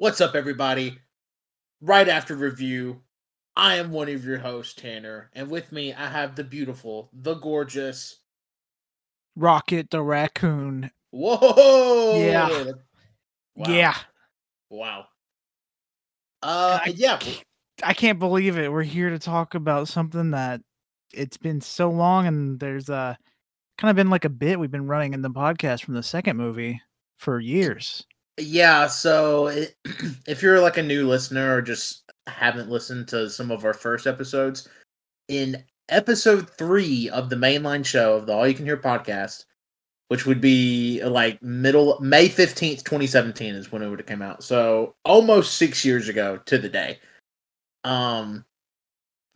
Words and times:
What's 0.00 0.20
up, 0.20 0.36
everybody? 0.36 0.96
Right 1.80 2.08
after 2.08 2.36
review, 2.36 3.02
I 3.56 3.78
am 3.78 3.90
one 3.90 4.08
of 4.08 4.24
your 4.24 4.38
hosts, 4.38 4.74
Tanner, 4.74 5.28
and 5.32 5.50
with 5.50 5.72
me 5.72 5.92
I 5.92 6.06
have 6.06 6.36
the 6.36 6.44
beautiful, 6.44 7.10
the 7.12 7.34
gorgeous 7.34 8.20
Rocket 9.34 9.90
the 9.90 10.00
raccoon. 10.00 10.92
Whoa! 11.10 12.16
Yeah. 12.16 12.74
Wow. 13.56 13.74
Yeah. 13.74 13.94
Wow. 14.70 15.06
Uh, 16.44 16.78
I 16.84 16.94
yeah. 16.94 17.18
I 17.82 17.92
can't 17.92 18.20
believe 18.20 18.56
it. 18.56 18.70
We're 18.70 18.84
here 18.84 19.10
to 19.10 19.18
talk 19.18 19.56
about 19.56 19.88
something 19.88 20.30
that 20.30 20.60
it's 21.12 21.38
been 21.38 21.60
so 21.60 21.90
long 21.90 22.28
and 22.28 22.60
there's 22.60 22.88
uh 22.88 23.16
kind 23.78 23.90
of 23.90 23.96
been 23.96 24.10
like 24.10 24.24
a 24.24 24.30
bit 24.30 24.60
we've 24.60 24.70
been 24.70 24.86
running 24.86 25.12
in 25.12 25.22
the 25.22 25.30
podcast 25.30 25.82
from 25.82 25.94
the 25.94 26.04
second 26.04 26.36
movie 26.36 26.80
for 27.16 27.40
years. 27.40 28.06
Yeah, 28.38 28.86
so 28.86 29.48
it, 29.48 29.76
if 30.26 30.42
you're 30.42 30.60
like 30.60 30.76
a 30.76 30.82
new 30.82 31.08
listener 31.08 31.56
or 31.56 31.62
just 31.62 32.10
haven't 32.26 32.70
listened 32.70 33.08
to 33.08 33.28
some 33.28 33.50
of 33.50 33.64
our 33.64 33.74
first 33.74 34.06
episodes, 34.06 34.68
in 35.28 35.62
episode 35.88 36.48
three 36.50 37.08
of 37.10 37.30
the 37.30 37.36
mainline 37.36 37.84
show 37.84 38.14
of 38.14 38.26
the 38.26 38.32
All 38.32 38.46
You 38.46 38.54
Can 38.54 38.64
Hear 38.64 38.76
podcast, 38.76 39.44
which 40.08 40.26
would 40.26 40.40
be 40.40 41.02
like 41.04 41.42
middle 41.42 41.98
May 42.00 42.28
15th, 42.28 42.84
2017 42.84 43.54
is 43.54 43.72
when 43.72 43.82
it 43.82 43.88
would 43.88 43.98
have 43.98 44.06
come 44.06 44.22
out. 44.22 44.42
So 44.42 44.94
almost 45.04 45.56
six 45.56 45.84
years 45.84 46.08
ago 46.08 46.38
to 46.46 46.58
the 46.58 46.68
day. 46.68 46.98
Um 47.84 48.44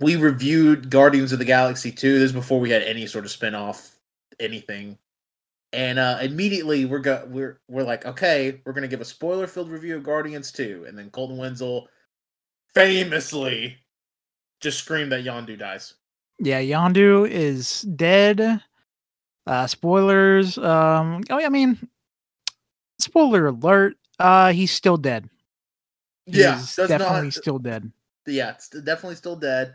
we 0.00 0.16
reviewed 0.16 0.90
Guardians 0.90 1.32
of 1.32 1.38
the 1.38 1.44
Galaxy 1.44 1.92
2. 1.92 2.18
This 2.18 2.30
is 2.30 2.32
before 2.32 2.58
we 2.58 2.70
had 2.70 2.82
any 2.82 3.06
sort 3.06 3.24
of 3.24 3.30
spin-off 3.30 3.94
anything 4.40 4.98
and 5.72 5.98
uh, 5.98 6.18
immediately 6.20 6.84
we're 6.84 6.98
go 6.98 7.24
we're 7.28 7.60
we're 7.68 7.82
like, 7.84 8.04
okay, 8.06 8.60
we're 8.64 8.72
gonna 8.72 8.88
give 8.88 9.00
a 9.00 9.04
spoiler 9.04 9.46
filled 9.46 9.70
review 9.70 9.96
of 9.96 10.02
Guardians 10.02 10.52
2, 10.52 10.84
and 10.88 10.96
then 10.98 11.10
Colton 11.10 11.36
Wenzel 11.36 11.88
famously 12.74 13.76
just 14.60 14.78
screamed 14.78 15.12
that 15.12 15.24
Yondu 15.24 15.58
dies. 15.58 15.94
Yeah, 16.38 16.60
Yondu 16.60 17.28
is 17.28 17.82
dead. 17.82 18.60
Uh 19.46 19.66
spoilers. 19.66 20.56
Um 20.58 21.22
oh 21.30 21.38
yeah, 21.38 21.46
I 21.46 21.50
mean 21.50 21.78
spoiler 22.98 23.48
alert. 23.48 23.96
Uh 24.18 24.52
he's 24.52 24.70
still 24.72 24.96
dead. 24.96 25.28
Yeah, 26.26 26.56
He's 26.58 26.76
definitely 26.76 27.22
not- 27.24 27.34
still 27.34 27.58
dead. 27.58 27.90
Yeah, 28.26 28.50
it's 28.52 28.68
definitely 28.68 29.16
still 29.16 29.34
dead. 29.34 29.74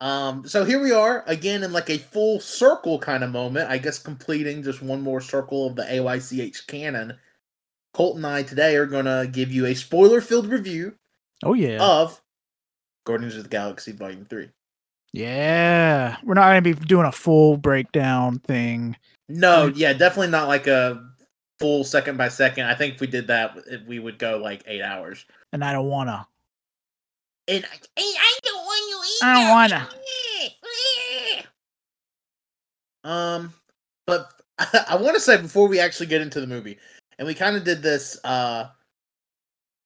Um, 0.00 0.46
so 0.46 0.64
here 0.64 0.80
we 0.80 0.92
are 0.92 1.24
again 1.26 1.64
in 1.64 1.72
like 1.72 1.90
a 1.90 1.98
full 1.98 2.38
circle 2.40 2.98
kind 2.98 3.24
of 3.24 3.30
moment. 3.30 3.68
I 3.70 3.78
guess 3.78 3.98
completing 3.98 4.62
just 4.62 4.80
one 4.82 5.00
more 5.02 5.20
circle 5.20 5.66
of 5.66 5.76
the 5.76 5.82
AYCH 5.82 6.66
canon. 6.66 7.16
Colt 7.94 8.16
and 8.16 8.26
I 8.26 8.42
today 8.44 8.76
are 8.76 8.86
gonna 8.86 9.26
give 9.26 9.50
you 9.50 9.66
a 9.66 9.74
spoiler 9.74 10.20
filled 10.20 10.46
review 10.46 10.94
Oh 11.44 11.54
yeah. 11.54 11.78
of 11.84 12.20
Guardians 13.04 13.36
of 13.36 13.44
the 13.44 13.48
Galaxy 13.48 13.90
Volume 13.92 14.24
Three. 14.24 14.50
yeah. 15.12 16.16
We're 16.22 16.34
not 16.34 16.48
gonna 16.48 16.62
be 16.62 16.74
doing 16.74 17.06
a 17.06 17.12
full 17.12 17.56
breakdown 17.56 18.38
thing. 18.40 18.96
No, 19.28 19.66
yeah, 19.74 19.94
definitely 19.94 20.30
not 20.30 20.46
like 20.48 20.66
a 20.68 21.04
full 21.58 21.82
second 21.82 22.16
by 22.16 22.28
second. 22.28 22.66
I 22.66 22.74
think 22.74 22.94
if 22.94 23.00
we 23.00 23.08
did 23.08 23.26
that, 23.26 23.56
we 23.88 23.98
would 23.98 24.18
go 24.18 24.38
like 24.38 24.62
eight 24.66 24.82
hours. 24.82 25.24
And 25.52 25.64
I 25.64 25.72
don't 25.72 25.88
wanna. 25.88 26.26
And 27.48 27.64
I, 27.64 27.78
I 27.98 28.38
don't 28.44 28.57
I 29.22 29.34
don't 29.34 29.50
wanna. 29.50 29.88
Um, 33.04 33.54
but 34.06 34.30
I 34.88 34.96
want 34.96 35.14
to 35.14 35.20
say 35.20 35.40
before 35.40 35.68
we 35.68 35.80
actually 35.80 36.06
get 36.06 36.20
into 36.20 36.40
the 36.40 36.46
movie, 36.46 36.78
and 37.18 37.26
we 37.26 37.34
kind 37.34 37.56
of 37.56 37.64
did 37.64 37.82
this 37.82 38.18
uh 38.24 38.68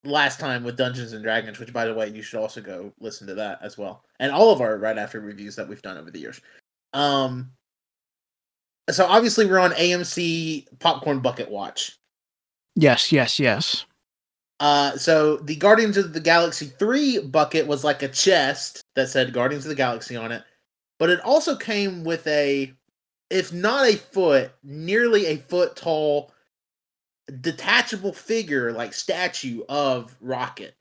last 0.04 0.40
time 0.40 0.64
with 0.64 0.76
Dungeons 0.76 1.12
and 1.12 1.22
Dragons, 1.22 1.58
which 1.58 1.72
by 1.72 1.84
the 1.84 1.94
way, 1.94 2.08
you 2.08 2.22
should 2.22 2.40
also 2.40 2.60
go 2.60 2.92
listen 3.00 3.26
to 3.28 3.34
that 3.34 3.58
as 3.62 3.78
well, 3.78 4.04
and 4.18 4.32
all 4.32 4.50
of 4.50 4.60
our 4.60 4.78
right 4.78 4.98
after 4.98 5.20
reviews 5.20 5.56
that 5.56 5.68
we've 5.68 5.82
done 5.82 5.96
over 5.96 6.10
the 6.10 6.18
years. 6.18 6.40
Um, 6.92 7.52
so 8.90 9.06
obviously 9.06 9.46
we're 9.46 9.58
on 9.58 9.70
AMC 9.72 10.78
Popcorn 10.80 11.20
Bucket 11.20 11.50
Watch. 11.50 11.98
Yes, 12.74 13.12
yes, 13.12 13.38
yes. 13.38 13.86
Uh, 14.62 14.96
so 14.96 15.38
the 15.38 15.56
Guardians 15.56 15.96
of 15.96 16.12
the 16.12 16.20
Galaxy 16.20 16.66
3 16.66 17.18
bucket 17.22 17.66
was 17.66 17.82
like 17.82 18.04
a 18.04 18.08
chest 18.08 18.84
that 18.94 19.08
said 19.08 19.32
Guardians 19.32 19.64
of 19.64 19.70
the 19.70 19.74
Galaxy 19.74 20.14
on 20.14 20.30
it, 20.30 20.44
but 21.00 21.10
it 21.10 21.18
also 21.22 21.56
came 21.56 22.04
with 22.04 22.24
a, 22.28 22.72
if 23.28 23.52
not 23.52 23.88
a 23.88 23.96
foot, 23.96 24.52
nearly 24.62 25.26
a 25.26 25.38
foot 25.38 25.74
tall 25.74 26.32
detachable 27.40 28.12
figure, 28.12 28.72
like 28.72 28.92
statue 28.92 29.62
of 29.68 30.16
Rocket. 30.20 30.76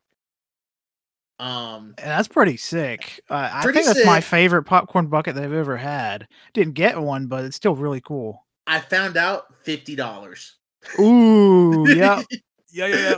Um, 1.39 1.95
And 1.97 2.07
that's 2.07 2.27
pretty 2.27 2.57
sick. 2.57 3.19
Uh, 3.31 3.49
I 3.51 3.63
think 3.63 3.87
that's 3.87 4.05
my 4.05 4.21
favorite 4.21 4.65
popcorn 4.65 5.07
bucket 5.07 5.33
they've 5.33 5.51
ever 5.51 5.75
had. 5.75 6.27
Didn't 6.53 6.75
get 6.75 7.01
one, 7.01 7.25
but 7.25 7.45
it's 7.45 7.55
still 7.55 7.75
really 7.75 8.01
cool. 8.01 8.45
I 8.67 8.79
found 8.79 9.17
out 9.17 9.55
fifty 9.63 9.95
dollars. 9.95 10.57
Ooh, 10.99 11.83
yeah, 11.95 12.21
yeah, 12.69 12.85
yeah, 12.85 13.09
yeah. 13.09 13.15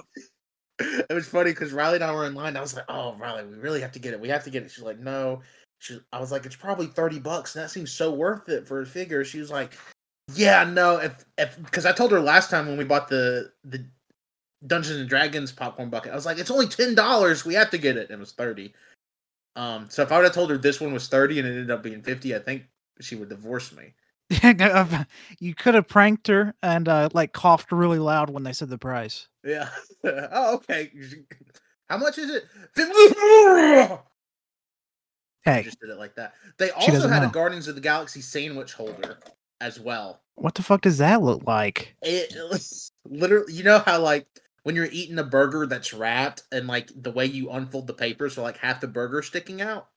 it 0.80 1.14
was 1.14 1.28
funny 1.28 1.52
because 1.52 1.72
Riley 1.72 1.96
and 1.96 2.04
I 2.04 2.14
were 2.14 2.26
in 2.26 2.34
line. 2.34 2.58
I 2.58 2.62
was 2.62 2.76
like, 2.76 2.86
"Oh, 2.90 3.16
Riley, 3.16 3.46
we 3.46 3.56
really 3.56 3.82
have 3.82 3.92
to 3.94 4.00
get 4.00 4.14
it. 4.14 4.20
We 4.20 4.30
have 4.30 4.44
to 4.46 4.50
get 4.50 4.64
it." 4.64 4.72
She's 4.72 4.84
like, 4.84 5.00
"No." 5.00 5.42
She, 5.80 6.00
I 6.12 6.20
was 6.20 6.32
like, 6.32 6.46
"It's 6.46 6.56
probably 6.56 6.88
thirty 6.88 7.20
bucks, 7.20 7.56
and 7.56 7.64
that 7.64 7.70
seems 7.70 7.92
so 7.92 8.12
worth 8.12 8.50
it 8.50 8.66
for 8.66 8.82
a 8.82 8.86
figure." 8.86 9.24
She 9.24 9.40
was 9.40 9.52
like, 9.52 9.78
"Yeah, 10.34 10.64
no." 10.64 10.98
If 10.98 11.26
if 11.38 11.62
because 11.64 11.86
I 11.86 11.92
told 11.92 12.12
her 12.12 12.20
last 12.20 12.50
time 12.50 12.68
when 12.68 12.78
we 12.78 12.86
bought 12.86 13.08
the 13.08 13.52
the 13.64 13.86
Dungeons 14.66 15.00
and 15.00 15.10
Dragons 15.10 15.52
popcorn 15.52 15.90
bucket, 15.90 16.12
I 16.12 16.16
was 16.16 16.26
like, 16.26 16.40
"It's 16.40 16.52
only 16.52 16.68
ten 16.68 16.96
dollars. 16.96 17.46
We 17.46 17.54
have 17.54 17.70
to 17.72 17.78
get 17.78 17.98
it." 17.98 18.10
And 18.10 18.18
it 18.18 18.20
was 18.20 18.32
thirty. 18.32 18.74
Um, 19.56 19.88
so 19.90 20.02
if 20.02 20.12
I 20.12 20.18
would 20.18 20.26
have 20.26 20.34
told 20.34 20.50
her 20.50 20.58
this 20.58 20.82
one 20.82 20.94
was 20.94 21.08
thirty 21.08 21.38
and 21.38 21.48
it 21.48 21.52
ended 21.52 21.72
up 21.72 21.84
being 21.84 22.02
fifty, 22.02 22.36
I 22.36 22.40
think 22.40 22.64
she 23.00 23.16
would 23.16 23.30
divorce 23.30 23.72
me. 23.74 23.94
you 25.40 25.54
could 25.54 25.76
have 25.76 25.88
pranked 25.88 26.28
her 26.28 26.56
and 26.64 26.88
uh, 26.88 27.10
like 27.14 27.34
coughed 27.34 27.72
really 27.72 28.00
loud 28.00 28.32
when 28.32 28.44
they 28.44 28.54
said 28.54 28.70
the 28.70 28.78
price. 28.78 29.28
Yeah. 29.44 29.70
oh, 30.04 30.56
okay. 30.56 30.92
How 31.90 31.98
much 31.98 32.18
is 32.18 32.30
it? 32.30 32.46
I 32.78 34.00
Hey, 35.44 35.64
just 35.64 35.80
did 35.82 35.90
it 35.90 35.98
like 35.98 36.16
that. 36.16 36.34
They 36.58 36.72
also 36.72 37.08
had 37.10 37.24
a. 37.24 37.28
Guardians 37.28 37.68
of 37.68 37.76
the 37.76 37.82
Galaxy 37.82 38.22
sandwich 38.22 38.74
holder 38.74 39.20
as 39.60 39.80
well. 39.80 40.22
what 40.36 40.56
the 40.56 40.64
fuck 40.64 40.82
does 40.82 40.98
that 41.00 41.22
look 41.22 41.44
like? 41.46 41.96
It, 42.02 42.34
it 42.34 42.64
literally, 43.06 43.54
you 43.54 43.64
know 43.64 43.80
how 43.80 44.00
like 44.02 44.26
when 44.64 44.76
you're 44.76 44.88
eating 44.92 45.20
a 45.20 45.24
burger 45.24 45.66
that's 45.66 45.94
wrapped 45.94 46.44
and 46.52 46.68
like 46.68 46.90
the 46.96 47.12
way 47.12 47.26
you 47.26 47.50
unfold 47.50 47.88
the 47.88 47.94
paper, 47.94 48.30
so 48.30 48.42
like 48.42 48.58
half 48.58 48.80
the 48.80 48.88
burger 48.88 49.22
sticking 49.22 49.62
out. 49.62 49.88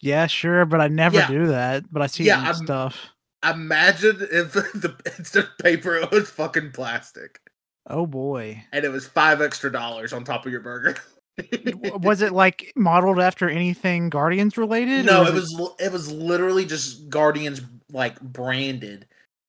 Yeah, 0.00 0.26
sure, 0.26 0.64
but 0.64 0.80
I 0.80 0.88
never 0.88 1.16
Yeah. 1.18 1.28
do 1.28 1.46
that. 1.48 1.84
But 1.92 2.00
I 2.00 2.06
see 2.06 2.24
Yeah, 2.24 2.38
it 2.38 2.40
in 2.40 2.46
I'm- 2.46 2.64
stuff. 2.64 3.08
Imagine 3.46 4.26
if 4.32 4.52
the 4.54 4.96
instead 5.18 5.44
of 5.44 5.58
paper 5.58 5.96
it 5.96 6.10
was 6.10 6.30
fucking 6.30 6.72
plastic, 6.72 7.40
Oh 7.88 8.06
boy, 8.06 8.62
and 8.72 8.84
it 8.84 8.88
was 8.90 9.06
five 9.06 9.40
extra 9.42 9.70
dollars 9.70 10.12
on 10.12 10.24
top 10.24 10.46
of 10.46 10.52
your 10.52 10.60
burger. 10.60 10.96
Was 12.00 12.22
it 12.22 12.32
like 12.32 12.72
modeled 12.76 13.18
after 13.18 13.48
anything 13.50 14.08
Guardians 14.08 14.56
related? 14.56 15.04
no, 15.04 15.24
it 15.26 15.34
was 15.34 15.52
li- 15.52 15.74
it 15.80 15.90
was 15.90 16.10
literally 16.12 16.64
just 16.64 17.08
Guardians 17.08 17.60
like 17.90 18.20
branded. 18.20 19.08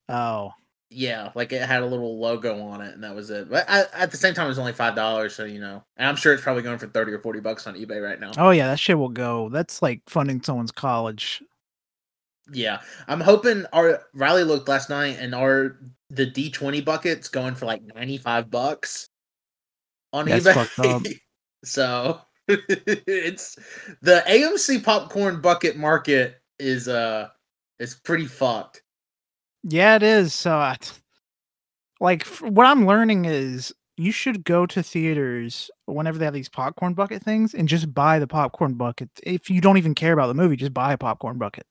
Oh, 0.09 0.51
Yeah, 0.89 1.29
like 1.35 1.53
it 1.53 1.61
had 1.61 1.83
a 1.83 1.85
little 1.85 2.19
logo 2.19 2.59
on 2.59 2.81
it, 2.81 2.95
and 2.95 3.03
that 3.03 3.13
was 3.13 3.29
it. 3.29 3.51
But 3.51 3.69
I, 3.69 3.83
at 3.93 4.09
the 4.09 4.17
same 4.17 4.33
time, 4.33 4.45
it 4.47 4.49
was 4.49 4.57
only 4.57 4.73
five 4.73 4.95
dollars, 4.95 5.35
so 5.35 5.45
you 5.45 5.59
know, 5.59 5.83
and 5.95 6.07
I'm 6.09 6.15
sure 6.15 6.33
it's 6.33 6.41
probably 6.41 6.63
going 6.63 6.79
for 6.79 6.87
thirty 6.87 7.11
or 7.11 7.19
forty 7.19 7.39
bucks 7.39 7.67
on 7.67 7.75
eBay 7.75 8.01
right 8.03 8.19
now. 8.19 8.31
oh 8.37 8.49
yeah, 8.49 8.65
that 8.67 8.79
shit 8.79 8.97
will 8.97 9.09
go. 9.09 9.49
That's 9.49 9.83
like 9.83 10.01
funding 10.09 10.41
someone's 10.41 10.71
college. 10.71 11.43
Yeah, 12.51 12.81
I'm 13.07 13.21
hoping 13.21 13.65
our 13.73 14.01
Riley 14.15 14.43
looked 14.43 14.67
last 14.67 14.89
night, 14.89 15.17
and 15.19 15.35
our 15.35 15.77
the 16.09 16.25
D20 16.25 16.83
buckets 16.83 17.29
going 17.29 17.55
for 17.55 17.65
like 17.65 17.81
ninety 17.83 18.17
five 18.17 18.49
bucks 18.49 19.07
on 20.13 20.27
That's 20.27 20.45
eBay. 20.45 21.19
so 21.63 22.21
it's 22.47 23.57
the 24.01 24.23
AMC 24.27 24.83
popcorn 24.83 25.41
bucket 25.41 25.77
market 25.77 26.41
is 26.59 26.87
uh 26.87 27.27
is 27.79 27.95
pretty 27.95 28.25
fucked. 28.25 28.81
Yeah, 29.63 29.95
it 29.95 30.03
is. 30.03 30.33
So, 30.33 30.55
I, 30.55 30.77
like, 31.99 32.25
what 32.27 32.67
I'm 32.67 32.85
learning 32.85 33.25
is 33.25 33.73
you 33.97 34.11
should 34.11 34.43
go 34.43 34.65
to 34.67 34.83
theaters 34.83 35.71
whenever 35.85 36.17
they 36.17 36.25
have 36.25 36.33
these 36.33 36.49
popcorn 36.49 36.93
bucket 36.93 37.23
things 37.23 37.53
and 37.53 37.67
just 37.67 37.93
buy 37.93 38.19
the 38.19 38.27
popcorn 38.27 38.75
bucket. 38.75 39.09
If 39.23 39.49
you 39.49 39.59
don't 39.59 39.77
even 39.77 39.95
care 39.95 40.13
about 40.13 40.27
the 40.27 40.33
movie, 40.35 40.55
just 40.55 40.73
buy 40.73 40.93
a 40.93 40.97
popcorn 40.97 41.37
bucket 41.37 41.65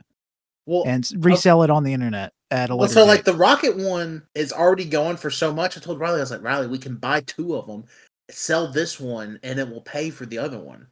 Well, 0.66 0.82
and 0.86 1.04
s- 1.04 1.14
resell 1.14 1.62
it 1.62 1.70
on 1.70 1.84
the 1.84 1.92
internet 1.92 2.32
at 2.50 2.70
a 2.70 2.76
Well, 2.76 2.88
so 2.88 3.04
like 3.04 3.24
the 3.24 3.34
rocket 3.34 3.76
one 3.76 4.22
is 4.34 4.52
already 4.52 4.84
going 4.84 5.16
for 5.16 5.30
so 5.30 5.52
much. 5.52 5.76
I 5.76 5.80
told 5.80 5.98
Riley, 5.98 6.18
I 6.18 6.20
was 6.20 6.30
like, 6.30 6.42
Riley, 6.42 6.66
we 6.66 6.78
can 6.78 6.96
buy 6.96 7.20
two 7.22 7.56
of 7.56 7.66
them, 7.66 7.84
sell 8.30 8.68
this 8.70 9.00
one, 9.00 9.38
and 9.42 9.58
it 9.58 9.68
will 9.68 9.80
pay 9.80 10.10
for 10.10 10.26
the 10.26 10.38
other 10.38 10.58
one. 10.58 10.86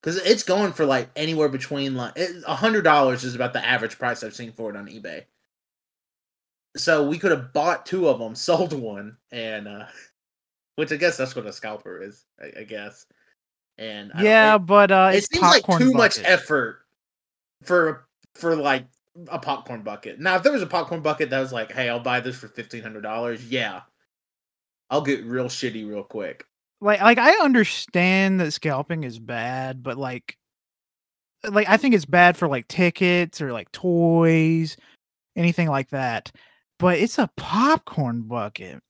Because 0.00 0.16
it's 0.16 0.42
going 0.42 0.72
for 0.72 0.86
like 0.86 1.10
anywhere 1.14 1.48
between 1.48 1.94
like 1.94 2.16
a 2.46 2.54
hundred 2.54 2.82
dollars 2.82 3.22
is 3.24 3.34
about 3.34 3.52
the 3.52 3.66
average 3.66 3.98
price 3.98 4.22
I've 4.22 4.34
seen 4.34 4.52
for 4.52 4.70
it 4.70 4.76
on 4.76 4.86
eBay. 4.86 5.24
So 6.76 7.06
we 7.06 7.18
could 7.18 7.32
have 7.32 7.52
bought 7.52 7.84
two 7.84 8.08
of 8.08 8.18
them, 8.18 8.34
sold 8.34 8.72
one, 8.72 9.16
and 9.30 9.68
uh 9.68 9.86
which 10.76 10.92
I 10.92 10.96
guess 10.96 11.18
that's 11.18 11.36
what 11.36 11.44
a 11.44 11.52
scalper 11.52 12.02
is. 12.02 12.24
I, 12.40 12.60
I 12.60 12.64
guess. 12.64 13.04
And 13.76 14.12
yeah, 14.18 14.54
it, 14.54 14.58
but 14.60 14.90
uh, 14.90 15.10
it 15.12 15.24
seems 15.24 15.42
like 15.42 15.64
too 15.64 15.92
bucket. 15.92 15.94
much 15.94 16.18
effort 16.24 16.80
for 17.62 18.06
for 18.34 18.56
like 18.56 18.86
a 19.28 19.38
popcorn 19.38 19.82
bucket. 19.82 20.20
Now, 20.20 20.36
if 20.36 20.42
there 20.42 20.52
was 20.52 20.62
a 20.62 20.66
popcorn 20.66 21.00
bucket 21.00 21.30
that 21.30 21.40
was 21.40 21.52
like, 21.52 21.72
"Hey, 21.72 21.88
I'll 21.88 22.00
buy 22.00 22.20
this 22.20 22.36
for 22.36 22.48
fifteen 22.48 22.82
hundred 22.82 23.02
dollars," 23.02 23.44
yeah, 23.50 23.82
I'll 24.88 25.02
get 25.02 25.24
real 25.24 25.46
shitty 25.46 25.88
real 25.88 26.04
quick. 26.04 26.44
Like, 26.80 27.00
like 27.00 27.18
I 27.18 27.32
understand 27.44 28.40
that 28.40 28.52
scalping 28.52 29.04
is 29.04 29.18
bad, 29.18 29.82
but 29.82 29.98
like, 29.98 30.36
like 31.48 31.68
I 31.68 31.76
think 31.76 31.94
it's 31.94 32.06
bad 32.06 32.36
for 32.36 32.48
like 32.48 32.68
tickets 32.68 33.40
or 33.40 33.52
like 33.52 33.70
toys, 33.72 34.76
anything 35.36 35.68
like 35.68 35.90
that. 35.90 36.32
But 36.78 36.98
it's 36.98 37.18
a 37.18 37.30
popcorn 37.36 38.22
bucket. 38.22 38.82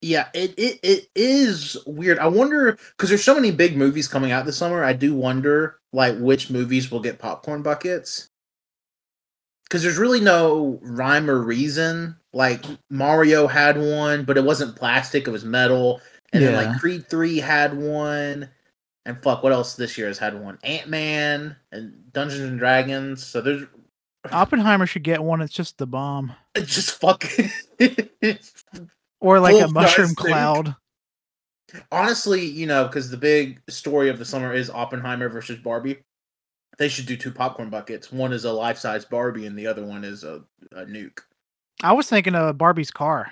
Yeah, 0.00 0.28
it, 0.34 0.54
it 0.58 0.80
it 0.82 1.08
is 1.14 1.78
weird. 1.86 2.18
I 2.18 2.26
wonder 2.28 2.78
because 2.96 3.08
there's 3.08 3.24
so 3.24 3.34
many 3.34 3.50
big 3.50 3.76
movies 3.76 4.06
coming 4.06 4.32
out 4.32 4.44
this 4.44 4.58
summer. 4.58 4.84
I 4.84 4.92
do 4.92 5.14
wonder 5.14 5.80
like 5.92 6.18
which 6.18 6.50
movies 6.50 6.90
will 6.90 7.00
get 7.00 7.18
popcorn 7.18 7.62
buckets 7.62 8.28
because 9.74 9.82
there's 9.82 9.98
really 9.98 10.20
no 10.20 10.78
rhyme 10.82 11.28
or 11.28 11.40
reason. 11.40 12.14
Like 12.32 12.64
Mario 12.90 13.48
had 13.48 13.76
one, 13.76 14.22
but 14.24 14.36
it 14.36 14.44
wasn't 14.44 14.76
plastic; 14.76 15.26
it 15.26 15.32
was 15.32 15.44
metal. 15.44 16.00
And 16.32 16.44
yeah. 16.44 16.52
then 16.52 16.70
like 16.70 16.80
Creed 16.80 17.08
Three 17.08 17.38
had 17.38 17.76
one, 17.76 18.48
and 19.04 19.20
fuck, 19.20 19.42
what 19.42 19.52
else 19.52 19.74
this 19.74 19.98
year 19.98 20.06
has 20.06 20.16
had 20.16 20.40
one? 20.40 20.60
Ant 20.62 20.88
Man 20.88 21.56
and 21.72 22.12
Dungeons 22.12 22.42
and 22.42 22.56
Dragons. 22.56 23.26
So 23.26 23.40
there's 23.40 23.66
Oppenheimer 24.30 24.86
should 24.86 25.02
get 25.02 25.20
one. 25.20 25.40
It's 25.40 25.52
just 25.52 25.76
the 25.78 25.88
bomb. 25.88 26.32
It's 26.54 26.72
just 26.72 26.92
fucking. 27.00 27.50
or 29.20 29.40
like 29.40 29.60
a 29.60 29.66
mushroom 29.66 30.14
cloud. 30.14 30.76
Honestly, 31.90 32.46
you 32.46 32.68
know, 32.68 32.86
because 32.86 33.10
the 33.10 33.16
big 33.16 33.60
story 33.68 34.08
of 34.08 34.20
the 34.20 34.24
summer 34.24 34.54
is 34.54 34.70
Oppenheimer 34.70 35.28
versus 35.28 35.58
Barbie. 35.58 35.98
They 36.78 36.88
should 36.88 37.06
do 37.06 37.16
two 37.16 37.30
popcorn 37.30 37.70
buckets. 37.70 38.10
One 38.10 38.32
is 38.32 38.44
a 38.44 38.52
life 38.52 38.78
size 38.78 39.04
Barbie, 39.04 39.46
and 39.46 39.58
the 39.58 39.66
other 39.66 39.84
one 39.84 40.04
is 40.04 40.24
a, 40.24 40.42
a 40.72 40.84
nuke. 40.84 41.20
I 41.82 41.92
was 41.92 42.08
thinking 42.08 42.34
of 42.34 42.58
Barbie's 42.58 42.90
car 42.90 43.30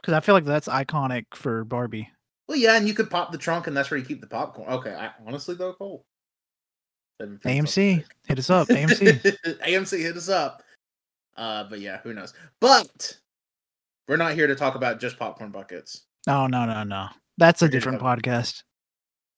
because 0.00 0.14
I 0.14 0.20
feel 0.20 0.34
like 0.34 0.44
that's 0.44 0.68
iconic 0.68 1.26
for 1.34 1.64
Barbie. 1.64 2.10
Well, 2.48 2.56
yeah, 2.56 2.76
and 2.76 2.88
you 2.88 2.94
could 2.94 3.10
pop 3.10 3.30
the 3.30 3.38
trunk, 3.38 3.66
and 3.66 3.76
that's 3.76 3.90
where 3.90 3.98
you 3.98 4.06
keep 4.06 4.20
the 4.20 4.26
popcorn. 4.26 4.70
Okay, 4.70 4.94
I, 4.94 5.10
honestly 5.26 5.54
though, 5.54 5.74
Cole. 5.74 6.04
AMC, 7.20 8.04
hit 8.26 8.38
us 8.38 8.48
up. 8.48 8.68
AMC, 8.68 9.36
AMC, 9.60 9.98
hit 10.02 10.16
us 10.16 10.28
up. 10.28 10.62
Uh, 11.36 11.64
but 11.64 11.80
yeah, 11.80 11.98
who 12.02 12.14
knows? 12.14 12.32
But 12.60 13.18
we're 14.06 14.16
not 14.16 14.34
here 14.34 14.46
to 14.46 14.54
talk 14.54 14.76
about 14.76 15.00
just 15.00 15.18
popcorn 15.18 15.50
buckets. 15.50 16.04
No, 16.26 16.46
no, 16.46 16.64
no, 16.64 16.84
no. 16.84 17.08
That's 17.36 17.62
a 17.62 17.68
different 17.68 18.00
podcast. 18.00 18.62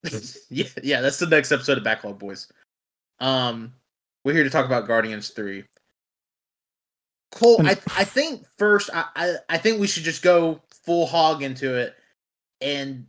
yeah, 0.50 0.66
yeah, 0.82 1.00
that's 1.00 1.19
the 1.19 1.26
next 1.26 1.52
episode 1.52 1.78
of 1.78 1.84
Backlog 1.84 2.19
Boyz. 2.19 2.46
Um, 3.20 3.75
we're 4.25 4.34
here 4.34 4.44
to 4.44 4.50
talk 4.50 4.67
about 4.67 4.87
Guardians 4.87 5.31
Three. 5.31 5.64
Cole, 7.32 7.64
I 7.64 7.78
I 7.96 8.05
think 8.05 8.44
first 8.58 8.90
I, 8.93 9.05
I 9.14 9.34
I 9.50 9.58
think 9.58 9.81
we 9.81 9.87
should 9.87 10.02
just 10.02 10.22
go 10.22 10.61
full 10.84 11.06
hog 11.06 11.43
into 11.43 11.76
it, 11.76 11.94
and 12.61 13.06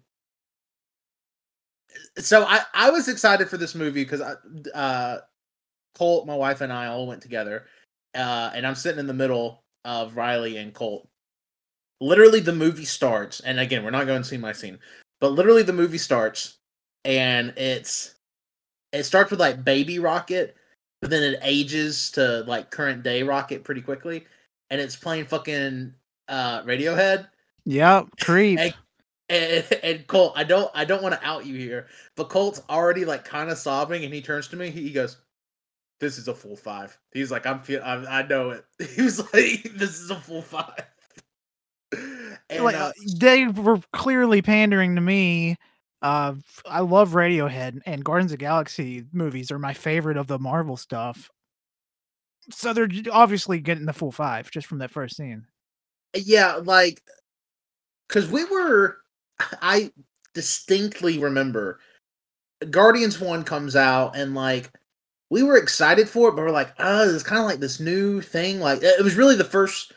so 2.18 2.44
I 2.44 2.62
I 2.74 2.92
was 2.92 3.08
excited 3.08 3.50
for 3.50 3.58
this 3.58 3.74
movie 3.74 4.04
because 4.04 4.22
uh, 4.22 5.18
Colt, 5.96 6.28
my 6.28 6.36
wife, 6.36 6.62
and 6.62 6.72
I 6.72 6.88
all 6.88 7.08
went 7.08 7.22
together, 7.22 7.66
uh, 8.14 8.52
and 8.54 8.68
I'm 8.68 8.76
sitting 8.76 9.00
in 9.00 9.08
the 9.08 9.14
middle 9.14 9.64
of 9.86 10.18
Riley 10.18 10.58
and 10.58 10.74
Colt. 10.74 11.08
Literally, 12.00 12.40
the 12.40 12.54
movie 12.54 12.86
starts, 12.86 13.40
and 13.40 13.60
again, 13.60 13.84
we're 13.84 13.92
not 13.92 14.08
going 14.08 14.22
to 14.22 14.28
see 14.28 14.38
my 14.38 14.54
scene, 14.54 14.78
but 15.20 15.32
literally, 15.32 15.64
the 15.64 15.74
movie 15.74 15.98
starts, 15.98 16.58
and 17.06 17.54
it's 17.58 18.16
it 18.92 19.04
starts 19.04 19.32
with 19.32 19.40
like 19.40 19.64
baby 19.64 20.00
rocket 20.00 20.56
but 21.02 21.10
then 21.10 21.24
it 21.24 21.40
ages 21.42 22.12
to 22.12 22.42
like 22.48 22.72
current 22.72 23.04
day 23.04 23.24
rocket 23.24 23.64
pretty 23.64 23.82
quickly 23.82 24.26
and 24.70 24.80
it's 24.80 24.96
playing 24.96 25.26
fucking 25.26 25.94
uh 26.28 26.62
radiohead. 26.64 27.28
Yep 27.66 28.08
creep. 28.20 28.60
And, 28.60 28.74
and, 29.30 29.66
and 29.84 30.08
colt 30.08 30.34
i 30.36 30.44
don't 30.44 30.72
i 30.74 30.86
don't 30.86 31.04
want 31.04 31.16
to 31.16 31.28
out 31.28 31.46
you 31.46 31.56
here 31.56 31.88
but 32.16 32.30
colt's 32.30 32.62
already 32.70 33.06
like 33.06 33.26
kind 33.26 33.50
of 33.50 33.58
sobbing 33.58 34.04
and 34.04 34.14
he 34.14 34.22
turns 34.22 34.48
to 34.50 34.56
me 34.56 34.70
he 34.70 34.92
goes 34.92 35.18
this 36.02 36.18
is 36.18 36.28
a 36.28 36.34
full 36.34 36.56
five. 36.56 36.98
He's 37.14 37.32
like 37.32 37.46
i'm 37.46 37.60
feel 37.60 37.82
I, 37.84 38.20
I 38.22 38.28
know 38.28 38.50
it. 38.50 38.66
He 38.96 39.04
was 39.04 39.20
like 39.20 39.72
this 39.76 40.00
is 40.00 40.12
a 40.12 40.16
full 40.16 40.42
five. 40.42 40.86
And, 42.50 42.64
like, 42.64 42.76
uh, 42.76 42.92
they 43.18 43.48
were 43.48 43.80
clearly 43.94 44.42
pandering 44.42 44.96
to 44.96 45.02
me 45.02 45.58
uh, 46.02 46.34
I 46.66 46.80
love 46.80 47.12
Radiohead 47.12 47.82
and 47.86 48.04
Guardians 48.04 48.32
of 48.32 48.40
Galaxy 48.40 49.06
movies 49.12 49.52
are 49.52 49.60
my 49.60 49.74
favorite 49.74 50.18
of 50.18 50.28
the 50.28 50.40
Marvel 50.40 50.78
stuff. 50.78 51.30
So 52.50 52.74
they're 52.74 52.90
obviously 53.12 53.60
getting 53.60 53.86
the 53.86 53.94
full 53.94 54.12
five 54.12 54.50
just 54.50 54.68
from 54.68 54.80
that 54.80 54.92
first 54.92 55.16
scene. 55.16 55.46
Yeah, 56.16 56.56
like 56.56 57.02
because 58.08 58.30
we 58.30 58.44
were, 58.46 58.98
I 59.62 59.92
distinctly 60.34 61.20
remember 61.20 61.80
Guardians 62.70 63.20
One 63.20 63.44
comes 63.44 63.76
out 63.76 64.16
and 64.16 64.34
like 64.36 64.72
we 65.30 65.44
were 65.44 65.58
excited 65.58 66.10
for 66.10 66.30
it, 66.30 66.36
but 66.36 66.42
we're 66.42 66.52
like, 66.52 66.74
oh, 66.80 67.14
it's 67.14 67.24
kind 67.24 67.40
of 67.40 67.46
like 67.46 67.60
this 67.60 67.80
new 67.80 68.22
thing. 68.22 68.60
Like 68.60 68.80
it 68.82 69.04
was 69.04 69.16
really 69.16 69.36
the 69.36 69.44
first 69.44 69.94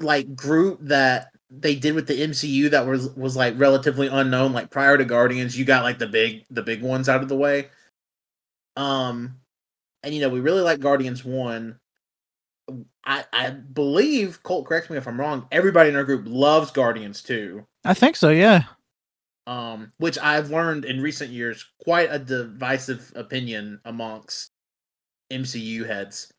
like 0.00 0.34
group 0.34 0.80
that 0.82 1.33
they 1.60 1.74
did 1.74 1.94
with 1.94 2.06
the 2.06 2.20
MCU 2.20 2.70
that 2.70 2.86
was 2.86 3.10
was 3.10 3.36
like 3.36 3.54
relatively 3.56 4.08
unknown. 4.08 4.52
Like 4.52 4.70
prior 4.70 4.98
to 4.98 5.04
Guardians, 5.04 5.58
you 5.58 5.64
got 5.64 5.82
like 5.82 5.98
the 5.98 6.06
big 6.06 6.44
the 6.50 6.62
big 6.62 6.82
ones 6.82 7.08
out 7.08 7.22
of 7.22 7.28
the 7.28 7.36
way. 7.36 7.68
Um, 8.76 9.40
and 10.02 10.14
you 10.14 10.20
know 10.20 10.28
we 10.28 10.40
really 10.40 10.62
like 10.62 10.80
Guardians 10.80 11.24
one. 11.24 11.78
I 13.04 13.24
I 13.32 13.50
believe 13.50 14.42
Colt. 14.42 14.66
Correct 14.66 14.90
me 14.90 14.96
if 14.96 15.06
I'm 15.06 15.20
wrong. 15.20 15.46
Everybody 15.52 15.90
in 15.90 15.96
our 15.96 16.04
group 16.04 16.24
loves 16.26 16.70
Guardians 16.70 17.22
two. 17.22 17.66
I 17.84 17.94
think 17.94 18.16
so. 18.16 18.30
Yeah. 18.30 18.64
Um, 19.46 19.90
which 19.98 20.18
I've 20.18 20.50
learned 20.50 20.86
in 20.86 21.02
recent 21.02 21.30
years 21.30 21.66
quite 21.82 22.08
a 22.10 22.18
divisive 22.18 23.12
opinion 23.14 23.78
amongst 23.84 24.50
MCU 25.30 25.86
heads. 25.86 26.32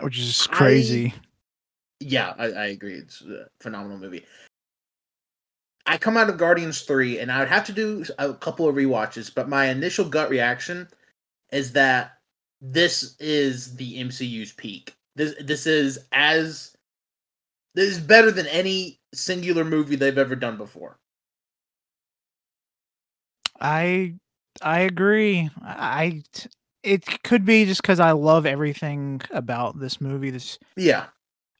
Which 0.00 0.18
is 0.18 0.46
crazy. 0.46 1.12
I, 1.16 1.20
yeah, 2.02 2.34
I, 2.38 2.46
I 2.46 2.66
agree. 2.66 2.94
It's 2.94 3.22
a 3.22 3.46
phenomenal 3.60 3.98
movie. 3.98 4.24
I 5.86 5.98
come 5.98 6.16
out 6.16 6.30
of 6.30 6.38
Guardians 6.38 6.82
3 6.82 7.18
and 7.18 7.32
I 7.32 7.40
would 7.40 7.48
have 7.48 7.66
to 7.66 7.72
do 7.72 8.04
a 8.18 8.34
couple 8.34 8.68
of 8.68 8.76
re-watches, 8.76 9.30
but 9.30 9.48
my 9.48 9.66
initial 9.66 10.04
gut 10.04 10.30
reaction 10.30 10.88
is 11.50 11.72
that 11.72 12.18
this 12.60 13.16
is 13.18 13.74
the 13.76 13.98
MCU's 13.98 14.52
peak. 14.52 14.94
This 15.16 15.34
this 15.40 15.66
is 15.66 16.06
as 16.12 16.74
this 17.74 17.90
is 17.90 17.98
better 17.98 18.30
than 18.30 18.46
any 18.46 19.00
singular 19.12 19.64
movie 19.64 19.96
they've 19.96 20.16
ever 20.16 20.36
done 20.36 20.56
before. 20.56 20.98
I 23.60 24.14
I 24.62 24.80
agree. 24.80 25.50
I 25.62 26.22
it 26.82 27.22
could 27.24 27.44
be 27.44 27.64
just 27.64 27.82
cuz 27.82 27.98
I 27.98 28.12
love 28.12 28.46
everything 28.46 29.20
about 29.30 29.80
this 29.80 30.00
movie. 30.00 30.30
This 30.30 30.58
Yeah 30.76 31.06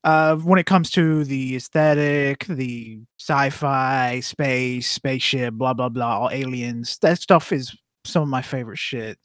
uh, 0.05 0.37
when 0.37 0.59
it 0.59 0.67
comes 0.67 0.91
to 0.91 1.25
the 1.25 1.57
aesthetic, 1.57 2.45
the 2.47 3.01
sci-fi, 3.19 4.21
space, 4.21 4.91
spaceship, 4.91 5.55
blah 5.55 5.75
blah 5.75 5.89
blah, 5.89 6.21
all 6.21 6.31
aliens. 6.31 6.99
That 6.99 7.21
stuff 7.21 7.53
is 7.53 7.77
some 8.05 8.23
of 8.23 8.29
my 8.29 8.43
favorite 8.43 8.79
shit. 8.79 9.19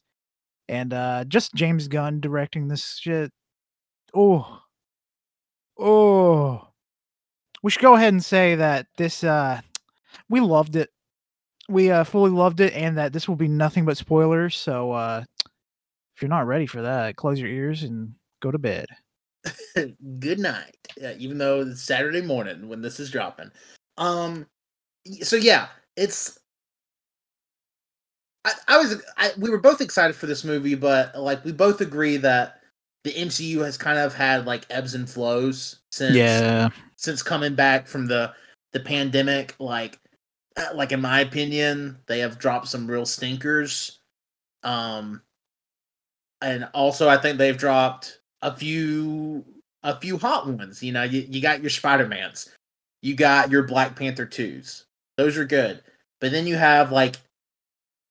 And 0.69 0.93
uh, 0.93 1.23
just 1.25 1.55
James 1.55 1.87
Gunn 1.87 2.19
directing 2.19 2.67
this 2.67 2.97
shit. 2.97 3.31
Oh, 4.13 4.61
oh. 5.79 6.67
We 7.63 7.71
should 7.71 7.81
go 7.81 7.95
ahead 7.95 8.13
and 8.13 8.23
say 8.23 8.55
that 8.55 8.87
this 8.97 9.23
uh, 9.23 9.61
we 10.29 10.39
loved 10.41 10.75
it. 10.75 10.89
We 11.69 11.91
uh, 11.91 12.03
fully 12.03 12.31
loved 12.31 12.59
it, 12.59 12.73
and 12.73 12.97
that 12.97 13.13
this 13.13 13.27
will 13.27 13.35
be 13.35 13.47
nothing 13.47 13.83
but 13.83 13.97
spoilers. 13.97 14.55
So 14.55 14.91
uh, 14.91 15.23
if 16.15 16.21
you're 16.21 16.29
not 16.29 16.47
ready 16.47 16.67
for 16.67 16.81
that, 16.83 17.15
close 17.15 17.39
your 17.39 17.49
ears 17.49 17.83
and 17.83 18.13
go 18.41 18.51
to 18.51 18.59
bed. 18.59 18.85
good 20.19 20.39
night. 20.39 20.75
Uh, 21.03 21.13
even 21.17 21.37
though 21.37 21.61
it's 21.61 21.83
Saturday 21.83 22.21
morning 22.21 22.67
when 22.67 22.81
this 22.81 22.99
is 22.99 23.11
dropping. 23.11 23.51
Um, 23.97 24.47
so 25.21 25.35
yeah, 25.35 25.67
it's. 25.95 26.39
I, 28.45 28.51
I 28.67 28.77
was 28.77 29.01
I, 29.17 29.31
we 29.37 29.49
were 29.49 29.59
both 29.59 29.81
excited 29.81 30.15
for 30.15 30.25
this 30.25 30.43
movie, 30.43 30.75
but 30.75 31.17
like 31.19 31.43
we 31.43 31.51
both 31.51 31.81
agree 31.81 32.17
that 32.17 32.61
the 33.03 33.13
MCU 33.13 33.63
has 33.63 33.77
kind 33.77 33.99
of 33.99 34.13
had 34.13 34.45
like 34.45 34.65
ebbs 34.69 34.93
and 34.93 35.09
flows 35.09 35.81
since 35.91 36.15
yeah 36.15 36.69
since 36.95 37.23
coming 37.23 37.55
back 37.55 37.87
from 37.87 38.07
the 38.07 38.33
the 38.73 38.79
pandemic. 38.79 39.55
Like 39.59 39.99
uh, 40.57 40.73
like 40.73 40.91
in 40.91 41.01
my 41.01 41.21
opinion, 41.21 41.97
they 42.07 42.19
have 42.19 42.39
dropped 42.39 42.67
some 42.67 42.87
real 42.87 43.05
stinkers. 43.05 43.99
Um, 44.63 45.21
and 46.41 46.67
also 46.73 47.07
I 47.07 47.17
think 47.17 47.37
they've 47.37 47.57
dropped 47.57 48.16
a 48.41 48.55
few 48.55 49.43
a 49.83 49.99
few 49.99 50.17
hot 50.17 50.47
ones. 50.47 50.81
You 50.83 50.91
know, 50.91 51.03
you, 51.03 51.25
you 51.29 51.41
got 51.41 51.61
your 51.61 51.69
Spider 51.69 52.07
Mans, 52.07 52.49
you 53.01 53.15
got 53.15 53.51
your 53.51 53.63
Black 53.63 53.95
Panther 53.95 54.25
twos. 54.25 54.85
Those 55.17 55.37
are 55.37 55.45
good. 55.45 55.81
But 56.19 56.31
then 56.31 56.47
you 56.47 56.55
have 56.55 56.91
like 56.91 57.15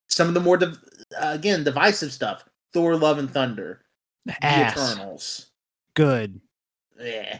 some 0.09 0.29
of 0.29 0.35
the 0.35 0.41
more 0.41 0.57
div- 0.57 0.83
uh, 1.21 1.33
again 1.35 1.65
divisive 1.65 2.13
stuff. 2.13 2.45
Thor: 2.73 2.97
Love 2.97 3.19
and 3.19 3.31
Thunder, 3.31 3.81
Ass. 4.43 4.75
The 4.75 4.83
Eternals, 4.83 5.47
Good. 5.95 6.41
yeah, 7.01 7.39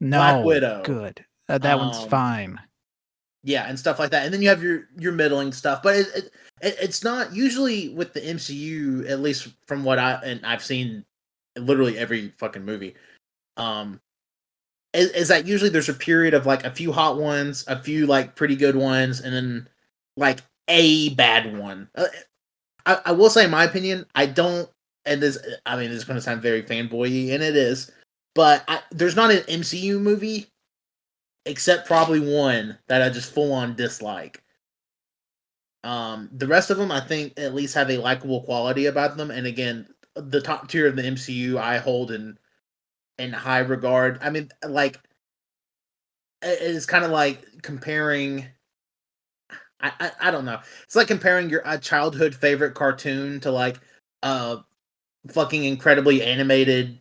No. 0.00 0.18
Black 0.18 0.44
Widow. 0.44 0.82
Good. 0.84 1.24
Uh, 1.48 1.58
that 1.58 1.78
one's 1.78 1.96
Um, 1.98 2.08
fine. 2.08 2.60
yeah, 3.42 3.64
and 3.68 3.78
stuff 3.78 3.98
like 3.98 4.10
that. 4.10 4.24
And 4.24 4.32
then 4.34 4.42
you 4.42 4.48
have 4.48 4.62
your 4.62 4.88
your 4.98 5.12
middling 5.12 5.52
stuff, 5.52 5.82
but 5.82 5.96
it, 5.96 6.06
it, 6.14 6.24
it 6.62 6.76
it's 6.80 7.02
not 7.04 7.34
usually 7.34 7.88
with 7.90 8.12
the 8.12 8.20
MCU. 8.20 9.08
At 9.10 9.20
least 9.20 9.48
from 9.66 9.84
what 9.84 9.98
I 9.98 10.14
and 10.24 10.44
I've 10.44 10.64
seen, 10.64 11.04
literally 11.56 11.98
every 11.98 12.28
fucking 12.38 12.64
movie. 12.64 12.94
Um, 13.56 14.00
is, 14.92 15.10
is 15.10 15.28
that 15.28 15.46
usually 15.46 15.70
there's 15.70 15.88
a 15.88 15.94
period 15.94 16.34
of 16.34 16.46
like 16.46 16.64
a 16.64 16.70
few 16.70 16.92
hot 16.92 17.18
ones, 17.18 17.64
a 17.66 17.80
few 17.80 18.06
like 18.06 18.36
pretty 18.36 18.56
good 18.56 18.76
ones, 18.76 19.20
and 19.20 19.34
then 19.34 19.68
like 20.16 20.40
a 20.68 21.10
bad 21.10 21.56
one. 21.58 21.88
Uh, 21.94 22.06
I, 22.86 23.00
I 23.06 23.12
will 23.12 23.30
say, 23.30 23.44
in 23.44 23.50
my 23.50 23.64
opinion, 23.64 24.06
I 24.14 24.26
don't. 24.26 24.68
And 25.06 25.20
this, 25.20 25.38
I 25.66 25.76
mean, 25.76 25.90
this 25.90 25.98
is 25.98 26.04
going 26.04 26.16
to 26.16 26.22
sound 26.22 26.40
very 26.40 26.62
fanboy, 26.62 27.34
and 27.34 27.42
it 27.42 27.56
is. 27.56 27.90
But 28.34 28.64
I, 28.68 28.80
there's 28.90 29.16
not 29.16 29.30
an 29.30 29.42
MCU 29.42 30.00
movie, 30.00 30.46
except 31.44 31.86
probably 31.86 32.20
one 32.20 32.78
that 32.88 33.02
I 33.02 33.10
just 33.10 33.32
full 33.32 33.52
on 33.52 33.76
dislike. 33.76 34.42
Um, 35.84 36.30
the 36.32 36.46
rest 36.46 36.70
of 36.70 36.78
them, 36.78 36.90
I 36.90 37.00
think, 37.00 37.38
at 37.38 37.54
least 37.54 37.74
have 37.74 37.90
a 37.90 37.98
likable 37.98 38.40
quality 38.40 38.86
about 38.86 39.18
them. 39.18 39.30
And 39.30 39.46
again, 39.46 39.86
the 40.14 40.40
top 40.40 40.68
tier 40.68 40.86
of 40.86 40.96
the 40.96 41.02
MCU, 41.02 41.58
I 41.58 41.78
hold 41.78 42.10
in 42.10 42.38
in 43.18 43.32
high 43.32 43.60
regard. 43.60 44.18
I 44.22 44.30
mean, 44.30 44.50
like, 44.66 44.98
it's 46.42 46.86
kind 46.86 47.04
of 47.04 47.10
like 47.10 47.62
comparing. 47.62 48.46
I, 49.80 49.92
I 50.00 50.10
I 50.20 50.30
don't 50.30 50.44
know. 50.44 50.60
It's 50.84 50.96
like 50.96 51.08
comparing 51.08 51.50
your 51.50 51.62
childhood 51.78 52.34
favorite 52.34 52.74
cartoon 52.74 53.40
to 53.40 53.50
like 53.50 53.78
uh 54.22 54.58
fucking 55.28 55.64
incredibly 55.64 56.22
animated 56.22 57.00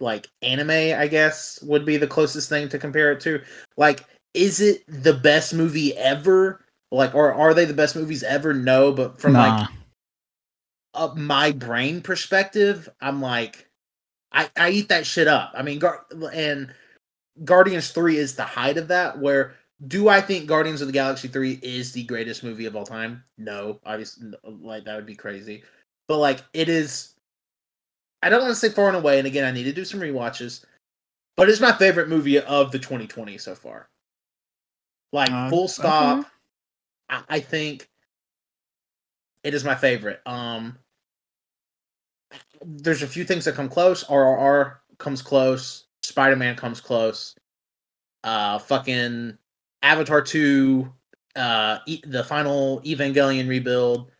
like 0.00 0.28
anime. 0.42 0.70
I 0.70 1.06
guess 1.06 1.62
would 1.62 1.84
be 1.84 1.96
the 1.96 2.06
closest 2.06 2.48
thing 2.48 2.68
to 2.68 2.78
compare 2.78 3.12
it 3.12 3.20
to. 3.20 3.42
Like, 3.76 4.04
is 4.34 4.60
it 4.60 4.82
the 4.88 5.14
best 5.14 5.54
movie 5.54 5.96
ever? 5.96 6.64
Like, 6.90 7.14
or 7.14 7.32
are 7.32 7.54
they 7.54 7.64
the 7.64 7.74
best 7.74 7.96
movies 7.96 8.22
ever? 8.22 8.52
No, 8.52 8.92
but 8.92 9.18
from 9.18 9.32
nah. 9.34 9.56
like 9.56 9.68
a 10.94 11.14
my 11.14 11.52
brain 11.52 12.00
perspective, 12.02 12.88
I'm 13.00 13.20
like, 13.20 13.68
I 14.32 14.50
I 14.56 14.70
eat 14.70 14.88
that 14.88 15.06
shit 15.06 15.28
up. 15.28 15.52
I 15.54 15.62
mean, 15.62 15.78
Gar- 15.78 16.06
and 16.32 16.74
Guardians 17.44 17.90
Three 17.90 18.16
is 18.16 18.34
the 18.36 18.44
height 18.44 18.76
of 18.76 18.88
that. 18.88 19.18
Where 19.18 19.54
do 19.86 20.08
I 20.08 20.20
think 20.20 20.46
Guardians 20.46 20.80
of 20.80 20.86
the 20.86 20.92
Galaxy 20.92 21.28
Three 21.28 21.58
is 21.62 21.92
the 21.92 22.04
greatest 22.04 22.44
movie 22.44 22.66
of 22.66 22.76
all 22.76 22.86
time? 22.86 23.24
No, 23.38 23.80
obviously, 23.84 24.32
like 24.44 24.84
that 24.84 24.96
would 24.96 25.06
be 25.06 25.14
crazy. 25.16 25.62
But 26.08 26.18
like, 26.18 26.40
it 26.52 26.68
is. 26.68 27.14
I 28.22 28.28
don't 28.28 28.42
want 28.42 28.52
to 28.52 28.60
say 28.60 28.68
far 28.68 28.88
and 28.88 28.96
away. 28.96 29.18
And 29.18 29.26
again, 29.26 29.44
I 29.44 29.50
need 29.50 29.64
to 29.64 29.72
do 29.72 29.84
some 29.84 30.00
rewatches. 30.00 30.64
But 31.36 31.48
it's 31.48 31.60
my 31.60 31.72
favorite 31.72 32.08
movie 32.08 32.38
of 32.38 32.70
the 32.70 32.78
2020 32.78 33.38
so 33.38 33.54
far. 33.54 33.88
Like 35.12 35.30
Uh, 35.30 35.48
full 35.50 35.66
stop. 35.68 36.18
okay. 36.18 36.28
I, 37.08 37.22
I 37.36 37.40
think 37.40 37.88
it 39.42 39.54
is 39.54 39.64
my 39.64 39.74
favorite. 39.74 40.20
Um, 40.26 40.78
there's 42.64 43.02
a 43.02 43.06
few 43.06 43.24
things 43.24 43.44
that 43.44 43.54
come 43.54 43.68
close. 43.68 44.04
RRR 44.04 44.76
comes 44.98 45.22
close. 45.22 45.84
Spider 46.02 46.36
Man 46.36 46.56
comes 46.56 46.80
close. 46.80 47.34
Uh, 48.24 48.58
fucking 48.58 49.36
Avatar 49.82 50.22
two. 50.22 50.92
Uh, 51.34 51.78
e- 51.86 52.02
the 52.06 52.24
final 52.24 52.80
Evangelion 52.82 53.48
rebuild. 53.48 54.10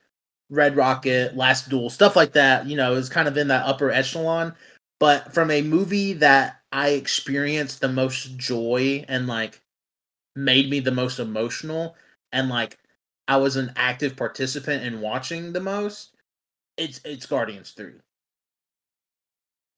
Red 0.51 0.77
Rocket, 0.77 1.35
Last 1.35 1.71
Duel, 1.71 1.89
stuff 1.89 2.15
like 2.15 2.33
that. 2.33 2.67
You 2.67 2.77
know, 2.77 2.95
is 2.95 3.09
kind 3.09 3.27
of 3.27 3.37
in 3.39 3.49
that 3.49 3.67
upper 3.67 3.91
echelon. 3.91 4.55
But 5.01 5.35
from 5.35 5.51
a 5.51 5.63
movie 5.63 6.13
that 6.15 6.61
I 6.73 6.91
experienced 6.91 7.81
the 7.81 7.89
most 7.89 8.37
joy 8.37 9.05
and 9.09 9.27
like 9.27 9.61
made 10.37 10.71
me 10.71 10.81
the 10.81 10.93
most 10.93 11.19
emotional 11.19 11.97
and 12.33 12.49
like 12.49 12.79
I 13.29 13.37
was 13.37 13.57
an 13.57 13.73
active 13.77 14.17
participant 14.17 14.85
in 14.85 15.01
watching 15.01 15.53
the 15.53 15.61
most, 15.61 16.15
it's 16.77 17.01
it's 17.05 17.27
Guardians 17.27 17.71
3. 17.73 17.93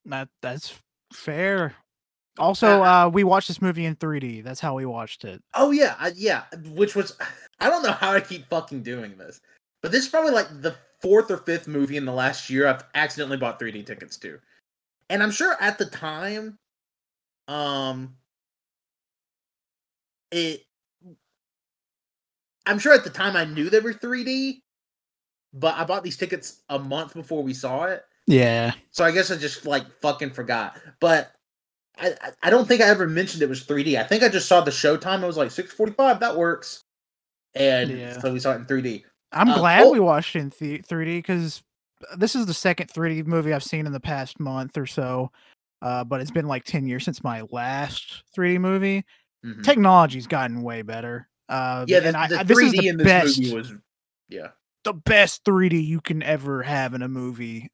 That 0.06 0.28
that's 0.42 0.75
fair. 1.12 1.75
Also, 2.38 2.82
uh, 2.82 3.08
we 3.12 3.23
watched 3.23 3.46
this 3.46 3.62
movie 3.62 3.84
in 3.84 3.94
3D. 3.96 4.42
That's 4.42 4.58
how 4.61 4.75
we 4.75 4.87
watched 4.87 5.25
it. 5.25 5.40
Oh 5.54 5.70
yeah, 5.70 5.94
I, 5.99 6.12
yeah, 6.16 6.44
which 6.73 6.96
was 6.96 7.16
I 7.61 7.70
don't 7.70 7.82
know 7.82 7.92
how 7.92 8.12
I 8.12 8.20
keep 8.20 8.49
fucking 8.49 8.82
doing 8.82 9.16
this. 9.16 9.40
But 9.82 9.92
this 9.92 10.04
is 10.04 10.11
probably 10.11 10.32
like 10.32 10.49
the 10.62 10.75
fourth 11.00 11.30
or 11.30 11.37
fifth 11.38 11.68
movie 11.68 11.96
in 11.96 12.04
the 12.04 12.12
last 12.12 12.49
year 12.49 12.66
I've 12.66 12.84
accidentally 12.94 13.37
bought 13.37 13.61
3D 13.61 13.87
tickets 13.87 14.16
to. 14.18 14.38
And 15.11 15.23
I'm 15.23 15.30
sure 15.30 15.56
at 15.61 15.78
the 15.78 15.84
time 15.84 16.58
um 17.46 18.16
it 20.30 20.64
I'm 22.66 22.78
sure 22.78 22.94
at 22.94 23.04
the 23.04 23.11
time 23.11 23.37
I 23.37 23.44
knew 23.44 23.68
they 23.68 23.80
were 23.80 23.92
3D, 23.92 24.62
but 25.52 25.75
I 25.76 25.84
bought 25.84 26.02
these 26.02 26.16
tickets 26.16 26.62
a 26.70 26.78
month 26.78 27.12
before 27.12 27.42
we 27.42 27.52
saw 27.52 27.84
it. 27.84 28.02
Yeah. 28.26 28.73
So 28.90 29.04
I 29.04 29.11
guess 29.11 29.31
I 29.31 29.37
just 29.37 29.66
like 29.66 29.85
fucking 30.00 30.31
forgot. 30.31 30.78
But 31.00 31.33
I 31.99 32.14
I- 32.43 32.50
don't 32.50 32.66
think 32.66 32.81
I 32.81 32.87
ever 32.88 33.07
mentioned 33.07 33.43
it 33.43 33.49
was 33.49 33.64
3D. 33.64 33.99
I 33.99 34.04
think 34.04 34.23
I 34.23 34.28
just 34.28 34.49
saw 34.49 34.61
the 34.61 34.71
showtime. 34.71 35.23
I 35.23 35.26
was 35.26 35.37
like 35.37 35.50
645, 35.50 36.21
that 36.21 36.37
works. 36.37 36.83
And 37.54 37.90
Yeah. 37.90 38.19
so 38.21 38.33
we 38.33 38.40
saw 38.40 38.52
it 38.52 38.57
in 38.57 38.66
3D. 38.66 39.04
I'm 39.33 39.50
Uh, 39.50 39.59
glad 39.59 39.83
oh- 39.85 39.93
we 39.93 40.00
watched 40.00 40.35
it 40.37 40.40
in 40.40 40.52
the 40.59 40.78
3D 40.83 41.19
because 41.19 41.62
this 42.16 42.35
is 42.35 42.47
the 42.47 42.54
second 42.54 42.88
3D 42.90 43.23
movie 43.26 43.52
I've 43.52 43.62
seen 43.64 43.87
in 43.87 43.93
the 43.93 44.00
past 44.00 44.40
month 44.40 44.76
or 44.76 44.87
so. 44.87 45.31
Uh, 45.83 46.02
but 46.02 46.21
it's 46.21 46.31
been 46.31 46.47
like 46.47 46.64
10 46.64 46.87
years 46.87 47.04
since 47.04 47.23
my 47.23 47.43
last 47.50 48.23
3D 48.35 48.59
movie. 48.59 49.04
Mhm. 49.45 49.62
Technology's 49.62 50.26
gotten 50.26 50.62
way 50.62 50.83
better. 50.83 51.28
Uh, 51.49 51.85
Yeah, 51.87 52.00
the, 52.00 52.19
I, 52.19 52.26
the 52.28 52.40
I- 52.40 52.43
this 52.43 52.57
3D 52.59 52.66
is 52.66 52.73
the 52.73 52.88
in 52.88 52.97
this 52.97 53.04
best, 53.07 53.38
movie 53.40 53.54
was 53.54 53.73
yeah. 54.31 54.49
the 54.85 54.95
best 54.95 55.45
3D 55.45 55.78
you 55.85 56.00
can 56.00 56.23
ever 56.23 56.62
have 56.62 56.95
in 56.95 57.02
a 57.02 57.09
movie 57.09 57.71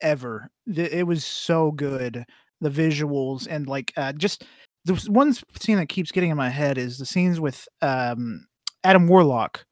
ever. 0.00 0.50
It 0.66 1.06
was 1.06 1.24
so 1.24 1.72
good. 1.72 2.24
The 2.60 2.70
visuals 2.70 3.46
and 3.48 3.68
like 3.68 3.92
uh, 3.96 4.12
just 4.12 4.44
the 4.84 4.94
one 5.10 5.32
scene 5.60 5.76
that 5.76 5.88
keeps 5.88 6.10
getting 6.10 6.30
in 6.30 6.36
my 6.36 6.48
head 6.48 6.76
is 6.76 6.98
the 6.98 7.06
scenes 7.06 7.38
with 7.38 7.68
um, 7.82 8.46
Adam 8.82 9.06
Warlock 9.06 9.64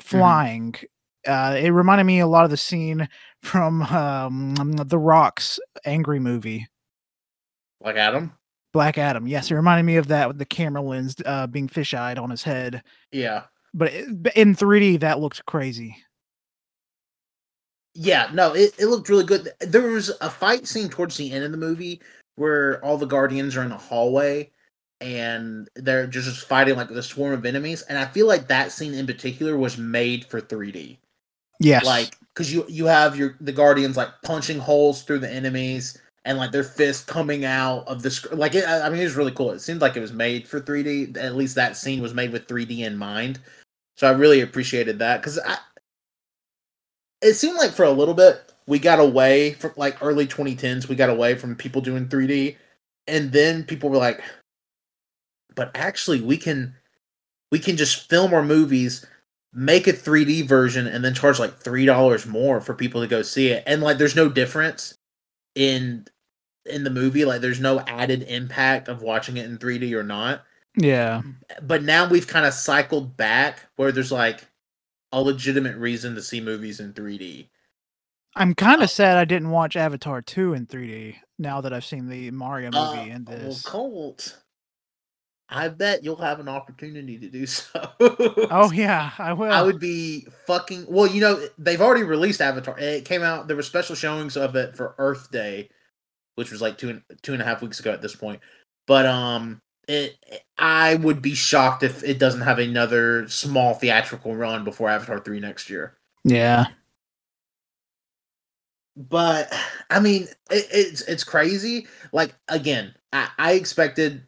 flying. 0.00 0.74
Uh, 1.26 1.56
it 1.58 1.70
reminded 1.70 2.04
me 2.04 2.20
a 2.20 2.26
lot 2.26 2.44
of 2.44 2.50
the 2.50 2.56
scene 2.56 3.08
from 3.42 3.82
um, 3.82 4.72
The 4.72 4.98
Rock's 4.98 5.58
Angry 5.84 6.18
movie. 6.18 6.66
Like 7.80 7.96
Adam? 7.96 8.32
Black 8.72 8.98
Adam. 8.98 9.26
Yes, 9.26 9.50
it 9.50 9.54
reminded 9.54 9.84
me 9.84 9.96
of 9.96 10.08
that 10.08 10.26
with 10.28 10.38
the 10.38 10.44
camera 10.44 10.82
lens 10.82 11.14
uh, 11.24 11.46
being 11.46 11.68
fish-eyed 11.68 12.18
on 12.18 12.30
his 12.30 12.42
head. 12.42 12.82
Yeah. 13.12 13.44
But 13.72 13.92
in 13.92 14.54
3D, 14.54 15.00
that 15.00 15.20
looked 15.20 15.44
crazy. 15.46 15.96
Yeah, 17.94 18.28
no, 18.32 18.54
it, 18.54 18.74
it 18.78 18.86
looked 18.86 19.08
really 19.08 19.24
good. 19.24 19.50
There 19.60 19.82
was 19.82 20.10
a 20.20 20.28
fight 20.28 20.66
scene 20.66 20.88
towards 20.88 21.16
the 21.16 21.30
end 21.30 21.44
of 21.44 21.52
the 21.52 21.56
movie 21.56 22.00
where 22.36 22.84
all 22.84 22.98
the 22.98 23.06
guardians 23.06 23.56
are 23.56 23.62
in 23.62 23.70
a 23.70 23.78
hallway 23.78 24.50
and 25.00 25.68
they're 25.76 26.06
just, 26.06 26.46
fighting 26.46 26.76
like 26.76 26.88
the 26.88 27.02
swarm 27.02 27.32
of 27.32 27.46
enemies. 27.46 27.82
And 27.82 27.96
I 27.96 28.06
feel 28.06 28.26
like 28.26 28.48
that 28.48 28.72
scene 28.72 28.94
in 28.94 29.06
particular 29.06 29.56
was 29.56 29.78
made 29.78 30.24
for 30.24 30.40
3D. 30.40 30.98
Yes. 31.60 31.84
Like, 31.84 32.16
because 32.34 32.52
you 32.52 32.64
you 32.68 32.86
have 32.86 33.16
your 33.16 33.36
the 33.40 33.52
guardians 33.52 33.96
like 33.96 34.08
punching 34.22 34.58
holes 34.58 35.02
through 35.02 35.20
the 35.20 35.30
enemies 35.30 35.96
and 36.24 36.36
like 36.36 36.50
their 36.50 36.64
fists 36.64 37.04
coming 37.04 37.44
out 37.44 37.86
of 37.86 38.02
the 38.02 38.10
sc- 38.10 38.32
like 38.32 38.56
it, 38.56 38.64
I 38.64 38.86
I 38.86 38.90
mean 38.90 39.00
it 39.00 39.04
was 39.04 39.14
really 39.14 39.30
cool. 39.30 39.52
It 39.52 39.60
seemed 39.60 39.80
like 39.80 39.96
it 39.96 40.00
was 40.00 40.12
made 40.12 40.48
for 40.48 40.60
3D. 40.60 41.16
At 41.16 41.36
least 41.36 41.54
that 41.54 41.76
scene 41.76 42.02
was 42.02 42.12
made 42.12 42.32
with 42.32 42.48
3D 42.48 42.80
in 42.80 42.96
mind. 42.96 43.38
So 43.96 44.08
I 44.08 44.10
really 44.10 44.40
appreciated 44.40 44.98
that 44.98 45.20
because 45.20 45.38
I 45.38 45.58
it 47.24 47.34
seemed 47.34 47.56
like 47.56 47.72
for 47.72 47.84
a 47.84 47.90
little 47.90 48.14
bit 48.14 48.52
we 48.66 48.78
got 48.78 49.00
away 49.00 49.52
from 49.54 49.72
like 49.76 49.96
early 50.02 50.26
2010s 50.26 50.88
we 50.88 50.94
got 50.94 51.10
away 51.10 51.34
from 51.34 51.56
people 51.56 51.80
doing 51.80 52.06
3D 52.06 52.56
and 53.06 53.32
then 53.32 53.64
people 53.64 53.90
were 53.90 53.96
like 53.96 54.22
but 55.54 55.70
actually 55.74 56.20
we 56.20 56.36
can 56.36 56.74
we 57.50 57.58
can 57.58 57.76
just 57.76 58.08
film 58.08 58.32
our 58.32 58.42
movies 58.44 59.04
make 59.54 59.86
a 59.86 59.92
3D 59.92 60.46
version 60.46 60.86
and 60.86 61.04
then 61.04 61.14
charge 61.14 61.38
like 61.38 61.56
three 61.58 61.86
dollars 61.86 62.26
more 62.26 62.60
for 62.60 62.74
people 62.74 63.00
to 63.00 63.06
go 63.06 63.22
see 63.22 63.48
it. 63.48 63.62
And 63.66 63.82
like 63.82 63.98
there's 63.98 64.16
no 64.16 64.28
difference 64.28 64.94
in 65.54 66.06
in 66.66 66.84
the 66.84 66.90
movie. 66.90 67.24
Like 67.24 67.40
there's 67.40 67.60
no 67.60 67.80
added 67.80 68.22
impact 68.24 68.88
of 68.88 69.02
watching 69.02 69.36
it 69.36 69.46
in 69.46 69.58
3D 69.58 69.92
or 69.92 70.02
not. 70.02 70.42
yeah. 70.76 71.22
But 71.62 71.84
now 71.84 72.08
we've 72.08 72.26
kind 72.26 72.46
of 72.46 72.52
cycled 72.52 73.16
back 73.16 73.60
where 73.76 73.92
there's 73.92 74.12
like 74.12 74.44
a 75.14 75.20
legitimate 75.20 75.76
reason 75.76 76.14
to 76.16 76.22
see 76.22 76.40
movies 76.40 76.80
in 76.80 76.92
3D. 76.92 77.48
I'm 78.36 78.54
kind 78.54 78.82
of 78.82 78.90
sad 78.90 79.16
I 79.16 79.24
didn't 79.24 79.50
watch 79.50 79.76
Avatar 79.76 80.20
2 80.20 80.54
in 80.54 80.66
3D 80.66 81.14
now 81.38 81.60
that 81.60 81.72
I've 81.72 81.84
seen 81.84 82.08
the 82.08 82.32
Mario 82.32 82.70
movie 82.72 83.10
Uh, 83.10 83.14
and 83.14 83.28
well, 83.28 83.38
this. 83.38 83.62
Colt. 83.62 84.40
I 85.48 85.68
bet 85.68 86.02
you'll 86.02 86.16
have 86.16 86.40
an 86.40 86.48
opportunity 86.48 87.16
to 87.18 87.28
do 87.28 87.46
so. 87.46 87.92
Oh 88.50 88.72
yeah, 88.72 89.12
I 89.18 89.32
will. 89.34 89.52
I 89.52 89.62
would 89.62 89.78
be 89.78 90.26
fucking 90.46 90.86
well. 90.88 91.06
You 91.06 91.20
know, 91.20 91.46
they've 91.58 91.80
already 91.80 92.02
released 92.02 92.40
Avatar. 92.40 92.76
It 92.78 93.04
came 93.04 93.22
out. 93.22 93.46
There 93.46 93.56
were 93.56 93.62
special 93.62 93.94
showings 93.94 94.36
of 94.36 94.56
it 94.56 94.74
for 94.76 94.94
Earth 94.98 95.30
Day, 95.30 95.68
which 96.34 96.50
was 96.50 96.60
like 96.60 96.76
two 96.78 96.88
and 96.90 97.02
two 97.22 97.34
and 97.34 97.42
a 97.42 97.44
half 97.44 97.62
weeks 97.62 97.78
ago 97.78 97.92
at 97.92 98.02
this 98.02 98.16
point. 98.16 98.40
But 98.86 99.06
um, 99.06 99.60
it 99.88 100.44
I 100.58 100.96
would 100.96 101.20
be 101.22 101.34
shocked 101.34 101.82
if 101.82 102.02
it 102.04 102.18
doesn't 102.18 102.42
have 102.42 102.58
another 102.58 103.28
small 103.28 103.74
theatrical 103.74 104.36
run 104.36 104.64
before 104.64 104.88
Avatar 104.88 105.20
three 105.20 105.40
next 105.40 105.68
year. 105.68 105.96
Yeah. 106.24 106.66
But 108.96 109.52
I 109.90 110.00
mean, 110.00 110.28
it, 110.50 110.66
it's 110.70 111.02
it's 111.02 111.24
crazy. 111.24 111.86
Like 112.12 112.34
again, 112.48 112.94
I, 113.12 113.28
I 113.38 113.52
expected 113.52 114.22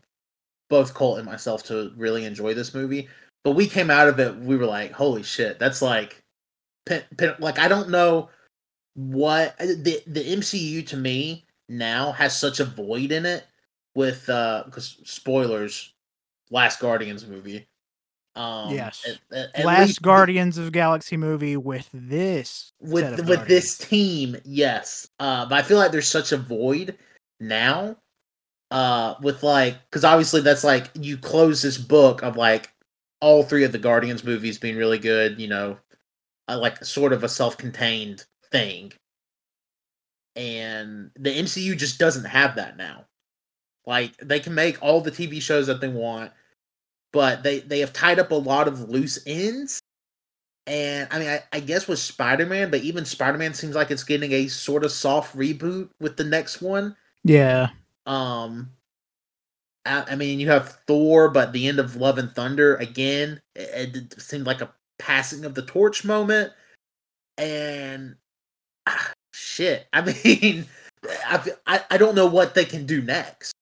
both 0.68 0.94
Colt 0.94 1.18
and 1.18 1.26
myself 1.26 1.62
to 1.64 1.92
really 1.96 2.24
enjoy 2.24 2.54
this 2.54 2.74
movie, 2.74 3.08
but 3.44 3.52
we 3.52 3.68
came 3.68 3.90
out 3.90 4.08
of 4.08 4.18
it. 4.18 4.36
We 4.36 4.56
were 4.56 4.66
like, 4.66 4.92
"Holy 4.92 5.22
shit!" 5.22 5.58
That's 5.60 5.82
like, 5.82 6.22
pin, 6.84 7.04
pin, 7.16 7.34
like 7.38 7.58
I 7.58 7.68
don't 7.68 7.90
know 7.90 8.30
what 8.94 9.56
the 9.58 10.02
the 10.06 10.36
MCU 10.36 10.84
to 10.88 10.96
me 10.96 11.44
now 11.68 12.12
has 12.12 12.38
such 12.38 12.58
a 12.58 12.64
void 12.64 13.12
in 13.12 13.24
it 13.26 13.44
with 13.96 14.28
uh 14.28 14.62
because 14.66 14.98
spoilers, 15.04 15.92
Last 16.50 16.78
Guardians 16.80 17.26
movie. 17.26 17.66
Um, 18.36 18.70
Yes. 18.74 19.02
at- 19.32 19.48
at- 19.54 19.64
Last 19.64 19.86
least 19.88 20.02
Guardians 20.02 20.58
of 20.58 20.70
Galaxy 20.70 21.16
movie 21.16 21.56
with 21.56 21.88
this 21.94 22.72
with 22.80 23.16
with 23.16 23.26
Guardians. 23.26 23.48
this 23.48 23.78
team, 23.78 24.36
yes. 24.44 25.08
Uh, 25.18 25.46
but 25.46 25.54
I 25.58 25.62
feel 25.62 25.78
like 25.78 25.90
there's 25.90 26.06
such 26.08 26.32
a 26.32 26.36
void 26.36 26.96
now. 27.40 27.96
Uh, 28.72 29.14
with 29.22 29.42
like, 29.44 29.76
because 29.88 30.04
obviously 30.04 30.40
that's 30.40 30.64
like 30.64 30.90
you 30.94 31.16
close 31.16 31.62
this 31.62 31.78
book 31.78 32.22
of 32.22 32.36
like 32.36 32.68
all 33.20 33.42
three 33.44 33.62
of 33.64 33.70
the 33.72 33.78
Guardians 33.78 34.22
movies 34.24 34.58
being 34.58 34.76
really 34.76 34.98
good. 34.98 35.38
You 35.40 35.46
know, 35.48 35.78
uh, 36.48 36.58
like 36.58 36.84
sort 36.84 37.12
of 37.14 37.24
a 37.24 37.28
self-contained 37.28 38.24
thing, 38.50 38.92
and 40.34 41.10
the 41.16 41.30
MCU 41.30 41.76
just 41.76 41.98
doesn't 41.98 42.24
have 42.24 42.56
that 42.56 42.76
now. 42.76 43.06
Like 43.86 44.16
they 44.18 44.40
can 44.40 44.54
make 44.54 44.82
all 44.82 45.00
the 45.00 45.12
TV 45.12 45.40
shows 45.40 45.68
that 45.68 45.80
they 45.80 45.88
want, 45.88 46.32
but 47.12 47.42
they 47.42 47.60
they 47.60 47.80
have 47.80 47.92
tied 47.92 48.18
up 48.18 48.30
a 48.30 48.34
lot 48.34 48.68
of 48.68 48.88
loose 48.90 49.18
ends 49.26 49.80
and 50.66 51.06
I 51.12 51.18
mean, 51.18 51.28
I, 51.28 51.42
I 51.52 51.60
guess 51.60 51.86
with 51.86 52.00
Spider 52.00 52.44
Man, 52.44 52.70
but 52.70 52.80
even 52.80 53.04
Spider 53.04 53.38
Man 53.38 53.54
seems 53.54 53.76
like 53.76 53.90
it's 53.90 54.02
getting 54.02 54.32
a 54.32 54.48
sort 54.48 54.84
of 54.84 54.90
soft 54.90 55.36
reboot 55.36 55.90
with 56.00 56.16
the 56.16 56.24
next 56.24 56.60
one. 56.60 56.96
Yeah. 57.22 57.68
Um, 58.04 58.70
I, 59.84 60.04
I 60.10 60.16
mean, 60.16 60.40
you 60.40 60.50
have 60.50 60.80
Thor, 60.86 61.28
but 61.28 61.52
the 61.52 61.68
end 61.68 61.78
of 61.78 61.96
Love 61.96 62.18
and 62.18 62.30
Thunder 62.32 62.74
again, 62.76 63.40
it, 63.54 63.96
it 63.96 64.20
seemed 64.20 64.46
like 64.46 64.60
a 64.60 64.72
passing 64.98 65.44
of 65.44 65.54
the 65.54 65.62
torch 65.62 66.04
moment. 66.04 66.52
And 67.38 68.16
ah, 68.88 69.12
shit, 69.32 69.86
I 69.92 70.00
mean, 70.02 70.66
I, 71.26 71.44
I 71.66 71.84
I 71.92 71.96
don't 71.96 72.16
know 72.16 72.26
what 72.26 72.54
they 72.54 72.64
can 72.64 72.86
do 72.86 73.00
next. 73.02 73.52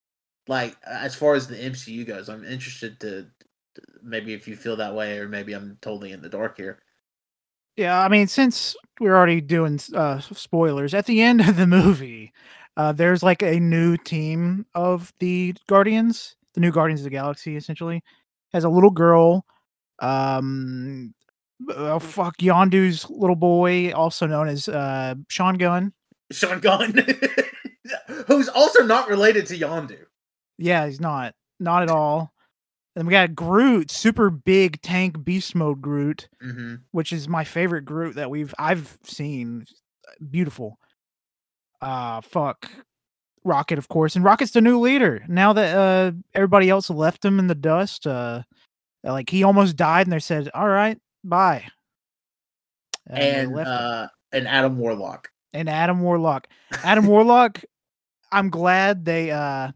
Like 0.46 0.76
as 0.86 1.14
far 1.14 1.34
as 1.34 1.46
the 1.46 1.56
MCU 1.56 2.06
goes, 2.06 2.28
I'm 2.28 2.44
interested 2.44 3.00
to 3.00 3.26
maybe 4.02 4.34
if 4.34 4.46
you 4.46 4.56
feel 4.56 4.76
that 4.76 4.94
way, 4.94 5.18
or 5.18 5.28
maybe 5.28 5.52
I'm 5.52 5.78
totally 5.80 6.12
in 6.12 6.22
the 6.22 6.28
dark 6.28 6.56
here. 6.56 6.80
Yeah, 7.76 8.00
I 8.00 8.08
mean, 8.08 8.28
since 8.28 8.76
we're 9.00 9.16
already 9.16 9.40
doing 9.40 9.80
uh, 9.94 10.20
spoilers, 10.20 10.94
at 10.94 11.06
the 11.06 11.22
end 11.22 11.40
of 11.48 11.56
the 11.56 11.66
movie, 11.66 12.32
uh, 12.76 12.92
there's 12.92 13.22
like 13.22 13.42
a 13.42 13.58
new 13.58 13.96
team 13.96 14.66
of 14.74 15.12
the 15.18 15.54
Guardians, 15.68 16.36
the 16.54 16.60
new 16.60 16.70
Guardians 16.70 17.00
of 17.00 17.04
the 17.04 17.10
Galaxy, 17.10 17.56
essentially, 17.56 18.02
has 18.52 18.64
a 18.64 18.68
little 18.68 18.90
girl, 18.90 19.44
um, 20.00 21.14
oh 21.70 21.98
fuck, 21.98 22.36
Yondu's 22.38 23.08
little 23.10 23.36
boy, 23.36 23.92
also 23.92 24.26
known 24.26 24.49
as 24.49 24.69
uh, 24.69 25.14
Sean 25.28 25.56
Gunn. 25.56 25.92
Sean 26.30 26.60
Gunn, 26.60 26.95
who's 28.26 28.49
also 28.49 28.84
not 28.84 29.08
related 29.08 29.47
to 29.47 29.58
Yondu. 29.58 29.99
Yeah, 30.58 30.86
he's 30.86 31.00
not, 31.00 31.34
not 31.60 31.82
at 31.82 31.90
all. 31.90 32.32
And 32.97 33.06
we 33.08 33.10
got 33.10 33.34
Groot, 33.34 33.90
super 33.90 34.30
big 34.30 34.80
tank 34.82 35.25
beast 35.25 35.54
mode 35.54 35.80
Groot. 35.82 36.28
Mm-hmm. 36.43 36.76
which 36.93 37.12
is 37.12 37.28
my 37.28 37.43
favorite 37.45 37.82
Groot 37.84 38.14
that 38.17 38.30
we've 38.30 38.54
I've 38.58 38.99
seen. 39.02 39.67
Beautiful. 40.30 40.78
Uh 41.80 42.21
fuck. 42.21 42.71
Rocket, 43.43 43.78
of 43.78 43.88
course. 43.88 44.14
And 44.17 44.25
Rocket's 44.25 44.52
the 44.52 44.60
new 44.60 44.78
leader. 44.78 45.25
Now 45.28 45.52
that 45.54 45.76
uh 45.76 46.12
everybody 46.34 46.71
else 46.71 46.88
left 46.88 47.25
him 47.25 47.38
in 47.40 47.49
the 47.49 47.54
dust, 47.56 48.06
uh 48.06 48.43
like 49.02 49.28
he 49.28 49.43
almost 49.43 49.75
died 49.76 50.06
and 50.06 50.12
they 50.12 50.21
said, 50.21 50.49
All 50.54 50.69
right, 50.69 50.97
bye. 51.25 51.64
And 53.08 53.50
him. 53.50 53.64
uh, 53.67 54.06
and 54.32 54.49
Adam 54.49 54.78
Warlock. 54.78 55.30
and 55.52 55.69
Adam 55.69 56.00
Warlock. 56.00 56.47
Adam 56.84 57.06
Warlock, 57.08 57.62
I'm 58.32 58.50
glad 58.50 59.04
they 59.04 59.30
uh 59.30 59.73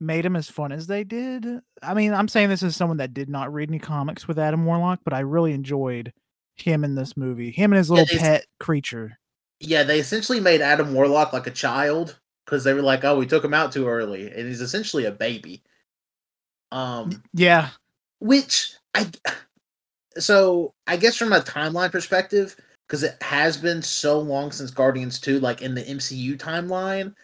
made 0.00 0.24
him 0.24 0.36
as 0.36 0.48
fun 0.48 0.72
as 0.72 0.86
they 0.86 1.04
did. 1.04 1.46
I 1.82 1.94
mean, 1.94 2.12
I'm 2.14 2.28
saying 2.28 2.48
this 2.48 2.62
as 2.62 2.76
someone 2.76 2.98
that 2.98 3.14
did 3.14 3.28
not 3.28 3.52
read 3.52 3.68
any 3.70 3.78
comics 3.78 4.28
with 4.28 4.38
Adam 4.38 4.64
Warlock, 4.64 5.00
but 5.04 5.12
I 5.14 5.20
really 5.20 5.52
enjoyed 5.52 6.12
him 6.56 6.84
in 6.84 6.94
this 6.94 7.16
movie. 7.16 7.50
Him 7.50 7.72
and 7.72 7.78
his 7.78 7.90
little 7.90 8.04
it's- 8.04 8.20
pet 8.20 8.46
creature. 8.60 9.18
Yeah, 9.60 9.82
they 9.82 9.98
essentially 9.98 10.38
made 10.38 10.60
Adam 10.60 10.94
Warlock 10.94 11.32
like 11.32 11.48
a 11.48 11.52
child 11.52 12.18
because 12.44 12.62
they 12.62 12.74
were 12.74 12.82
like, 12.82 13.04
"Oh, 13.04 13.18
we 13.18 13.26
took 13.26 13.44
him 13.44 13.52
out 13.54 13.72
too 13.72 13.88
early," 13.88 14.30
and 14.30 14.46
he's 14.46 14.60
essentially 14.60 15.04
a 15.04 15.10
baby. 15.10 15.62
Um, 16.70 17.22
Yeah. 17.34 17.70
which 18.20 18.74
I 18.94 19.10
so 20.18 20.74
I 20.86 20.96
guess 20.96 21.16
from 21.16 21.32
a 21.32 21.40
timeline 21.40 21.90
perspective, 21.90 22.56
because 22.86 23.02
it 23.02 23.20
has 23.22 23.56
been 23.56 23.82
so 23.82 24.20
long 24.20 24.52
since 24.52 24.70
Guardians 24.70 25.18
2, 25.20 25.40
like 25.40 25.60
in 25.62 25.74
the 25.74 25.82
MCU 25.82 26.36
timeline. 26.36 27.14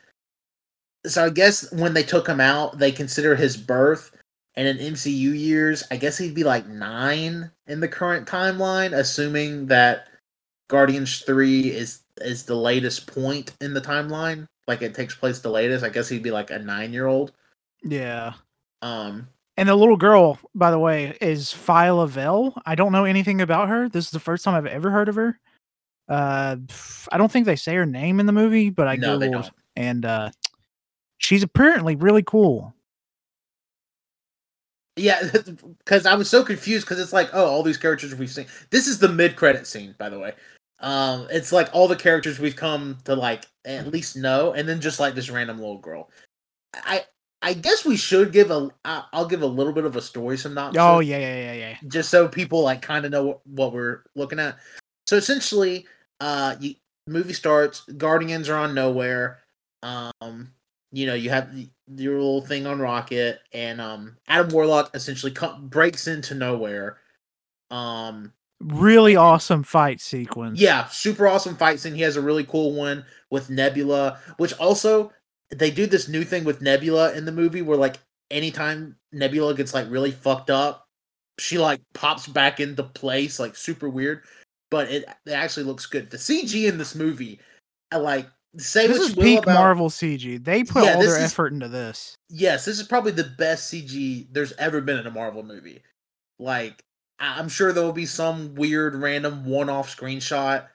So 1.06 1.24
I 1.24 1.30
guess 1.30 1.70
when 1.72 1.94
they 1.94 2.02
took 2.02 2.26
him 2.26 2.40
out, 2.40 2.78
they 2.78 2.92
consider 2.92 3.36
his 3.36 3.56
birth 3.56 4.10
and 4.56 4.68
in 4.68 4.94
MCU 4.94 5.36
years, 5.38 5.82
I 5.90 5.96
guess 5.96 6.16
he'd 6.16 6.34
be 6.34 6.44
like 6.44 6.66
nine 6.68 7.50
in 7.66 7.80
the 7.80 7.88
current 7.88 8.28
timeline, 8.28 8.96
assuming 8.96 9.66
that 9.66 10.08
Guardians 10.68 11.20
3 11.20 11.70
is 11.70 12.00
is 12.20 12.44
the 12.44 12.54
latest 12.54 13.12
point 13.12 13.52
in 13.60 13.74
the 13.74 13.80
timeline. 13.80 14.46
Like 14.68 14.82
it 14.82 14.94
takes 14.94 15.14
place 15.14 15.40
the 15.40 15.50
latest. 15.50 15.84
I 15.84 15.88
guess 15.88 16.08
he'd 16.08 16.22
be 16.22 16.30
like 16.30 16.50
a 16.50 16.58
nine 16.58 16.92
year 16.92 17.06
old. 17.06 17.32
Yeah. 17.82 18.34
Um 18.82 19.26
And 19.56 19.68
the 19.68 19.74
little 19.74 19.96
girl, 19.96 20.38
by 20.54 20.70
the 20.70 20.78
way, 20.78 21.16
is 21.20 21.46
Phyla 21.46 22.08
Vell. 22.08 22.54
I 22.64 22.76
don't 22.76 22.92
know 22.92 23.04
anything 23.04 23.40
about 23.40 23.68
her. 23.68 23.88
This 23.88 24.06
is 24.06 24.10
the 24.12 24.20
first 24.20 24.44
time 24.44 24.54
I've 24.54 24.66
ever 24.66 24.90
heard 24.90 25.08
of 25.08 25.16
her. 25.16 25.38
Uh, 26.06 26.56
I 27.10 27.16
don't 27.16 27.32
think 27.32 27.46
they 27.46 27.56
say 27.56 27.74
her 27.76 27.86
name 27.86 28.20
in 28.20 28.26
the 28.26 28.32
movie, 28.32 28.68
but 28.68 28.86
I 28.86 28.96
no, 28.96 29.16
they 29.16 29.28
googled, 29.28 29.32
don't. 29.32 29.50
and 29.76 30.04
uh, 30.04 30.30
she's 31.24 31.42
apparently 31.42 31.96
really 31.96 32.22
cool. 32.22 32.74
Yeah, 34.96 35.28
because 35.78 36.06
I 36.06 36.14
was 36.14 36.28
so 36.28 36.44
confused 36.44 36.86
because 36.86 37.00
it's 37.00 37.12
like, 37.12 37.30
oh, 37.32 37.46
all 37.46 37.62
these 37.62 37.78
characters 37.78 38.14
we've 38.14 38.30
seen. 38.30 38.46
This 38.70 38.86
is 38.86 38.98
the 38.98 39.08
mid-credit 39.08 39.66
scene, 39.66 39.94
by 39.98 40.08
the 40.08 40.18
way. 40.18 40.34
Um, 40.80 41.26
it's 41.30 41.50
like 41.50 41.70
all 41.72 41.88
the 41.88 41.96
characters 41.96 42.38
we've 42.38 42.56
come 42.56 42.98
to 43.04 43.16
like 43.16 43.46
at 43.64 43.86
least 43.86 44.16
know, 44.16 44.52
and 44.52 44.68
then 44.68 44.80
just 44.80 45.00
like 45.00 45.14
this 45.14 45.30
random 45.30 45.58
little 45.58 45.78
girl. 45.78 46.10
I 46.74 47.04
I 47.40 47.54
guess 47.54 47.84
we 47.84 47.96
should 47.96 48.32
give 48.32 48.50
a. 48.50 48.68
I'll 48.84 49.26
give 49.26 49.42
a 49.42 49.46
little 49.46 49.72
bit 49.72 49.84
of 49.84 49.96
a 49.96 50.02
story 50.02 50.36
synopsis. 50.36 50.80
Oh 50.80 51.00
yeah, 51.00 51.18
yeah, 51.18 51.36
yeah, 51.36 51.52
yeah. 51.54 51.76
just 51.88 52.10
so 52.10 52.28
people 52.28 52.62
like 52.62 52.82
kind 52.82 53.04
of 53.04 53.12
know 53.12 53.24
what, 53.24 53.46
what 53.46 53.72
we're 53.72 54.02
looking 54.14 54.38
at. 54.38 54.58
So 55.06 55.16
essentially, 55.16 55.86
uh, 56.20 56.56
you, 56.60 56.74
movie 57.06 57.32
starts. 57.32 57.80
Guardians 57.96 58.48
are 58.48 58.56
on 58.56 58.74
nowhere. 58.74 59.40
Um, 59.82 60.53
you 60.94 61.06
know, 61.06 61.14
you 61.14 61.28
have 61.30 61.54
the, 61.54 61.68
your 61.96 62.14
little 62.14 62.40
thing 62.40 62.66
on 62.66 62.78
Rocket, 62.78 63.40
and 63.52 63.80
um, 63.80 64.16
Adam 64.28 64.48
Warlock 64.52 64.94
essentially 64.94 65.34
breaks 65.62 66.06
into 66.06 66.34
nowhere. 66.34 66.98
Um, 67.70 68.32
Really 68.60 69.16
awesome 69.16 69.62
fight 69.64 70.00
sequence. 70.00 70.58
yeah, 70.60 70.86
super 70.86 71.26
awesome 71.26 71.56
fight 71.56 71.80
scene. 71.80 71.94
He 71.94 72.02
has 72.02 72.16
a 72.16 72.22
really 72.22 72.44
cool 72.44 72.72
one 72.72 73.04
with 73.28 73.50
Nebula, 73.50 74.18
which 74.36 74.54
also 74.58 75.12
they 75.50 75.70
do 75.70 75.86
this 75.86 76.08
new 76.08 76.24
thing 76.24 76.44
with 76.44 76.62
Nebula 76.62 77.12
in 77.14 77.24
the 77.24 77.32
movie 77.32 77.60
where 77.60 77.76
like 77.76 77.96
anytime 78.30 78.96
Nebula 79.12 79.54
gets 79.54 79.74
like 79.74 79.90
really 79.90 80.12
fucked 80.12 80.48
up, 80.48 80.86
she 81.38 81.58
like 81.58 81.80
pops 81.92 82.26
back 82.28 82.60
into 82.60 82.84
place, 82.84 83.38
like 83.40 83.56
super 83.56 83.88
weird. 83.88 84.22
But 84.70 84.90
it, 84.90 85.04
it 85.26 85.32
actually 85.32 85.64
looks 85.64 85.86
good. 85.86 86.10
The 86.10 86.16
CG 86.16 86.66
in 86.66 86.78
this 86.78 86.94
movie, 86.94 87.40
I 87.90 87.96
like 87.96 88.28
say 88.58 88.86
this 88.86 88.98
is 89.08 89.14
peak 89.14 89.42
about 89.42 89.54
Marvel 89.54 89.88
CG. 89.90 90.42
They 90.42 90.64
put 90.64 90.84
Yeah, 90.84 90.94
all 90.94 91.00
their 91.02 91.16
is- 91.18 91.32
effort 91.32 91.52
into 91.52 91.68
this. 91.68 92.16
yes, 92.30 92.64
this 92.64 92.78
is 92.80 92.86
probably 92.86 93.12
the 93.12 93.24
best 93.24 93.72
CG 93.72 94.26
there's 94.32 94.52
ever 94.52 94.80
been 94.80 94.98
in 94.98 95.06
a 95.06 95.10
Marvel 95.10 95.42
movie. 95.42 95.82
Like, 96.38 96.82
I'm 97.18 97.48
sure 97.48 97.72
there 97.72 97.84
will 97.84 97.92
be 97.92 98.06
some 98.06 98.54
weird, 98.54 98.94
random 98.94 99.44
one-off 99.46 99.94
screenshot 99.96 100.66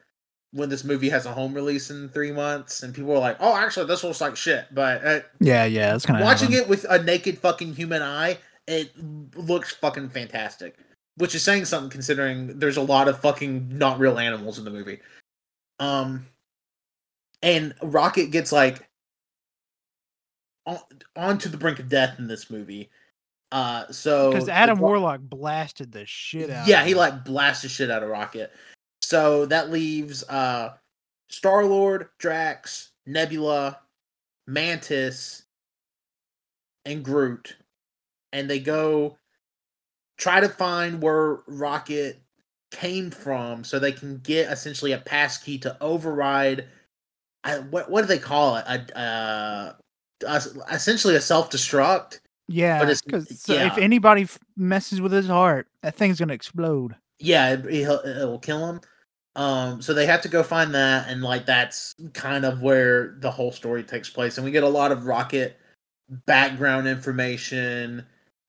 when 0.52 0.70
this 0.70 0.84
movie 0.84 1.10
has 1.10 1.26
a 1.26 1.32
home 1.34 1.54
release 1.54 1.92
in 1.92 2.10
three 2.10 2.32
months, 2.32 2.82
and 2.82 2.94
people 2.96 3.12
are 3.12 3.20
like, 3.20 3.38
"Oh, 3.40 3.56
actually, 3.56 3.86
this 3.86 4.04
looks 4.04 4.22
like 4.22 4.36
shit." 4.36 4.66
But 4.74 5.06
uh, 5.06 5.20
Yeah, 5.40 5.66
yeah, 5.66 5.96
it's 5.96 6.06
kind 6.06 6.20
of 6.20 6.26
watching 6.26 6.52
happen. 6.52 6.64
it 6.64 6.70
with 6.70 6.86
a 6.90 7.04
naked 7.04 7.38
fucking 7.38 7.76
human 7.76 8.02
eye, 8.02 8.38
it 8.68 8.92
looks 9.36 9.76
fucking 9.76 10.10
fantastic, 10.10 10.76
which 11.18 11.36
is 11.36 11.44
saying 11.44 11.66
something 11.66 11.90
considering 11.92 12.58
there's 12.58 12.78
a 12.78 12.82
lot 12.82 13.08
of 13.08 13.20
fucking 13.20 13.78
not 13.78 14.00
real 14.00 14.18
animals 14.18 14.58
in 14.58 14.64
the 14.66 14.72
movie. 14.72 15.00
Um, 15.80 16.26
and 17.42 17.74
Rocket 17.82 18.32
gets 18.32 18.52
like 18.52 18.88
on 20.66 20.80
onto 21.16 21.50
the 21.50 21.58
brink 21.58 21.80
of 21.80 21.90
death 21.90 22.20
in 22.20 22.28
this 22.28 22.50
movie. 22.50 22.90
Uh, 23.52 23.92
so 23.92 24.32
Because 24.32 24.48
Adam 24.50 24.78
Warlock 24.80 25.22
blasted 25.22 25.92
the 25.92 26.06
shit 26.06 26.50
out. 26.52 26.68
yeah, 26.68 26.84
he 26.86 26.94
like 26.94 27.26
blasted 27.26 27.72
shit 27.72 27.90
out 27.90 28.04
of 28.04 28.10
Rocket. 28.10 28.52
So 29.02 29.46
that 29.48 29.72
leaves 29.72 30.24
uh 30.24 30.74
Star 31.30 31.66
Lord, 31.66 32.10
Drax, 32.20 32.92
Nebula, 33.06 33.80
Mantis, 34.48 35.44
and 36.86 37.04
Groot. 37.04 37.56
And 38.34 38.50
they 38.50 38.60
go 38.60 39.18
try 40.18 40.40
to 40.40 40.50
find 40.50 41.02
where 41.02 41.40
Rocket 41.48 42.22
came 42.72 43.10
from 43.10 43.64
so 43.64 43.80
they 43.80 43.92
can 43.92 44.18
get 44.20 44.52
essentially 44.52 44.92
a 44.92 44.98
pass 45.00 45.38
key 45.38 45.58
to 45.60 45.76
override 45.82 46.68
I, 47.44 47.60
what 47.60 47.90
what 47.90 48.02
do 48.02 48.08
they 48.08 48.20
call 48.20 48.58
it? 48.58 48.66
A 48.68 48.98
uh, 49.00 49.74
a- 50.28 50.74
essentially 50.74 51.16
a 51.16 51.22
self 51.22 51.50
destruct. 51.50 52.20
Yeah, 52.48 52.82
it's- 52.82 53.02
because 53.02 53.48
yeah. 53.48 53.68
if 53.68 53.78
anybody 53.78 54.24
f- 54.24 54.40
messes 54.58 55.00
with 55.02 55.12
his 55.12 55.28
heart, 55.28 55.68
that 55.84 55.96
thing's 55.96 56.20
gonna 56.20 56.34
explode. 56.34 56.96
yeah 57.20 57.54
it, 57.54 57.66
it'll, 57.66 58.00
it'll 58.00 58.40
kill 58.40 58.66
him 58.68 58.82
um 59.36 59.82
so 59.82 59.94
they 59.94 60.06
have 60.08 60.22
to 60.22 60.28
go 60.30 60.42
find 60.42 60.74
that 60.74 61.08
and 61.08 61.22
like 61.22 61.46
that's 61.46 61.94
kind 62.14 62.44
of 62.46 62.62
where 62.64 63.16
the 63.20 63.30
whole 63.30 63.52
story 63.52 63.84
takes 63.84 64.10
place 64.10 64.38
and 64.38 64.44
we 64.46 64.50
get 64.52 64.64
a 64.64 64.68
lot 64.70 64.92
of 64.92 65.06
rocket 65.06 65.58
background 66.26 66.88
information 66.88 68.04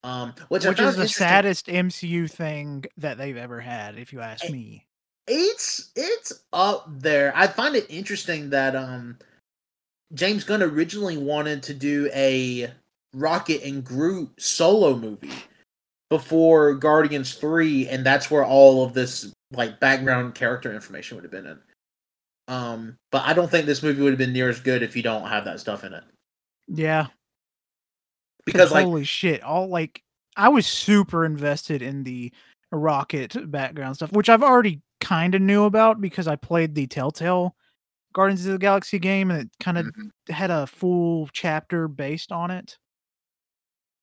um 0.04 0.32
which, 0.48 0.64
Which 0.64 0.80
is 0.80 0.96
the 0.96 1.06
saddest 1.06 1.66
MCU 1.66 2.30
thing 2.30 2.84
that 2.96 3.18
they've 3.18 3.36
ever 3.36 3.60
had, 3.60 3.98
if 3.98 4.12
you 4.14 4.20
ask 4.22 4.44
Eh, 4.46 4.50
me. 4.50 4.86
It's 5.26 5.90
it's 5.96 6.44
up 6.52 6.86
there. 6.88 7.32
I 7.34 7.46
find 7.46 7.76
it 7.76 7.86
interesting 7.88 8.50
that 8.50 8.74
um 8.76 9.18
james 10.14 10.44
gunn 10.44 10.62
originally 10.62 11.16
wanted 11.16 11.62
to 11.62 11.74
do 11.74 12.10
a 12.12 12.70
rocket 13.14 13.62
and 13.62 13.84
groot 13.84 14.28
solo 14.38 14.96
movie 14.96 15.30
before 16.08 16.74
guardians 16.74 17.34
3 17.34 17.86
and 17.88 18.04
that's 18.04 18.28
where 18.30 18.44
all 18.44 18.84
of 18.84 18.92
this 18.92 19.32
like 19.52 19.78
background 19.78 20.34
character 20.34 20.72
information 20.72 21.16
would 21.16 21.24
have 21.24 21.30
been 21.30 21.46
in. 21.46 21.58
Um 22.48 22.96
but 23.12 23.22
i 23.24 23.32
don't 23.32 23.50
think 23.50 23.66
this 23.66 23.82
movie 23.82 24.02
would 24.02 24.10
have 24.10 24.18
been 24.18 24.32
near 24.32 24.48
as 24.48 24.60
good 24.60 24.82
if 24.82 24.96
you 24.96 25.02
don't 25.02 25.28
have 25.28 25.44
that 25.44 25.60
stuff 25.60 25.84
in 25.84 25.92
it. 25.92 26.04
Yeah, 26.66 27.06
because 28.44 28.72
like 28.72 28.84
holy 28.84 29.04
shit, 29.04 29.42
all 29.42 29.68
like 29.68 30.02
I 30.36 30.48
was 30.48 30.66
super 30.66 31.24
invested 31.24 31.82
in 31.82 32.04
the 32.04 32.32
rocket 32.72 33.50
background 33.50 33.96
stuff, 33.96 34.12
which 34.12 34.28
I've 34.28 34.42
already 34.42 34.80
kind 35.00 35.34
of 35.34 35.42
knew 35.42 35.64
about 35.64 36.00
because 36.00 36.28
I 36.28 36.36
played 36.36 36.74
the 36.74 36.86
Telltale 36.86 37.56
Guardians 38.12 38.44
of 38.46 38.52
the 38.52 38.58
Galaxy 38.58 38.98
game 38.98 39.30
and 39.30 39.42
it 39.42 39.50
kind 39.60 39.78
of 39.78 39.86
Mhm. 39.86 40.10
had 40.34 40.50
a 40.50 40.66
full 40.66 41.28
chapter 41.32 41.88
based 41.88 42.32
on 42.32 42.50
it. 42.50 42.78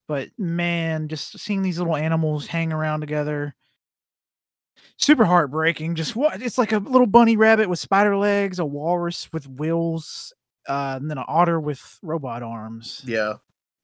But 0.07 0.29
man, 0.38 1.07
just 1.10 1.38
seeing 1.39 1.62
these 1.62 1.77
little 1.79 1.95
animals 1.97 2.47
hang 2.47 2.71
around 2.71 3.01
together, 3.01 3.55
super 4.97 5.25
heartbreaking. 5.25 5.95
Just 5.95 6.15
what 6.15 6.41
it's 6.41 6.57
like 6.57 6.71
a 6.71 6.77
little 6.77 7.07
bunny 7.07 7.36
rabbit 7.36 7.67
with 7.69 7.79
spider 7.79 8.15
legs, 8.15 8.60
a 8.60 8.65
walrus 8.65 9.31
with 9.33 9.47
wheels, 9.47 10.33
uh, 10.67 10.95
and 11.01 11.10
then 11.12 11.17
an 11.17 11.25
otter 11.27 11.60
with 11.60 11.99
robot 12.01 12.43
arms. 12.43 13.01
yeah 13.05 13.36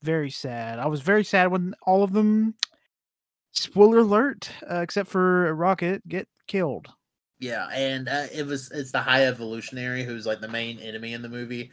Very 0.01 0.29
sad. 0.29 0.79
I 0.79 0.87
was 0.87 1.01
very 1.01 1.23
sad 1.23 1.51
when 1.51 1.73
all 1.83 2.03
of 2.03 2.13
them, 2.13 2.55
spoiler 3.51 3.99
alert, 3.99 4.49
uh, 4.69 4.81
except 4.81 5.09
for 5.09 5.53
Rocket, 5.55 6.07
get 6.07 6.27
killed. 6.47 6.87
Yeah, 7.43 7.67
and 7.73 8.07
uh, 8.07 8.27
it 8.33 8.45
was 8.45 8.71
it's 8.71 8.91
the 8.91 9.01
High 9.01 9.25
Evolutionary 9.25 10.05
who's 10.05 10.25
like 10.25 10.39
the 10.39 10.47
main 10.47 10.79
enemy 10.79 11.11
in 11.11 11.21
the 11.21 11.27
movie. 11.27 11.71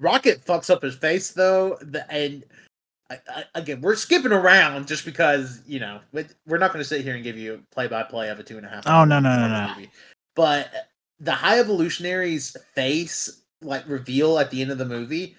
Rocket 0.00 0.44
fucks 0.44 0.68
up 0.68 0.82
his 0.82 0.96
face 0.96 1.30
though, 1.30 1.78
the, 1.80 2.10
and 2.12 2.42
I, 3.08 3.20
I, 3.28 3.44
again 3.54 3.80
we're 3.80 3.94
skipping 3.94 4.32
around 4.32 4.88
just 4.88 5.04
because 5.04 5.62
you 5.64 5.78
know 5.78 6.00
we- 6.10 6.26
we're 6.48 6.58
not 6.58 6.72
going 6.72 6.82
to 6.82 6.88
sit 6.88 7.02
here 7.02 7.14
and 7.14 7.22
give 7.22 7.38
you 7.38 7.62
play 7.70 7.86
by 7.86 8.02
play 8.02 8.30
of 8.30 8.40
a 8.40 8.42
two 8.42 8.56
and 8.56 8.66
a 8.66 8.68
half. 8.68 8.82
Oh, 8.84 9.04
no, 9.04 9.20
no, 9.20 9.36
no, 9.36 9.46
no. 9.46 9.74
movie. 9.76 9.92
But 10.34 10.72
the 11.20 11.30
High 11.30 11.60
Evolutionary's 11.60 12.56
face 12.74 13.42
like 13.60 13.88
reveal 13.88 14.40
at 14.40 14.50
the 14.50 14.60
end 14.60 14.72
of 14.72 14.78
the 14.78 14.84
movie, 14.84 15.36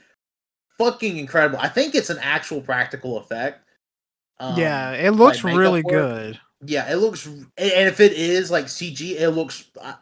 fucking 0.77 1.17
incredible. 1.17 1.59
I 1.59 1.67
think 1.67 1.93
it's 1.93 2.09
an 2.09 2.19
actual 2.21 2.61
practical 2.61 3.17
effect. 3.17 3.67
Um, 4.39 4.57
yeah, 4.57 4.93
it 4.93 5.11
looks 5.11 5.43
makeup 5.43 5.59
really 5.59 5.81
work. 5.83 6.37
Yeah, 6.65 6.91
it 6.91 6.95
looks, 6.97 7.25
and 7.25 7.47
if 7.57 7.99
it 7.99 8.13
is 8.13 8.51
like 8.51 8.65
CG, 8.65 9.19
it 9.19 9.29
looks. 9.31 9.65
I, 9.81 9.95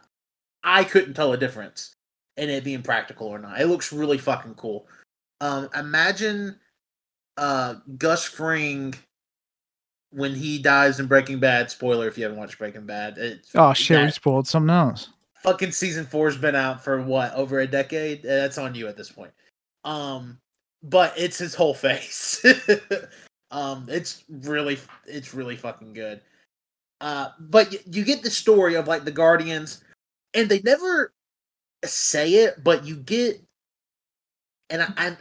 I 0.64 0.84
couldn't 0.84 1.14
tell 1.14 1.32
a 1.32 1.36
difference 1.36 1.94
in 2.36 2.48
it 2.48 2.64
being 2.64 2.82
practical 2.82 3.26
or 3.26 3.38
not. 3.38 3.60
It 3.60 3.66
looks 3.66 3.92
really 3.92 4.18
fucking 4.18 4.54
cool. 4.54 4.86
Um, 5.40 5.68
imagine, 5.76 6.58
uh, 7.36 7.74
Gus 7.98 8.24
Fring 8.24 8.94
when 10.10 10.34
he 10.34 10.58
dies 10.58 11.00
in 11.00 11.06
Breaking 11.06 11.40
Bad. 11.40 11.70
Spoiler 11.70 12.06
if 12.06 12.16
you 12.16 12.24
haven't 12.24 12.38
watched 12.38 12.58
Breaking 12.58 12.86
Bad. 12.86 13.18
It's, 13.18 13.50
Oh 13.54 13.72
shit, 13.72 13.98
we 13.98 14.04
that 14.06 14.14
spoiled 14.14 14.46
something 14.46 14.70
else. 14.70 15.08
fucking 15.42 15.72
season 15.72 16.06
four's 16.06 16.36
been 16.36 16.54
out 16.54 16.84
for 16.84 17.02
what 17.02 17.34
over 17.34 17.60
a 17.60 17.66
decade. 17.66 18.24
Uh, 18.24 18.28
That's 18.28 18.58
on 18.58 18.74
you 18.74 18.86
at 18.88 18.96
this 18.96 19.10
point. 19.10 19.32
Um, 19.84 20.38
but 20.82 21.12
it's 21.16 21.38
his 21.38 21.54
whole 21.54 21.74
face. 21.74 22.44
um, 23.50 23.86
it's 23.88 24.24
really, 24.28 24.78
it's 25.06 25.34
really 25.34 25.56
fucking 25.56 25.92
good. 25.94 26.20
Uh, 27.02 27.30
but 27.40 27.70
y- 27.72 27.78
you 27.90 28.04
get 28.04 28.22
the 28.22 28.30
story 28.30 28.76
of 28.76 28.88
like 28.88 29.04
the 29.04 29.10
Guardians, 29.10 29.84
and 30.34 30.48
they 30.48 30.60
never 30.62 31.12
say 31.84 32.34
it, 32.34 32.62
but 32.64 32.86
you 32.86 32.96
get, 32.96 33.42
and 34.70 34.82
I, 34.82 34.88
I 34.96 35.16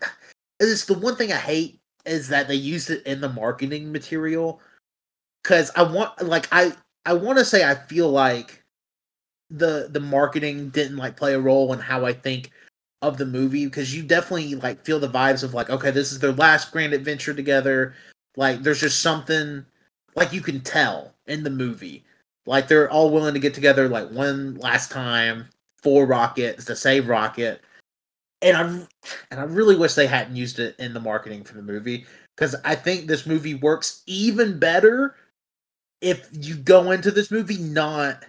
it's 0.60 0.86
the 0.86 0.94
one 0.94 1.16
thing 1.16 1.32
I 1.34 1.38
hate 1.38 1.80
is 2.06 2.28
that 2.30 2.48
they 2.48 2.56
used 2.56 2.92
it 2.92 3.04
in 3.08 3.20
the 3.20 3.30
marketing 3.30 3.92
material 3.92 4.62
because 5.44 5.72
I 5.76 5.84
want, 5.84 6.22
like, 6.22 6.48
I, 6.52 6.74
I 7.06 7.14
want 7.14 7.40
to 7.40 7.46
say 7.46 7.70
I 7.70 7.76
feel 7.76 8.10
like 8.10 8.64
the 9.50 9.90
the 9.92 10.00
marketing 10.00 10.70
didn't 10.70 10.98
like 10.98 11.18
play 11.18 11.34
a 11.34 11.40
role 11.40 11.74
in 11.74 11.80
how 11.80 12.06
I 12.06 12.14
think 12.14 12.52
of 13.02 13.18
the 13.18 13.26
movie 13.26 13.66
because 13.66 13.96
you 13.96 14.04
definitely 14.04 14.56
like 14.56 14.86
feel 14.86 15.00
the 15.00 15.10
vibes 15.10 15.44
of 15.44 15.54
like 15.54 15.70
okay 15.70 15.92
this 15.92 16.12
is 16.12 16.20
their 16.20 16.32
last 16.34 16.72
grand 16.72 16.94
adventure 16.94 17.34
together. 17.34 17.96
Like 18.38 18.64
there's 18.64 18.82
just 18.82 19.02
something 19.02 19.66
like 20.16 20.34
you 20.34 20.42
can 20.42 20.62
tell 20.62 21.14
in 21.32 21.44
the 21.44 21.50
movie 21.50 22.04
like 22.46 22.68
they're 22.68 22.90
all 22.90 23.10
willing 23.10 23.34
to 23.34 23.40
get 23.40 23.54
together 23.54 23.88
like 23.88 24.10
one 24.12 24.56
last 24.56 24.92
time 24.92 25.48
for 25.82 26.06
rocket 26.06 26.60
to 26.60 26.76
save 26.76 27.08
rocket 27.08 27.62
and 28.42 28.58
i 28.58 28.62
and 29.32 29.40
i 29.40 29.44
really 29.44 29.76
wish 29.76 29.94
they 29.94 30.08
hadn't 30.08 30.36
used 30.36 30.60
it 30.60 30.76
in 30.78 30.94
the 30.94 31.00
marketing 31.00 31.44
for 31.44 31.54
the 31.56 31.62
movie 31.62 32.06
because 32.36 32.56
i 32.66 32.76
think 32.76 33.08
this 33.08 33.26
movie 33.26 33.56
works 33.56 34.04
even 34.08 34.60
better 34.60 35.16
if 36.02 36.28
you 36.32 36.56
go 36.56 36.92
into 36.92 37.12
this 37.12 37.32
movie 37.32 37.58
not 37.58 38.24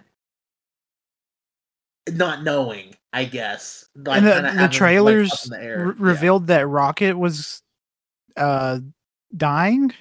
not 2.11 2.43
knowing 2.43 2.95
i 3.11 3.25
guess 3.25 3.89
like 3.95 4.17
and 4.17 4.27
the, 4.27 4.31
the 4.31 4.39
having, 4.41 4.59
like, 4.59 4.71
trailers 4.71 5.43
the 5.43 5.61
air. 5.61 5.87
re- 5.87 5.95
Yeah. 5.97 6.03
revealed 6.11 6.47
that 6.47 6.67
Rocket 6.67 7.17
was 7.17 7.61
uh 8.37 8.79
dying. 9.35 9.93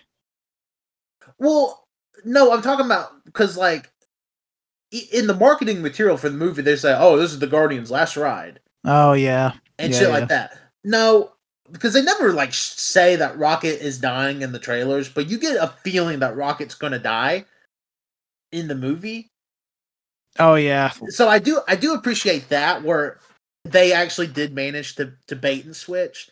Well, 1.38 1.82
no, 2.25 2.53
I'm 2.53 2.63
talking 2.63 2.87
about 2.87 3.25
because 3.25 3.57
like 3.57 3.91
in 5.13 5.27
the 5.27 5.35
marketing 5.35 5.83
material 5.83 6.17
for 6.17 6.29
the 6.29 6.37
movie, 6.37 6.63
they 6.63 6.77
say, 6.77 6.95
"Oh, 6.97 7.17
this 7.17 7.33
is 7.33 7.39
the 7.39 7.47
Guardians' 7.47 7.91
last 7.91 8.17
ride" 8.17 8.61
Oh 8.85 9.13
yeah, 9.15 9.53
and 9.79 9.93
Yeah, 9.93 9.99
shit 9.99 10.09
yeah. 10.09 10.15
like 10.15 10.29
that. 10.29 10.59
No, 10.85 11.33
because 11.71 11.95
they 11.95 12.03
never 12.03 12.33
like 12.33 12.53
say 12.53 13.17
that 13.17 13.39
Rocket 13.39 13.83
is 13.85 13.99
dying 13.99 14.43
in 14.43 14.53
the 14.53 14.59
trailers, 14.59 15.09
but 15.09 15.29
you 15.29 15.39
get 15.39 15.57
a 15.57 15.69
feeling 15.83 16.19
that 16.21 16.37
Rocket's 16.37 16.75
gonna 16.75 16.99
die 16.99 17.45
in 18.51 18.69
the 18.69 18.75
movie. 18.75 19.29
oh 20.39 20.55
yeah. 20.57 20.91
So 21.09 21.29
I 21.29 21.39
do, 21.39 21.61
I 21.69 21.77
do 21.77 21.95
appreciate 21.95 22.49
that 22.51 22.83
where 22.83 23.19
they 23.65 23.93
actually 23.93 24.27
did 24.27 24.55
manage 24.55 24.97
to 24.97 25.13
to 25.29 25.37
bait 25.37 25.65
and 25.65 25.75
switch. 25.75 26.29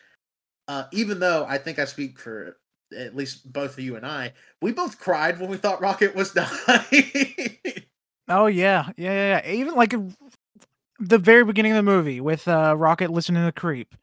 Uh, 0.69 0.85
even 0.93 1.19
though 1.21 1.47
I 1.49 1.59
think 1.59 1.79
I 1.79 1.85
speak 1.85 2.19
for 2.19 2.57
at 2.97 3.17
least 3.17 3.53
both 3.53 3.73
of 3.73 3.81
you 3.81 3.97
and 3.97 4.07
I, 4.07 4.33
we 4.61 4.73
both 4.73 4.99
cried 4.99 5.39
when 5.39 5.51
we 5.51 5.57
thought 5.57 5.81
Rocket 5.81 6.15
was 6.15 6.33
dying. 6.33 7.59
Oh 8.29 8.47
yeah, 8.47 8.89
yeah, 8.97 9.13
yeah. 9.13 9.43
yeah. 9.45 9.53
Even 9.53 9.75
like 9.75 9.93
uh, 9.93 10.01
the 11.01 11.19
very 11.19 11.45
beginning 11.45 11.73
of 11.73 11.77
the 11.77 11.83
movie 11.83 12.21
with 12.21 12.47
uh 12.47 12.75
Rocket 12.77 13.11
listening 13.11 13.45
to 13.45 13.53
Creep. 13.53 13.95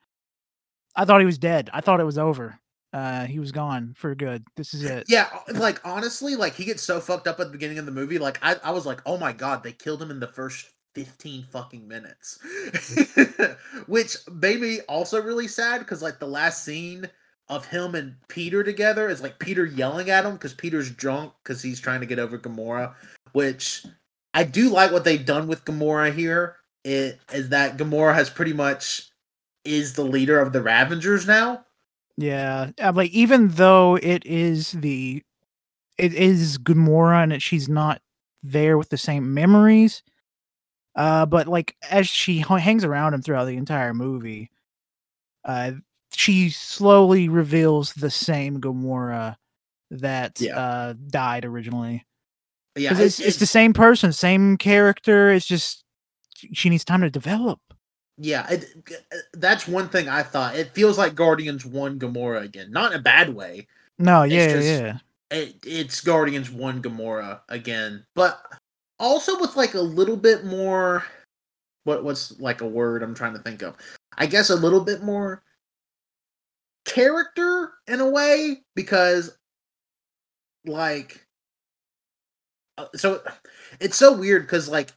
I 0.96 1.06
thought 1.06 1.22
he 1.22 1.26
was 1.26 1.38
dead. 1.38 1.70
I 1.74 1.82
thought 1.82 2.00
it 2.00 2.06
was 2.06 2.18
over. 2.18 2.60
Uh 2.92 3.26
he 3.26 3.40
was 3.40 3.52
gone 3.52 3.94
for 3.96 4.14
good. 4.16 4.44
This 4.56 4.74
is 4.74 4.84
it. 4.84 5.06
Yeah, 5.08 5.30
like 5.54 5.80
honestly, 5.86 6.36
like 6.36 6.56
he 6.56 6.66
gets 6.66 6.84
so 6.84 7.00
fucked 7.00 7.28
up 7.28 7.40
at 7.40 7.48
the 7.48 7.52
beginning 7.52 7.80
of 7.80 7.86
the 7.86 7.92
movie. 7.92 8.20
Like 8.20 8.40
I, 8.42 8.58
I 8.64 8.72
was 8.72 8.86
like, 8.86 9.02
oh 9.06 9.18
my 9.18 9.32
god, 9.32 9.64
they 9.64 9.72
killed 9.72 10.02
him 10.02 10.12
in 10.12 10.20
the 10.20 10.28
first 10.28 10.72
fifteen 10.94 11.44
fucking 11.44 11.88
minutes, 11.88 12.40
which 13.88 14.18
made 14.32 14.60
me 14.60 14.82
also 14.90 15.22
really 15.22 15.48
sad 15.48 15.80
because 15.80 16.02
like 16.02 16.20
the 16.20 16.28
last 16.28 16.66
scene 16.66 17.10
of 17.50 17.66
him 17.66 17.96
and 17.96 18.16
Peter 18.28 18.64
together 18.64 19.10
is 19.10 19.22
like 19.22 19.40
Peter 19.40 19.66
yelling 19.66 20.10
at 20.10 20.26
him 20.26 20.34
because 20.34 20.54
Peter's 20.54 20.92
drunk 20.92 21.34
because 21.44 21.62
he's 21.62 21.80
trying 21.80 22.02
to 22.02 22.06
get 22.06 22.20
over 22.20 22.38
Gamora, 22.38 22.94
which 23.32 23.86
I 24.34 24.44
do 24.44 24.70
like 24.70 24.92
what 24.92 25.04
they've 25.04 25.26
done 25.26 25.48
with 25.48 25.66
Gamora 25.66 26.14
here. 26.14 26.58
It 26.84 27.20
is 27.34 27.50
that 27.50 27.78
Gamora 27.78 28.14
has 28.14 28.30
pretty 28.30 28.54
much 28.54 29.10
is 29.64 29.94
the 29.94 30.04
leader 30.04 30.40
of 30.40 30.54
the 30.54 30.62
Ravengers 30.62 31.28
now. 31.28 31.66
Yeah, 32.18 32.72
uh, 32.82 32.94
like 32.94 33.12
even 33.12 33.50
though 33.50 33.96
it 33.96 34.26
is 34.26 34.72
the 34.72 35.24
it 35.98 36.14
is 36.14 36.58
Gamora 36.58 37.24
and 37.24 37.42
she's 37.42 37.70
not 37.70 38.02
there 38.44 38.78
with 38.78 38.90
the 38.90 38.98
same 38.98 39.34
memories. 39.34 40.04
Uh, 40.96 41.28
but 41.28 41.48
like 41.48 41.76
as 41.92 42.08
she 42.08 42.40
hangs 42.40 42.84
around 42.84 43.14
him 43.14 43.22
throughout 43.22 43.46
the 43.46 43.56
entire 43.56 43.94
movie, 43.94 44.50
uh, 45.46 45.74
she 46.18 46.50
slowly 46.50 47.30
reveals 47.30 47.94
the 47.94 48.10
same 48.10 48.60
Gamora 48.60 49.36
that 49.92 50.40
Yeah. 50.42 50.58
uh 50.60 50.94
died 51.10 51.46
originally. 51.46 52.06
Yeah, 52.76 52.98
it's, 53.00 53.20
it's 53.20 53.38
the 53.38 53.46
same 53.46 53.74
person, 53.74 54.12
same 54.14 54.58
character. 54.58 55.32
It's 55.32 55.46
just 55.48 55.84
she 56.36 56.70
needs 56.70 56.84
time 56.86 57.02
to 57.02 57.10
develop. 57.10 57.60
Yeah, 58.20 58.48
it, 58.50 58.66
that's 59.34 59.68
one 59.68 59.90
thing 59.90 60.10
I 60.10 60.24
thought. 60.24 60.56
It 60.56 60.74
feels 60.74 60.98
like 60.98 61.14
Guardians 61.16 61.66
One 61.66 62.00
Gamora 62.00 62.42
again, 62.44 62.72
not 62.72 62.92
in 62.92 63.00
a 63.00 63.02
bad 63.02 63.34
way. 63.34 63.68
No, 64.00 64.24
It's 64.24 64.34
yeah, 64.34 64.48
just- 64.54 64.68
yeah. 64.68 64.98
It, 65.30 65.56
it's 65.66 66.02
Guardians 66.02 66.50
One 66.50 66.82
Gamora 66.82 67.42
again, 67.50 68.06
but 68.16 68.42
also 69.00 69.40
with 69.40 69.56
like 69.56 69.74
a 69.76 69.82
little 69.82 70.18
bit 70.18 70.46
more. 70.46 71.04
What 71.84 72.04
what's 72.04 72.40
like 72.40 72.62
a 72.62 72.68
word 72.68 73.02
I'm 73.04 73.14
trying 73.16 73.34
to 73.34 73.40
think 73.40 73.62
of? 73.62 73.76
I 74.18 74.26
guess 74.26 74.50
a 74.50 74.56
little 74.56 74.82
bit 74.82 75.04
more 75.04 75.42
character 76.88 77.74
in 77.86 78.00
a 78.00 78.10
way 78.10 78.64
because, 78.76 79.38
like, 80.66 81.28
uh, 82.78 82.88
so 82.96 83.22
it's 83.80 83.98
so 83.98 84.14
weird 84.16 84.44
because 84.44 84.70
like 84.70 84.92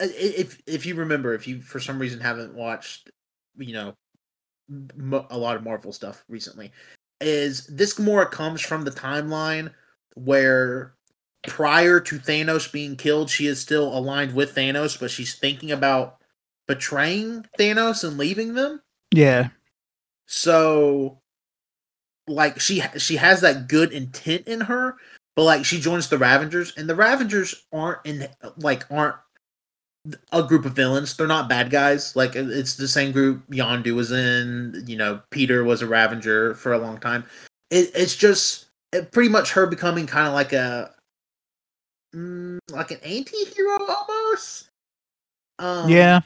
if 0.00 0.60
if 0.66 0.86
you 0.86 0.94
remember 0.94 1.34
if 1.34 1.46
you 1.46 1.60
for 1.60 1.80
some 1.80 1.98
reason 1.98 2.20
haven't 2.20 2.54
watched 2.54 3.10
you 3.56 3.72
know 3.72 3.94
a 5.30 5.38
lot 5.38 5.56
of 5.56 5.64
marvel 5.64 5.92
stuff 5.92 6.24
recently 6.28 6.72
is 7.20 7.66
this 7.66 7.94
gamora 7.94 8.30
comes 8.30 8.60
from 8.60 8.84
the 8.84 8.90
timeline 8.90 9.72
where 10.14 10.94
prior 11.46 12.00
to 12.00 12.18
thanos 12.18 12.70
being 12.70 12.96
killed 12.96 13.30
she 13.30 13.46
is 13.46 13.60
still 13.60 13.96
aligned 13.96 14.34
with 14.34 14.54
thanos 14.54 14.98
but 14.98 15.10
she's 15.10 15.36
thinking 15.36 15.72
about 15.72 16.18
betraying 16.66 17.44
thanos 17.58 18.04
and 18.04 18.18
leaving 18.18 18.54
them 18.54 18.80
Yeah. 19.12 19.48
So 20.28 21.18
like 22.28 22.60
she 22.60 22.82
she 22.98 23.16
has 23.16 23.40
that 23.40 23.68
good 23.68 23.92
intent 23.92 24.46
in 24.46 24.60
her 24.60 24.96
but 25.34 25.44
like 25.44 25.64
she 25.64 25.80
joins 25.80 26.08
the 26.08 26.18
ravengers 26.18 26.72
and 26.76 26.88
the 26.88 26.94
ravengers 26.94 27.64
aren't 27.72 27.98
in 28.04 28.28
like 28.58 28.84
aren't 28.90 29.16
a 30.32 30.42
group 30.42 30.64
of 30.64 30.72
villains. 30.72 31.16
They're 31.16 31.26
not 31.26 31.48
bad 31.48 31.70
guys. 31.70 32.16
Like 32.16 32.34
it's 32.34 32.76
the 32.76 32.88
same 32.88 33.12
group 33.12 33.46
yondu 33.48 33.94
was 33.94 34.12
in 34.12 34.84
you 34.86 34.96
know 34.96 35.20
peter 35.30 35.64
was 35.64 35.82
a 35.82 35.86
ravenger 35.86 36.56
for 36.56 36.72
a 36.72 36.78
long 36.78 36.98
time. 36.98 37.24
It, 37.70 37.90
it's 37.94 38.16
just 38.16 38.66
it, 38.92 39.12
pretty 39.12 39.28
much 39.28 39.52
her 39.52 39.66
becoming 39.66 40.06
kind 40.06 40.26
of 40.26 40.34
like 40.34 40.52
a 40.52 40.94
mm, 42.14 42.58
like 42.70 42.90
an 42.90 42.98
anti-hero 43.04 43.78
almost. 43.88 44.70
Um 45.58 45.88
yeah. 45.88 46.20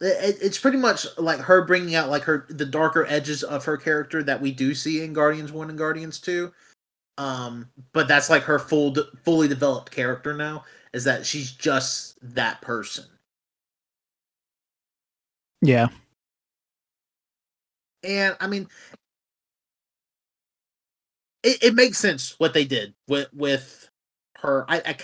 It, 0.00 0.38
it's 0.40 0.58
pretty 0.58 0.78
much 0.78 1.06
like 1.18 1.40
her 1.40 1.64
bringing 1.64 1.94
out 1.94 2.10
like 2.10 2.22
her 2.24 2.46
the 2.48 2.66
darker 2.66 3.06
edges 3.08 3.42
of 3.42 3.64
her 3.64 3.76
character 3.76 4.22
that 4.22 4.40
we 4.40 4.52
do 4.52 4.74
see 4.74 5.02
in 5.02 5.12
Guardians 5.12 5.52
1 5.52 5.70
and 5.70 5.78
Guardians 5.78 6.20
2 6.20 6.52
um 7.18 7.68
but 7.92 8.06
that's 8.06 8.30
like 8.30 8.42
her 8.44 8.58
full 8.58 8.94
fully 9.24 9.48
developed 9.48 9.90
character 9.90 10.34
now 10.34 10.64
is 10.94 11.04
that 11.04 11.26
she's 11.26 11.50
just 11.52 12.18
that 12.22 12.60
person. 12.60 13.04
Yeah. 15.60 15.88
and 18.04 18.36
i 18.40 18.46
mean 18.46 18.68
it, 21.42 21.62
it 21.62 21.74
makes 21.74 21.98
sense 21.98 22.34
what 22.38 22.54
they 22.54 22.64
did 22.64 22.94
with 23.08 23.28
with 23.34 23.88
her. 24.36 24.64
I 24.68 24.82
i, 24.86 24.96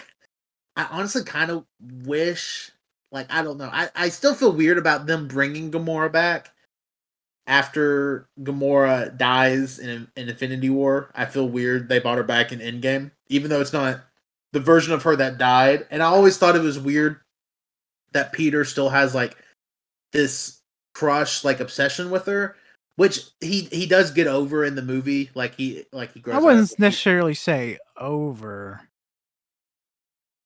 I 0.76 0.88
honestly 0.90 1.24
kind 1.24 1.50
of 1.50 1.64
wish 1.80 2.70
like 3.14 3.32
i 3.32 3.42
don't 3.42 3.56
know. 3.56 3.70
I, 3.72 3.88
I 3.94 4.08
still 4.10 4.34
feel 4.34 4.52
weird 4.52 4.76
about 4.76 5.06
them 5.06 5.26
bringing 5.28 5.70
gamora 5.70 6.12
back 6.12 6.52
after 7.46 8.28
gamora 8.40 9.16
dies 9.16 9.78
in, 9.78 10.08
in 10.16 10.28
infinity 10.28 10.70
war. 10.70 11.10
I 11.14 11.26
feel 11.26 11.48
weird 11.48 11.88
they 11.88 12.00
brought 12.00 12.18
her 12.18 12.24
back 12.24 12.52
in 12.52 12.58
endgame 12.58 13.12
even 13.28 13.48
though 13.48 13.60
it's 13.60 13.72
not 13.72 14.00
the 14.52 14.60
version 14.60 14.92
of 14.92 15.02
her 15.04 15.16
that 15.16 15.38
died. 15.38 15.86
And 15.90 16.02
i 16.02 16.06
always 16.06 16.36
thought 16.36 16.56
it 16.56 16.62
was 16.62 16.78
weird 16.78 17.20
that 18.12 18.32
peter 18.32 18.64
still 18.64 18.90
has 18.90 19.14
like 19.14 19.36
this 20.12 20.60
crush 20.94 21.42
like 21.42 21.60
obsession 21.60 22.10
with 22.10 22.26
her 22.26 22.54
which 22.96 23.20
he 23.40 23.62
he 23.72 23.86
does 23.86 24.10
get 24.10 24.26
over 24.26 24.64
in 24.64 24.74
the 24.74 24.82
movie. 24.82 25.30
Like 25.34 25.54
he 25.56 25.84
like 25.92 26.12
he 26.12 26.20
grows 26.20 26.36
I 26.36 26.40
wouldn't 26.40 26.78
necessarily 26.78 27.34
say 27.34 27.78
over 27.96 28.88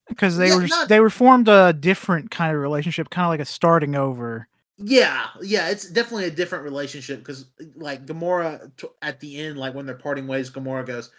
because 0.09 0.37
they 0.37 0.49
Yeah, 0.49 0.57
were 0.57 0.67
not- 0.67 0.89
they 0.89 0.99
were 0.99 1.09
formed 1.09 1.47
a 1.47 1.71
different 1.73 2.29
kind 2.31 2.53
of 2.55 2.61
relationship, 2.61 3.09
kind 3.09 3.25
of 3.25 3.29
like 3.29 3.39
a 3.39 3.45
starting 3.45 3.95
over. 3.95 4.47
yeah 4.81 5.27
yeah 5.41 5.67
it's 5.69 5.89
definitely 5.89 6.25
a 6.25 6.31
different 6.31 6.63
relationship 6.63 7.19
because 7.19 7.45
like 7.75 8.05
gamora 8.05 8.71
t- 8.77 8.87
at 9.01 9.19
the 9.19 9.37
end 9.37 9.57
like 9.57 9.73
when 9.73 9.85
they're 9.85 9.93
parting 9.95 10.25
ways 10.25 10.49
gamora 10.49 10.85
goes 10.85 11.11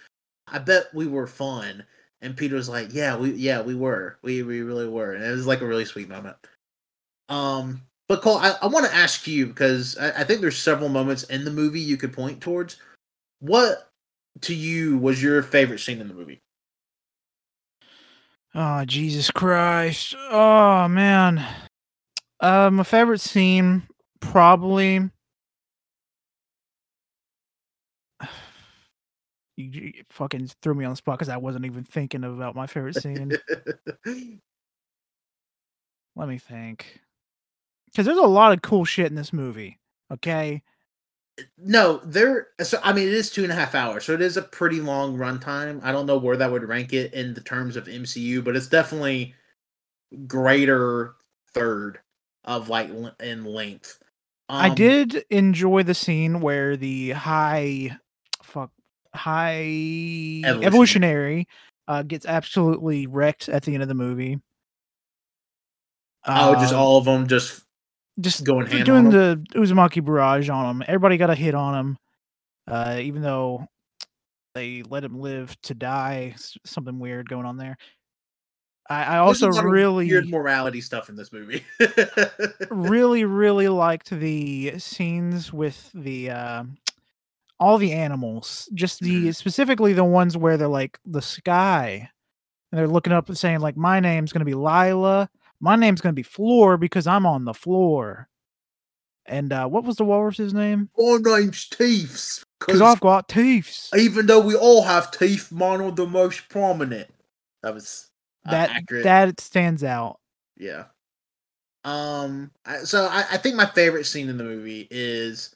i 0.48 0.58
bet 0.58 0.86
we 0.94 1.06
were 1.06 1.26
fun. 1.26 1.84
And 2.22 2.36
peter's 2.36 2.68
like 2.70 2.92
yeah 2.92 3.16
we 3.16 3.32
yeah 3.32 3.60
we 3.62 3.74
were. 3.74 4.18
We 4.22 4.42
we 4.42 4.60
really 4.62 4.88
were. 4.88 5.12
And 5.12 5.24
it 5.24 5.30
was 5.30 5.46
like 5.46 5.60
a 5.62 5.66
really 5.66 5.84
sweet 5.84 6.08
moment. 6.08 6.36
Um 7.28 7.82
but 8.08 8.22
cole 8.22 8.38
i, 8.38 8.56
I 8.62 8.66
want 8.66 8.86
to 8.86 8.94
ask 8.94 9.26
you 9.26 9.46
because 9.46 9.96
I, 9.98 10.20
I 10.20 10.24
think 10.24 10.40
there's 10.40 10.58
several 10.58 10.88
moments 10.88 11.22
in 11.24 11.44
the 11.44 11.50
movie 11.50 11.80
you 11.80 11.96
could 11.96 12.12
point 12.12 12.40
towards. 12.40 12.76
What 13.40 13.90
to 14.42 14.54
you 14.54 14.98
was 14.98 15.22
your 15.22 15.42
favorite 15.42 15.78
scene 15.80 16.00
in 16.00 16.08
the 16.08 16.14
movie 16.14 16.40
Oh 18.54 18.84
Jesus 18.84 19.30
Christ! 19.30 20.14
Oh 20.30 20.88
man, 20.88 21.46
uh, 22.40 22.70
my 22.70 22.82
favorite 22.82 23.20
scene 23.20 23.82
probably. 24.20 25.10
You, 29.56 29.66
you 29.66 29.92
fucking 30.08 30.48
threw 30.62 30.72
me 30.72 30.86
on 30.86 30.92
the 30.92 30.96
spot 30.96 31.18
because 31.18 31.28
I 31.28 31.36
wasn't 31.36 31.66
even 31.66 31.84
thinking 31.84 32.24
about 32.24 32.56
my 32.56 32.66
favorite 32.66 32.96
scene. 32.96 33.32
Let 36.16 36.28
me 36.30 36.38
think. 36.38 36.98
Because 37.84 38.06
there's 38.06 38.16
a 38.16 38.22
lot 38.22 38.52
of 38.52 38.62
cool 38.62 38.86
shit 38.86 39.08
in 39.08 39.16
this 39.16 39.34
movie. 39.34 39.78
Okay. 40.10 40.62
No, 41.58 41.98
there. 41.98 42.48
So 42.62 42.78
I 42.82 42.92
mean, 42.92 43.08
it 43.08 43.14
is 43.14 43.30
two 43.30 43.42
and 43.42 43.52
a 43.52 43.54
half 43.54 43.74
hours, 43.74 44.04
so 44.04 44.14
it 44.14 44.22
is 44.22 44.36
a 44.36 44.42
pretty 44.42 44.80
long 44.80 45.16
runtime. 45.16 45.80
I 45.82 45.92
don't 45.92 46.06
know 46.06 46.18
where 46.18 46.36
that 46.36 46.50
would 46.50 46.64
rank 46.68 46.92
it 46.92 47.12
in 47.14 47.34
the 47.34 47.40
terms 47.40 47.76
of 47.76 47.88
MCU, 47.88 48.42
but 48.42 48.56
it's 48.56 48.66
definitely 48.68 49.34
greater 50.26 51.14
third 51.52 52.00
of 52.44 52.68
like 52.68 52.90
in 53.20 53.44
length. 53.44 54.02
I 54.48 54.68
Um, 54.68 54.74
did 54.74 55.24
enjoy 55.30 55.82
the 55.84 55.94
scene 55.94 56.40
where 56.40 56.76
the 56.76 57.10
high, 57.10 57.96
fuck, 58.42 58.72
high 59.14 59.62
Evolutionary. 60.44 60.66
evolutionary, 60.66 61.48
uh, 61.86 62.02
gets 62.02 62.26
absolutely 62.26 63.06
wrecked 63.06 63.48
at 63.48 63.62
the 63.62 63.74
end 63.74 63.82
of 63.82 63.88
the 63.88 63.94
movie. 63.94 64.40
Oh, 66.26 66.54
just 66.54 66.72
Uh, 66.74 66.78
all 66.78 66.98
of 66.98 67.04
them 67.04 67.26
just 67.28 67.62
just 68.20 68.44
going 68.44 68.66
hand 68.66 68.84
doing 68.84 69.10
the 69.10 69.44
Uzumaki 69.54 70.04
barrage 70.04 70.48
on 70.48 70.66
him. 70.76 70.84
Everybody 70.86 71.16
got 71.16 71.30
a 71.30 71.34
hit 71.34 71.54
on 71.54 71.74
him, 71.78 71.98
uh, 72.68 72.98
even 73.00 73.22
though 73.22 73.66
they 74.54 74.82
let 74.82 75.04
him 75.04 75.20
live 75.20 75.60
to 75.62 75.74
die. 75.74 76.34
Something 76.64 76.98
weird 76.98 77.28
going 77.28 77.46
on 77.46 77.56
there. 77.56 77.76
I, 78.88 79.04
I 79.04 79.18
also 79.18 79.48
really, 79.50 80.08
weird 80.08 80.28
morality 80.28 80.80
stuff 80.80 81.08
in 81.08 81.14
this 81.16 81.32
movie. 81.32 81.64
really, 82.70 83.24
really 83.24 83.68
liked 83.68 84.10
the 84.10 84.78
scenes 84.78 85.52
with 85.52 85.90
the 85.94 86.30
uh, 86.30 86.64
all 87.60 87.78
the 87.78 87.92
animals. 87.92 88.68
Just 88.74 89.00
the 89.00 89.26
Mhm. 89.28 89.34
specifically 89.36 89.92
the 89.92 90.02
ones 90.04 90.36
where 90.36 90.56
they're 90.56 90.66
like 90.66 90.98
the 91.04 91.22
sky, 91.22 92.10
and 92.72 92.78
they're 92.78 92.88
looking 92.88 93.12
up 93.12 93.28
and 93.28 93.38
saying 93.38 93.60
like, 93.60 93.76
"My 93.76 94.00
name's 94.00 94.32
gonna 94.32 94.44
be 94.44 94.54
Lylla. 94.54 95.30
My 95.60 95.76
name's 95.76 96.00
gonna 96.00 96.12
be 96.14 96.22
Floor 96.22 96.76
because 96.76 97.06
I'm 97.06 97.26
on 97.26 97.44
the 97.44 97.54
floor." 97.54 98.28
And 99.26 99.52
uh, 99.52 99.68
what 99.68 99.84
was 99.84 99.96
the 99.96 100.04
walrus's 100.04 100.52
name? 100.52 100.88
My 100.96 101.18
name's 101.38 101.68
Teeth. 101.68 102.42
Because 102.58 102.80
I've 102.82 103.00
got 103.00 103.28
teeth. 103.28 103.88
even 103.96 104.26
though 104.26 104.40
we 104.40 104.54
all 104.54 104.82
have 104.82 105.10
teeth, 105.10 105.50
mine 105.50 105.80
are 105.80 105.90
the 105.90 106.06
most 106.06 106.48
prominent. 106.48 107.08
That 107.62 107.72
was 107.74 108.10
uh, 108.44 108.50
That 108.50 108.70
accurate. 108.70 109.04
that 109.04 109.40
stands 109.40 109.82
out. 109.84 110.18
Yeah. 110.56 110.84
Um. 111.84 112.50
So 112.84 113.06
I, 113.06 113.24
I 113.32 113.36
think 113.38 113.56
my 113.56 113.66
favorite 113.66 114.04
scene 114.04 114.28
in 114.28 114.36
the 114.36 114.44
movie 114.44 114.86
is 114.90 115.54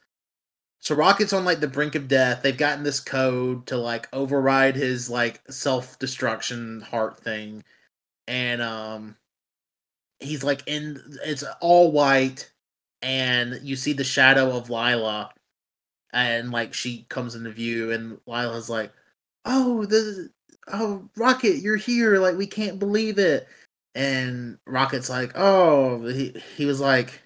so 0.81 0.95
Rocket's 0.95 1.33
on 1.35 1.45
like 1.45 1.61
the 1.61 1.69
brink 1.69 1.95
of 1.95 2.09
death. 2.09 2.43
They've 2.43 2.57
gotten 2.57 2.85
this 2.85 3.01
code 3.01 3.67
to 3.67 3.77
like 3.77 4.09
override 4.15 4.77
his 4.77 5.11
like 5.11 5.41
self 5.51 5.99
destruction 5.99 6.81
heart 6.81 7.19
thing, 7.19 7.63
and 8.29 8.63
um, 8.63 9.17
he's 10.25 10.45
like 10.45 10.63
in 10.67 11.01
it's 11.25 11.45
all 11.61 11.93
white, 11.93 12.51
and 13.03 13.61
you 13.63 13.77
see 13.77 13.93
the 13.93 14.05
shadow 14.05 14.57
of 14.57 14.71
Lylla, 14.71 15.33
and 16.13 16.51
like 16.53 16.75
she 16.75 17.07
comes 17.09 17.35
into 17.35 17.51
view, 17.51 17.93
and 17.93 18.19
Lylla's 18.27 18.71
like, 18.71 18.93
"Oh, 19.45 19.85
the 19.87 20.31
oh 20.69 21.09
Rocket, 21.17 21.59
you're 21.59 21.77
here! 21.77 22.19
Like 22.19 22.37
we 22.37 22.47
can't 22.47 22.79
believe 22.79 23.19
it." 23.19 23.49
And 23.95 24.59
Rocket's 24.67 25.11
like, 25.11 25.33
"Oh," 25.37 26.07
he 26.07 26.35
he 26.57 26.67
was 26.67 26.81
like, 26.81 27.23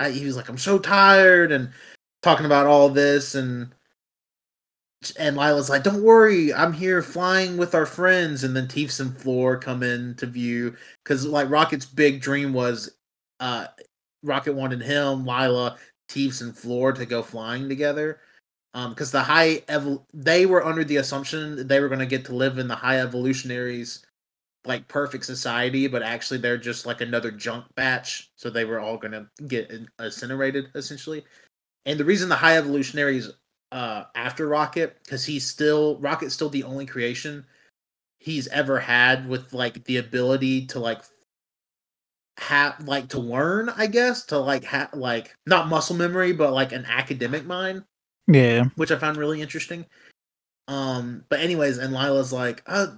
I, 0.00 0.10
he 0.10 0.24
was 0.26 0.36
like, 0.36 0.48
"I'm 0.48 0.58
so 0.58 0.78
tired," 0.78 1.52
and 1.52 1.70
talking 2.22 2.46
about 2.46 2.66
all 2.66 2.88
this 2.90 3.34
and 3.34 3.72
and 5.18 5.36
Lylla's 5.36 5.70
like, 5.70 5.82
"Don't 5.84 6.02
worry, 6.02 6.52
I'm 6.52 6.72
here 6.72 7.02
flying 7.02 7.56
with 7.56 7.74
our 7.74 7.86
friends." 7.86 8.44
And 8.44 8.56
then 8.56 8.68
Teefs 8.68 9.00
and 9.00 9.16
Floor 9.16 9.56
come 9.58 9.82
into 9.82 10.26
view 10.26 10.76
because 11.04 11.24
like 11.26 11.50
Rocket's 11.50 11.86
big 11.86 12.20
dream 12.20 12.52
was, 12.52 12.90
uh, 13.40 13.68
Rocket 14.22 14.54
wanted 14.54 14.82
him, 14.82 15.24
Lylla, 15.24 15.76
Teefs, 16.08 16.40
and 16.40 16.56
Floor 16.56 16.92
to 16.92 17.06
go 17.06 17.22
flying 17.22 17.68
together. 17.68 18.20
Um, 18.74 18.90
because 18.90 19.10
the 19.10 19.22
high 19.22 19.58
evol- 19.68 20.04
they 20.12 20.46
were 20.46 20.64
under 20.64 20.84
the 20.84 20.96
assumption 20.96 21.56
that 21.56 21.68
they 21.68 21.80
were 21.80 21.88
going 21.88 22.00
to 22.00 22.06
get 22.06 22.24
to 22.26 22.34
live 22.34 22.58
in 22.58 22.68
the 22.68 22.76
high 22.76 23.00
evolutionaries 23.00 24.04
like 24.64 24.86
perfect 24.88 25.24
society, 25.24 25.86
but 25.86 26.02
actually 26.02 26.38
they're 26.38 26.58
just 26.58 26.86
like 26.86 27.00
another 27.00 27.30
junk 27.30 27.64
batch, 27.74 28.30
so 28.36 28.50
they 28.50 28.64
were 28.64 28.80
all 28.80 28.98
going 28.98 29.12
to 29.12 29.26
get 29.46 29.72
incinerated 29.98 30.68
essentially. 30.74 31.24
And 31.86 31.98
the 31.98 32.04
reason 32.04 32.28
the 32.28 32.36
high 32.36 32.58
evolutionaries 32.58 33.30
uh 33.72 34.04
after 34.14 34.48
Rocket 34.48 34.98
because 35.04 35.24
he's 35.24 35.46
still 35.46 35.98
Rocket's 35.98 36.34
still 36.34 36.48
the 36.48 36.64
only 36.64 36.86
creation 36.86 37.44
he's 38.18 38.48
ever 38.48 38.78
had 38.80 39.28
with 39.28 39.52
like 39.52 39.84
the 39.84 39.98
ability 39.98 40.66
to 40.66 40.80
like 40.80 41.02
have 42.38 42.86
like 42.86 43.08
to 43.08 43.18
learn, 43.18 43.68
I 43.68 43.86
guess, 43.86 44.24
to 44.26 44.38
like 44.38 44.64
have 44.64 44.94
like 44.94 45.36
not 45.46 45.68
muscle 45.68 45.96
memory, 45.96 46.32
but 46.32 46.52
like 46.52 46.72
an 46.72 46.86
academic 46.86 47.44
mind. 47.44 47.84
Yeah, 48.26 48.64
which 48.76 48.90
I 48.90 48.96
found 48.96 49.16
really 49.16 49.40
interesting. 49.42 49.86
Um, 50.68 51.24
but 51.28 51.40
anyways, 51.40 51.78
and 51.78 51.94
Lylla's 51.94 52.32
like, 52.32 52.62
uh, 52.66 52.88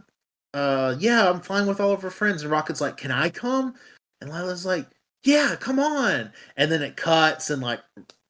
uh, 0.53 0.97
yeah, 0.99 1.31
I'm 1.31 1.41
flying 1.41 1.67
with 1.67 1.81
all 1.81 1.93
of 1.93 2.03
her 2.03 2.11
friends, 2.11 2.43
and 2.43 2.51
Rocket's 2.51 2.81
like, 2.81 2.97
can 2.97 3.13
I 3.13 3.31
come? 3.31 3.75
And 4.21 4.31
Lylla's 4.31 4.67
like, 4.67 4.89
yeah, 5.25 5.55
come 5.59 5.79
on. 5.79 6.33
And 6.57 6.71
then 6.71 6.83
it 6.83 6.97
cuts, 6.97 7.51
and 7.51 7.63
like 7.63 7.81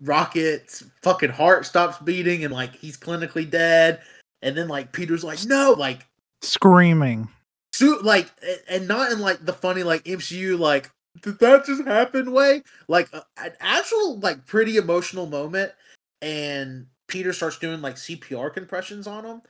Rocket's 0.03 0.85
fucking 1.03 1.31
heart 1.31 1.67
stops 1.67 1.99
beating, 1.99 2.45
and 2.45 2.53
like 2.53 2.75
he's 2.77 2.97
clinically 2.97 3.49
dead. 3.49 4.01
And 4.43 4.57
then 4.57 4.69
like 4.69 4.93
Peter's 4.93 5.25
like, 5.25 5.45
no, 5.45 5.75
like 5.77 6.07
screaming, 6.43 7.29
so, 7.73 7.99
like, 8.03 8.31
and 8.69 8.89
not 8.89 9.13
in 9.13 9.21
like 9.21 9.45
the 9.45 9.53
funny 9.53 9.83
like 9.83 10.05
MCU 10.05 10.59
like 10.59 10.91
did 11.23 11.39
that 11.39 11.65
just 11.65 11.85
happen 11.87 12.31
way 12.31 12.63
like 12.89 13.09
uh, 13.13 13.23
an 13.43 13.53
actual 13.61 14.19
like 14.21 14.47
pretty 14.47 14.77
emotional 14.77 15.27
moment. 15.27 15.73
And 16.23 16.87
peter 17.09 17.33
starts 17.33 17.59
doing 17.59 17.81
like 17.81 17.97
cpr 17.97 18.53
compressions 18.53 19.07
on 19.07 19.25
him. 19.25 19.43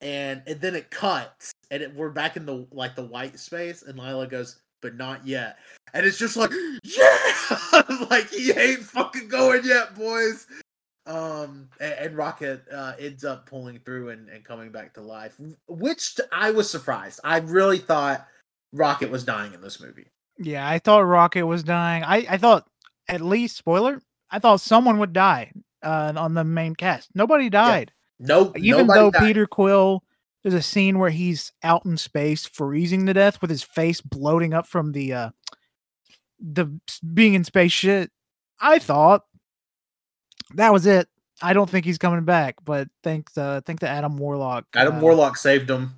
And 0.00 0.42
and 0.46 0.60
then 0.60 0.74
it 0.74 0.90
cuts. 0.90 1.52
And 1.70 1.82
it, 1.82 1.94
we're 1.94 2.10
back 2.10 2.36
in 2.36 2.46
the 2.46 2.66
like 2.70 2.94
the 2.94 3.06
white 3.06 3.38
space. 3.38 3.82
And 3.82 3.98
Lylla 3.98 4.26
goes 4.26 4.60
but 4.84 4.94
not 4.96 5.26
yet 5.26 5.58
and 5.94 6.04
it's 6.06 6.18
just 6.18 6.36
like 6.36 6.52
yeah 6.84 7.82
like 8.10 8.28
he 8.30 8.52
ain't 8.52 8.80
fucking 8.80 9.26
going 9.28 9.64
yet 9.64 9.94
boys 9.96 10.46
um 11.06 11.68
and, 11.80 11.92
and 11.94 12.16
rocket 12.16 12.62
uh 12.72 12.92
ends 12.98 13.24
up 13.24 13.48
pulling 13.48 13.78
through 13.80 14.10
and, 14.10 14.28
and 14.28 14.44
coming 14.44 14.70
back 14.70 14.94
to 14.94 15.00
life 15.00 15.34
which 15.68 16.20
i 16.30 16.50
was 16.50 16.70
surprised 16.70 17.18
i 17.24 17.38
really 17.38 17.78
thought 17.78 18.26
rocket 18.72 19.10
was 19.10 19.24
dying 19.24 19.52
in 19.52 19.60
this 19.60 19.80
movie 19.80 20.06
yeah, 20.38 20.68
I 20.68 20.78
thought 20.78 21.00
Rocket 21.00 21.46
was 21.46 21.62
dying. 21.62 22.02
I, 22.02 22.26
I 22.28 22.38
thought 22.38 22.66
at 23.08 23.20
least 23.20 23.56
spoiler. 23.56 24.00
I 24.30 24.38
thought 24.38 24.60
someone 24.60 24.98
would 24.98 25.12
die 25.12 25.52
uh, 25.82 26.12
on 26.16 26.34
the 26.34 26.44
main 26.44 26.74
cast. 26.74 27.10
Nobody 27.14 27.48
died. 27.48 27.92
Yeah. 28.18 28.26
No, 28.26 28.52
even 28.56 28.86
though 28.86 29.10
died. 29.10 29.20
Peter 29.20 29.46
Quill, 29.46 30.02
there's 30.44 30.54
a 30.54 30.62
scene 30.62 30.98
where 30.98 31.10
he's 31.10 31.52
out 31.62 31.86
in 31.86 31.96
space 31.96 32.44
freezing 32.46 33.06
to 33.06 33.14
death 33.14 33.40
with 33.40 33.50
his 33.50 33.62
face 33.62 34.02
bloating 34.02 34.52
up 34.52 34.66
from 34.66 34.92
the 34.92 35.12
uh, 35.12 35.30
the 36.38 36.66
being 37.14 37.32
in 37.32 37.44
space 37.44 37.72
shit. 37.72 38.10
I 38.60 38.78
thought 38.78 39.24
that 40.54 40.72
was 40.72 40.84
it. 40.84 41.08
I 41.42 41.54
don't 41.54 41.68
think 41.68 41.86
he's 41.86 41.98
coming 41.98 42.24
back, 42.24 42.56
but 42.62 42.88
thanks, 43.02 43.36
uh, 43.36 43.62
thank 43.64 43.80
the 43.80 43.88
Adam 43.88 44.18
Warlock. 44.18 44.66
Adam 44.76 44.96
uh, 44.96 45.00
Warlock 45.00 45.36
saved 45.36 45.68
him 45.68 45.96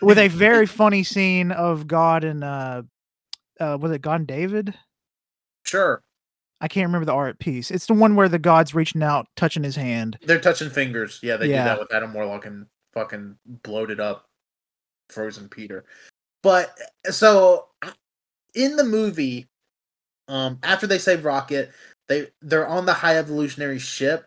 with 0.00 0.18
a 0.18 0.28
very 0.28 0.64
funny 0.64 1.02
scene 1.02 1.50
of 1.50 1.86
God 1.86 2.24
and 2.24 2.42
uh, 2.42 2.82
uh 3.60 3.76
was 3.80 3.90
it 3.90 4.00
God 4.00 4.26
David? 4.28 4.74
Sure. 5.64 6.02
I 6.60 6.68
can't 6.68 6.86
remember 6.86 7.04
the 7.04 7.12
art 7.12 7.38
piece. 7.38 7.70
It's 7.70 7.86
the 7.86 7.94
one 7.94 8.16
where 8.16 8.28
the 8.28 8.38
gods 8.38 8.74
reaching 8.74 9.02
out, 9.02 9.28
touching 9.36 9.62
his 9.62 9.76
hand. 9.76 10.18
They're 10.22 10.40
touching 10.40 10.70
fingers. 10.70 11.20
Yeah, 11.22 11.36
they 11.36 11.50
yeah. 11.50 11.64
did 11.64 11.70
that 11.70 11.78
with 11.80 11.94
Adam 11.94 12.14
Warlock 12.14 12.46
and 12.46 12.66
fucking 12.98 13.36
bloated 13.62 14.00
up 14.00 14.26
frozen 15.08 15.48
Peter. 15.48 15.84
But 16.42 16.76
so 17.10 17.66
in 18.54 18.76
the 18.76 18.84
movie, 18.84 19.46
um, 20.26 20.58
after 20.62 20.86
they 20.86 20.98
save 20.98 21.24
Rocket, 21.24 21.70
they 22.08 22.28
they're 22.42 22.66
on 22.66 22.86
the 22.86 22.92
high 22.92 23.18
evolutionary 23.18 23.78
ship, 23.78 24.26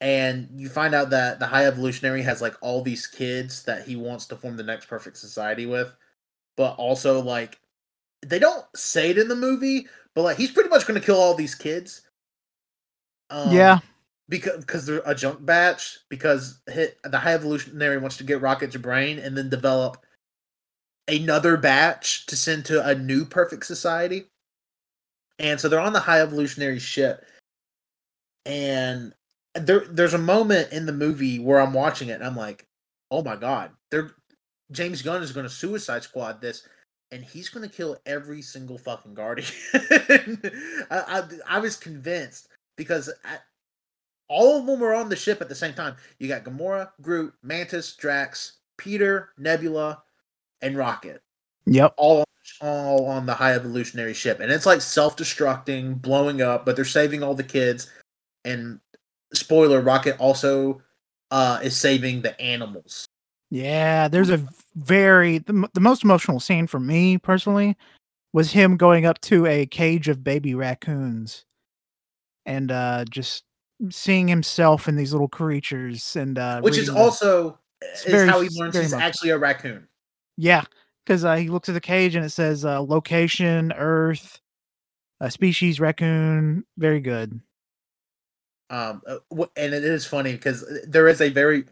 and 0.00 0.48
you 0.56 0.68
find 0.68 0.94
out 0.94 1.10
that 1.10 1.38
the 1.38 1.46
high 1.46 1.66
evolutionary 1.66 2.22
has 2.22 2.42
like 2.42 2.54
all 2.60 2.82
these 2.82 3.06
kids 3.06 3.62
that 3.64 3.86
he 3.86 3.96
wants 3.96 4.26
to 4.26 4.36
form 4.36 4.56
the 4.56 4.62
next 4.62 4.86
perfect 4.86 5.16
society 5.16 5.66
with, 5.66 5.94
but 6.56 6.74
also 6.76 7.20
like 7.20 7.60
they 8.26 8.38
don't 8.38 8.64
say 8.74 9.10
it 9.10 9.18
in 9.18 9.28
the 9.28 9.36
movie, 9.36 9.86
but 10.14 10.22
like 10.22 10.36
he's 10.36 10.50
pretty 10.50 10.68
much 10.68 10.86
going 10.86 11.00
to 11.00 11.04
kill 11.04 11.18
all 11.18 11.34
these 11.34 11.54
kids. 11.54 12.02
Um, 13.30 13.54
yeah, 13.54 13.78
because 14.30 14.58
because 14.60 14.86
they're 14.86 15.02
a 15.04 15.14
junk 15.14 15.44
batch. 15.44 15.98
Because 16.08 16.60
hit, 16.66 16.98
the 17.04 17.18
High 17.18 17.34
Evolutionary 17.34 17.98
wants 17.98 18.16
to 18.18 18.24
get 18.24 18.40
Rocket's 18.40 18.76
brain 18.76 19.18
and 19.18 19.36
then 19.36 19.50
develop 19.50 19.98
another 21.08 21.56
batch 21.56 22.24
to 22.26 22.36
send 22.36 22.64
to 22.66 22.86
a 22.86 22.94
new 22.94 23.26
perfect 23.26 23.66
society. 23.66 24.30
And 25.38 25.60
so 25.60 25.68
they're 25.68 25.80
on 25.80 25.92
the 25.92 26.00
High 26.00 26.20
Evolutionary 26.20 26.78
ship, 26.78 27.24
and 28.46 29.12
there 29.54 29.84
there's 29.90 30.14
a 30.14 30.18
moment 30.18 30.72
in 30.72 30.86
the 30.86 30.92
movie 30.92 31.38
where 31.38 31.60
I'm 31.60 31.74
watching 31.74 32.08
it 32.08 32.14
and 32.14 32.24
I'm 32.24 32.36
like, 32.36 32.66
oh 33.10 33.22
my 33.22 33.36
god, 33.36 33.72
they're 33.90 34.12
James 34.70 35.02
Gunn 35.02 35.22
is 35.22 35.32
going 35.32 35.46
to 35.46 35.50
Suicide 35.50 36.04
Squad 36.04 36.40
this 36.40 36.66
and 37.10 37.24
he's 37.24 37.48
going 37.48 37.68
to 37.68 37.74
kill 37.74 37.96
every 38.06 38.40
single 38.40 38.78
fucking 38.78 39.14
guardian. 39.14 39.50
I, 39.74 40.86
I, 40.90 41.22
I, 41.48 41.58
was 41.58 41.74
convinced 41.76 42.48
because 42.76 43.10
all 44.30 44.58
of 44.60 44.66
them 44.66 44.80
were 44.80 44.94
on 44.94 45.08
the 45.08 45.16
ship 45.16 45.42
at 45.42 45.48
the 45.48 45.54
same 45.54 45.74
time. 45.74 45.96
You 46.18 46.28
got 46.28 46.44
Gamora, 46.44 46.90
Groot, 47.02 47.34
Mantis, 47.42 47.94
Drax, 47.96 48.58
Peter, 48.78 49.30
Nebula, 49.36 50.02
and 50.62 50.78
Rocket. 50.78 51.20
Yep. 51.66 51.94
All 51.98 52.24
all 52.60 53.06
on 53.06 53.26
the 53.26 53.34
high 53.34 53.52
evolutionary 53.52 54.14
ship. 54.14 54.40
And 54.40 54.50
it's 54.50 54.66
like 54.66 54.80
self-destructing, 54.80 56.00
blowing 56.00 56.42
up, 56.42 56.64
but 56.64 56.74
they're 56.74 56.84
saving 56.84 57.22
all 57.22 57.34
the 57.34 57.42
kids. 57.42 57.90
And 58.44 58.80
spoiler, 59.34 59.80
Rocket 59.80 60.16
also 60.18 60.80
uh 61.32 61.60
is 61.62 61.76
saving 61.76 62.22
the 62.22 62.40
animals. 62.40 63.06
Yeah, 63.50 64.06
there's 64.06 64.30
a 64.30 64.46
very 64.76 65.38
the, 65.38 65.68
the 65.74 65.80
most 65.80 66.04
emotional 66.04 66.38
scene 66.38 66.68
for 66.68 66.78
me 66.78 67.18
personally 67.18 67.76
was 68.32 68.52
him 68.52 68.76
going 68.76 69.06
up 69.06 69.20
to 69.22 69.44
a 69.46 69.66
cage 69.66 70.06
of 70.06 70.22
baby 70.22 70.54
raccoons 70.54 71.44
and 72.46 72.70
uh 72.70 73.04
just 73.10 73.44
seeing 73.88 74.28
himself 74.28 74.88
in 74.88 74.96
these 74.96 75.12
little 75.12 75.28
creatures 75.28 76.14
and 76.16 76.38
uh 76.38 76.60
which 76.60 76.76
is 76.76 76.90
also 76.90 77.58
is 77.94 78.04
very, 78.04 78.28
how 78.28 78.40
he 78.40 78.48
learns 78.52 78.76
he's 78.76 78.92
emotional. 78.92 79.00
actually 79.00 79.30
a 79.30 79.38
raccoon. 79.38 79.88
Yeah, 80.36 80.64
because 81.04 81.24
uh, 81.24 81.36
he 81.36 81.48
looks 81.48 81.68
at 81.68 81.72
the 81.72 81.80
cage 81.80 82.14
and 82.14 82.24
it 82.24 82.30
says 82.30 82.64
uh, 82.64 82.82
location 82.82 83.72
Earth, 83.72 84.40
a 85.20 85.30
species 85.30 85.80
raccoon. 85.80 86.64
Very 86.76 87.00
good. 87.00 87.40
Um, 88.68 89.02
uh, 89.06 89.16
and 89.56 89.74
it 89.74 89.84
is 89.84 90.06
funny 90.06 90.32
because 90.32 90.64
there 90.86 91.08
is 91.08 91.20
a 91.20 91.30
very 91.30 91.64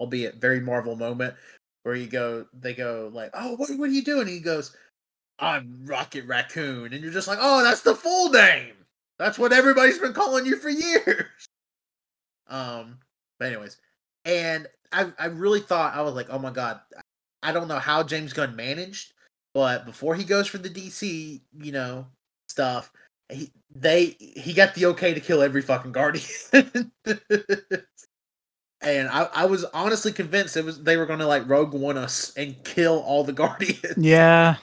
albeit 0.00 0.36
very 0.36 0.60
Marvel 0.60 0.96
moment 0.96 1.34
where 1.82 1.94
you 1.94 2.06
go, 2.06 2.46
they 2.52 2.74
go 2.74 3.10
like, 3.12 3.30
"Oh, 3.34 3.56
what, 3.56 3.70
what 3.76 3.90
are 3.90 3.92
you 3.92 4.02
doing?" 4.02 4.22
And 4.22 4.30
he 4.30 4.40
goes, 4.40 4.74
"I'm 5.38 5.84
Rocket 5.84 6.26
Raccoon," 6.26 6.92
and 6.92 7.02
you're 7.02 7.12
just 7.12 7.28
like, 7.28 7.38
"Oh, 7.40 7.62
that's 7.62 7.82
the 7.82 7.94
full 7.94 8.30
name. 8.30 8.74
That's 9.20 9.38
what 9.38 9.52
everybody's 9.52 9.98
been 9.98 10.14
calling 10.14 10.46
you 10.46 10.56
for 10.56 10.70
years." 10.70 11.26
Um, 12.48 12.98
but 13.38 13.48
anyways, 13.48 13.76
and 14.24 14.66
I 14.92 15.12
I 15.18 15.26
really 15.26 15.60
thought 15.60 15.94
I 15.94 16.00
was 16.00 16.14
like, 16.14 16.28
"Oh 16.30 16.38
my 16.38 16.50
god." 16.50 16.80
I 17.42 17.52
don't 17.52 17.68
know 17.68 17.78
how 17.78 18.02
James 18.02 18.32
Gunn 18.32 18.56
managed, 18.56 19.12
but 19.54 19.86
before 19.86 20.14
he 20.14 20.24
goes 20.24 20.46
for 20.46 20.58
the 20.58 20.68
DC, 20.68 21.40
you 21.58 21.72
know, 21.72 22.06
stuff, 22.48 22.92
he 23.30 23.50
they 23.74 24.16
he 24.18 24.52
got 24.52 24.74
the 24.74 24.86
okay 24.86 25.14
to 25.14 25.20
kill 25.20 25.42
every 25.42 25.62
fucking 25.62 25.92
guardian. 25.92 26.24
and 26.52 26.90
I, 29.08 29.28
I 29.34 29.44
was 29.44 29.64
honestly 29.66 30.12
convinced 30.12 30.56
it 30.56 30.64
was 30.64 30.82
they 30.82 30.96
were 30.96 31.06
gonna 31.06 31.26
like 31.26 31.48
rogue 31.48 31.74
one 31.74 31.98
us 31.98 32.32
and 32.36 32.62
kill 32.64 33.00
all 33.00 33.24
the 33.24 33.32
guardians. 33.32 33.96
Yeah. 33.96 34.56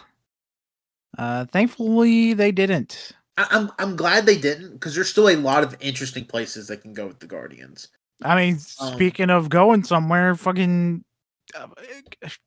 Uh 1.18 1.46
thankfully 1.46 2.34
they 2.34 2.52
didn't. 2.52 3.14
I, 3.38 3.48
I'm 3.52 3.72
I'm 3.78 3.96
glad 3.96 4.26
they 4.26 4.38
didn't 4.38 4.74
because 4.74 4.96
there's 4.96 5.10
still 5.10 5.30
a 5.30 5.36
lot 5.36 5.64
of 5.64 5.76
interesting 5.80 6.26
places 6.26 6.68
that 6.68 6.82
can 6.82 6.94
go 6.94 7.08
with 7.08 7.20
the 7.20 7.28
guardians. 7.28 7.90
I 8.24 8.36
mean, 8.36 8.56
Um, 8.80 8.94
speaking 8.94 9.30
of 9.30 9.50
going 9.50 9.84
somewhere, 9.84 10.36
fucking 10.36 11.04
uh, 11.56 11.68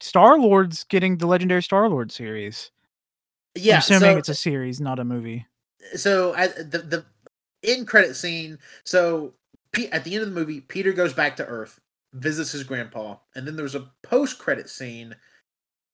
Star 0.01 0.39
Lord's 0.39 0.85
getting 0.85 1.19
the 1.19 1.27
legendary 1.27 1.63
Star 1.63 1.89
Lord 1.89 2.11
series. 2.11 2.71
Yeah, 3.55 3.75
I'm 3.75 3.79
assuming 3.79 4.01
so, 4.01 4.19
it's 4.19 4.29
a 4.29 4.35
series, 4.35 4.81
not 4.81 4.99
a 4.99 5.05
movie. 5.05 5.47
so 5.95 6.33
the 6.33 6.79
the 6.79 7.05
end 7.63 7.87
credit 7.87 8.15
scene. 8.17 8.59
So 8.85 9.35
at 9.93 10.05
the 10.05 10.15
end 10.15 10.23
of 10.23 10.29
the 10.29 10.35
movie, 10.35 10.61
Peter 10.61 10.93
goes 10.93 11.13
back 11.13 11.37
to 11.37 11.47
Earth, 11.47 11.81
visits 12.13 12.53
his 12.53 12.65
grandpa, 12.65 13.17
and 13.35 13.47
then 13.47 13.57
there's 13.57 13.75
a 13.77 13.91
post 14.03 14.39
credit 14.39 14.69
scene 14.69 15.15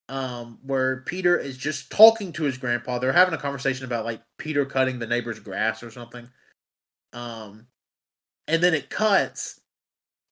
um 0.09 0.59
where 0.63 1.01
Peter 1.01 1.37
is 1.37 1.57
just 1.57 1.91
talking 1.91 2.31
to 2.33 2.43
his 2.43 2.57
grandpa. 2.57 2.99
They're 2.99 3.11
having 3.11 3.33
a 3.33 3.37
conversation 3.37 3.85
about 3.85 4.05
like 4.05 4.21
Peter 4.37 4.65
cutting 4.65 4.99
the 4.99 5.07
neighbor's 5.07 5.39
grass 5.39 5.83
or 5.83 5.91
something. 5.91 6.29
Um 7.13 7.67
and 8.47 8.63
then 8.63 8.73
it 8.73 8.89
cuts 8.89 9.59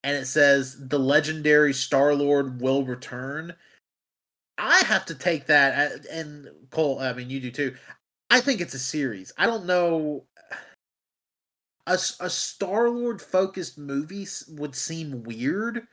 and 0.04 0.16
it 0.16 0.26
says 0.28 0.88
the 0.88 1.00
legendary 1.00 1.74
Star 1.74 2.16
Lord 2.16 2.62
will 2.62 2.84
return. 2.86 3.54
I 4.58 4.80
have 4.86 5.06
to 5.08 5.16
take 5.16 5.48
that 5.48 6.06
and 6.12 6.50
Colt, 6.72 7.02
I 7.02 7.14
mean 7.14 7.30
you 7.30 7.40
do 7.40 7.52
too. 7.52 7.76
I 8.30 8.40
think 8.42 8.62
it's 8.62 8.74
a 8.74 8.80
series. 8.80 9.34
I 9.38 9.46
don't 9.46 9.66
know 9.66 10.26
A, 11.88 11.94
a 11.94 12.30
Star 12.30 12.90
Lord 12.90 13.22
focused 13.22 13.78
movie 13.78 14.28
would 14.50 14.76
seem 14.76 15.24
weird 15.24 15.88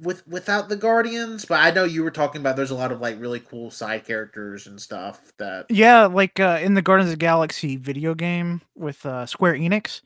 with 0.00 0.26
without 0.26 0.68
the 0.68 0.76
Guardians, 0.76 1.44
but 1.44 1.60
I 1.60 1.70
know 1.70 1.84
you 1.84 2.02
were 2.04 2.10
talking 2.10 2.40
about 2.40 2.56
there's 2.56 2.70
a 2.70 2.76
lot 2.76 2.92
of 2.92 3.00
like 3.00 3.20
really 3.20 3.40
cool 3.40 3.70
side 3.70 4.04
characters 4.04 4.66
and 4.66 4.80
stuff 4.80 5.32
that 5.38 5.66
Yeah, 5.70 6.06
like 6.06 6.38
uh, 6.38 6.60
in 6.62 6.74
the 6.74 6.82
Guardians 6.82 7.10
of 7.10 7.18
the 7.18 7.24
Galaxy 7.24 7.76
video 7.76 8.14
game 8.14 8.60
with 8.74 9.04
uh, 9.06 9.26
Square 9.26 9.54
Enix. 9.54 10.00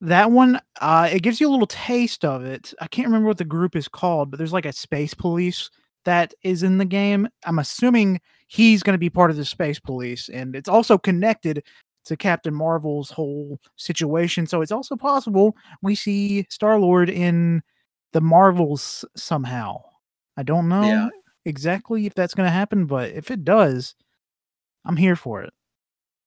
That 0.00 0.30
one, 0.32 0.60
uh, 0.80 1.08
it 1.12 1.22
gives 1.22 1.40
you 1.40 1.48
a 1.48 1.52
little 1.52 1.66
taste 1.66 2.24
of 2.24 2.44
it. 2.44 2.74
I 2.80 2.88
can't 2.88 3.06
remember 3.06 3.28
what 3.28 3.38
the 3.38 3.44
group 3.44 3.76
is 3.76 3.88
called, 3.88 4.30
but 4.30 4.38
there's 4.38 4.52
like 4.52 4.66
a 4.66 4.72
space 4.72 5.14
police 5.14 5.70
that 6.04 6.34
is 6.42 6.62
in 6.62 6.78
the 6.78 6.84
game. 6.84 7.28
I'm 7.44 7.60
assuming 7.60 8.20
he's 8.48 8.82
going 8.82 8.94
to 8.94 8.98
be 8.98 9.10
part 9.10 9.30
of 9.30 9.36
the 9.36 9.44
space 9.44 9.78
police, 9.78 10.28
and 10.28 10.56
it's 10.56 10.68
also 10.68 10.98
connected 10.98 11.64
to 12.04 12.16
Captain 12.16 12.52
Marvel's 12.52 13.10
whole 13.10 13.60
situation. 13.76 14.46
So 14.46 14.60
it's 14.60 14.72
also 14.72 14.96
possible 14.96 15.56
we 15.82 15.94
see 15.94 16.46
Star 16.50 16.78
Lord 16.78 17.08
in 17.08 17.62
the 18.12 18.20
Marvels 18.20 19.04
somehow. 19.16 19.82
I 20.36 20.42
don't 20.42 20.68
know 20.68 20.86
Yeah. 20.86 21.08
exactly 21.44 22.06
if 22.06 22.14
that's 22.14 22.34
going 22.34 22.46
to 22.46 22.52
happen, 22.52 22.86
but 22.86 23.10
if 23.10 23.30
it 23.30 23.44
does, 23.44 23.94
I'm 24.84 24.96
here 24.96 25.16
for 25.16 25.42
it. 25.42 25.52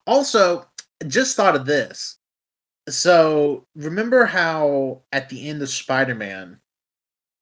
Also, 0.08 0.66
just 1.08 1.36
thought 1.36 1.56
of 1.56 1.66
this. 1.66 2.18
So, 2.88 3.66
remember 3.76 4.26
how 4.26 5.02
at 5.12 5.30
the 5.30 5.50
end 5.50 5.62
of 5.62 5.70
Spider-Man 5.70 6.60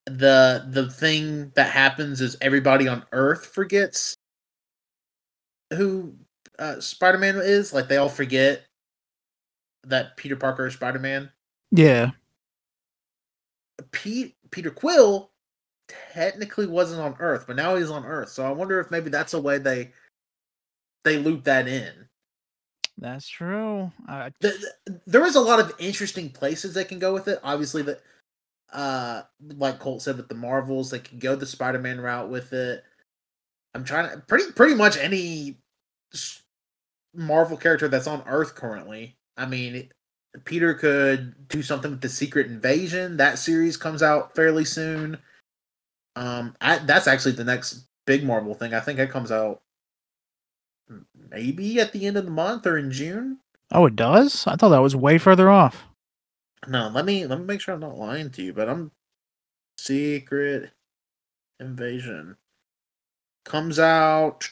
the 0.05 0.65
the 0.69 0.91
thing 0.91 1.49
that 1.55 1.71
happens 1.71 2.19
is 2.19 2.35
everybody 2.41 2.89
on 2.89 3.05
Earth 3.13 3.45
forgets 3.45 4.15
who 5.71 6.13
uh, 6.59 6.79
Spider-Man 6.79 7.37
is? 7.37 7.71
Like 7.73 7.87
they 7.87 7.97
all 7.97 8.09
forget 8.09 8.65
that 9.85 10.17
Peter 10.17 10.35
Parker 10.35 10.67
is 10.67 10.73
Spider-Man. 10.73 11.29
Yeah. 11.71 12.11
Pete 13.91 14.35
Peter 14.51 14.69
Quill 14.71 15.31
technically 16.13 16.67
wasn't 16.67 17.01
on 17.01 17.15
Earth, 17.19 17.45
but 17.47 17.55
now 17.55 17.75
he's 17.75 17.89
on 17.89 18.05
Earth. 18.05 18.29
So 18.29 18.45
I 18.45 18.51
wonder 18.51 18.79
if 18.79 18.91
maybe 18.91 19.09
that's 19.09 19.33
a 19.33 19.41
way 19.41 19.57
they 19.57 19.91
they 21.03 21.17
loop 21.17 21.43
that 21.45 21.67
in. 21.67 21.91
That's 22.97 23.27
true. 23.27 23.91
Uh, 24.07 24.29
the, 24.39 24.49
the- 24.85 25.01
there 25.07 25.25
is 25.25 25.35
a 25.35 25.41
lot 25.41 25.59
of 25.59 25.73
interesting 25.79 26.29
places 26.29 26.73
they 26.73 26.83
can 26.85 26.99
go 26.99 27.13
with 27.13 27.27
it. 27.27 27.39
Obviously, 27.43 27.81
that 27.83 28.01
uh, 28.71 29.23
like 29.57 29.79
Colt 29.79 30.01
said 30.01 30.17
with 30.17 30.29
the 30.29 30.35
Marvels, 30.35 30.91
they 30.91 30.99
can 30.99 31.19
go 31.19 31.35
the 31.35 31.45
Spider-Man 31.45 31.99
route 31.99 32.29
with 32.29 32.53
it. 32.53 32.83
I'm 33.75 33.83
trying 33.83 34.09
to 34.11 34.17
pretty 34.19 34.51
pretty 34.51 34.75
much 34.75 34.97
any 34.97 35.57
Marvel 37.15 37.57
character 37.57 37.87
that's 37.87 38.07
on 38.07 38.23
Earth 38.27 38.55
currently. 38.55 39.17
I 39.37 39.47
mean, 39.47 39.89
Peter 40.45 40.73
could 40.73 41.47
do 41.47 41.61
something 41.61 41.91
with 41.91 42.01
the 42.01 42.09
Secret 42.09 42.47
Invasion. 42.47 43.17
That 43.17 43.37
series 43.39 43.77
comes 43.77 44.01
out 44.01 44.35
fairly 44.35 44.65
soon. 44.65 45.17
Um, 46.15 46.55
I, 46.61 46.79
that's 46.79 47.07
actually 47.07 47.33
the 47.33 47.43
next 47.43 47.85
big 48.05 48.23
Marvel 48.23 48.55
thing. 48.55 48.73
I 48.73 48.79
think 48.79 48.99
it 48.99 49.09
comes 49.09 49.31
out 49.31 49.61
maybe 51.29 51.79
at 51.79 51.91
the 51.91 52.05
end 52.05 52.17
of 52.17 52.25
the 52.25 52.31
month 52.31 52.67
or 52.67 52.77
in 52.77 52.91
June. 52.91 53.39
oh, 53.71 53.85
it 53.85 53.95
does? 53.95 54.45
I 54.47 54.55
thought 54.55 54.69
that 54.69 54.81
was 54.81 54.95
way 54.95 55.17
further 55.17 55.49
off. 55.49 55.85
No, 56.67 56.89
let 56.89 57.05
me 57.05 57.25
let 57.25 57.39
me 57.39 57.45
make 57.45 57.61
sure 57.61 57.73
I'm 57.73 57.81
not 57.81 57.97
lying 57.97 58.29
to 58.31 58.43
you, 58.43 58.53
but 58.53 58.69
I'm 58.69 58.91
Secret 59.77 60.71
Invasion 61.59 62.37
comes 63.43 63.79
out 63.79 64.49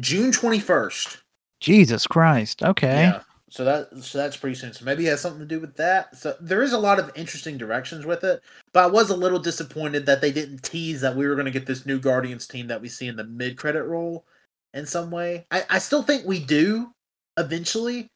June 0.00 0.32
21st. 0.32 1.18
Jesus 1.60 2.06
Christ. 2.06 2.62
Okay. 2.62 3.04
Yeah. 3.04 3.22
So 3.54 3.64
that 3.64 4.02
so 4.02 4.18
that's 4.18 4.36
pretty 4.36 4.56
soon. 4.56 4.72
So 4.72 4.84
maybe 4.84 5.06
it 5.06 5.10
has 5.10 5.20
something 5.20 5.38
to 5.38 5.46
do 5.46 5.60
with 5.60 5.76
that. 5.76 6.16
So 6.16 6.34
there 6.40 6.64
is 6.64 6.72
a 6.72 6.78
lot 6.78 6.98
of 6.98 7.12
interesting 7.14 7.56
directions 7.56 8.04
with 8.04 8.24
it, 8.24 8.42
but 8.72 8.82
I 8.82 8.86
was 8.88 9.10
a 9.10 9.16
little 9.16 9.38
disappointed 9.38 10.06
that 10.06 10.20
they 10.20 10.32
didn't 10.32 10.64
tease 10.64 11.02
that 11.02 11.14
we 11.14 11.24
were 11.24 11.36
going 11.36 11.44
to 11.44 11.52
get 11.52 11.64
this 11.64 11.86
new 11.86 12.00
Guardians 12.00 12.48
team 12.48 12.66
that 12.66 12.82
we 12.82 12.88
see 12.88 13.06
in 13.06 13.14
the 13.14 13.22
mid 13.22 13.56
credit 13.56 13.84
roll 13.84 14.24
in 14.72 14.86
some 14.86 15.12
way. 15.12 15.46
I 15.52 15.62
I 15.70 15.78
still 15.78 16.02
think 16.02 16.26
we 16.26 16.40
do 16.40 16.90
eventually. 17.36 18.08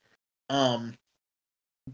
Um 0.51 0.95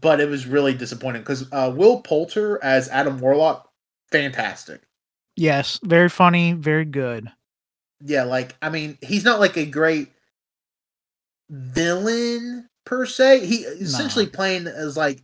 but 0.01 0.19
it 0.19 0.27
was 0.27 0.47
really 0.47 0.73
disappointing 0.73 1.23
cuz 1.23 1.47
uh 1.51 1.71
Will 1.71 2.01
Poulter 2.01 2.57
as 2.63 2.89
Adam 2.89 3.19
Warlock 3.19 3.69
fantastic. 4.11 4.81
Yes. 5.35 5.79
Very 5.83 6.09
funny. 6.09 6.53
Very 6.53 6.85
good. 6.85 7.31
Yeah, 8.03 8.23
like 8.23 8.55
I 8.63 8.69
mean, 8.69 8.97
he's 9.03 9.23
not 9.23 9.39
like 9.39 9.55
a 9.55 9.67
great 9.67 10.11
villain 11.47 12.69
per 12.85 13.05
se. 13.05 13.45
He 13.45 13.57
essentially 13.57 14.27
playing 14.27 14.67
as 14.67 14.95
like 14.97 15.23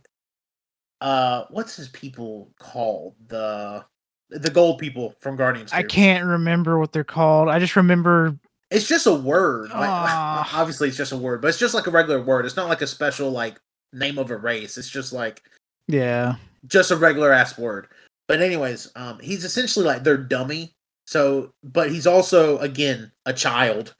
uh 1.00 1.44
what's 1.50 1.76
his 1.76 1.88
people 1.88 2.52
called? 2.58 3.14
The 3.28 3.84
the 4.30 4.50
gold 4.50 4.78
people 4.78 5.14
from 5.20 5.36
Guardians. 5.36 5.72
I 5.72 5.82
can't 5.82 6.24
remember 6.24 6.78
what 6.78 6.92
they're 6.92 7.04
called. 7.04 7.48
I 7.48 7.58
just 7.58 7.76
remember. 7.76 8.36
It's 8.70 8.88
just 8.88 9.06
a 9.06 9.14
word. 9.14 9.70
Like, 9.70 9.90
obviously 10.54 10.88
it's 10.88 10.96
just 10.96 11.12
a 11.12 11.16
word, 11.18 11.42
but 11.42 11.48
it's 11.48 11.58
just 11.58 11.74
like 11.74 11.86
a 11.86 11.90
regular 11.90 12.22
word. 12.22 12.46
It's 12.46 12.56
not 12.56 12.68
like 12.68 12.80
a 12.80 12.86
special 12.86 13.30
like 13.30 13.60
name 13.92 14.18
of 14.18 14.30
a 14.30 14.36
race. 14.36 14.78
It's 14.78 14.88
just 14.88 15.12
like 15.12 15.42
Yeah. 15.88 16.36
just 16.66 16.90
a 16.90 16.96
regular 16.96 17.32
ass 17.32 17.58
word. 17.58 17.88
But 18.28 18.40
anyways, 18.40 18.90
um, 18.96 19.18
he's 19.18 19.44
essentially 19.44 19.84
like 19.84 20.04
their 20.04 20.16
dummy. 20.16 20.72
So, 21.06 21.52
but 21.62 21.90
he's 21.90 22.06
also 22.06 22.56
again 22.58 23.12
a 23.26 23.34
child. 23.34 23.94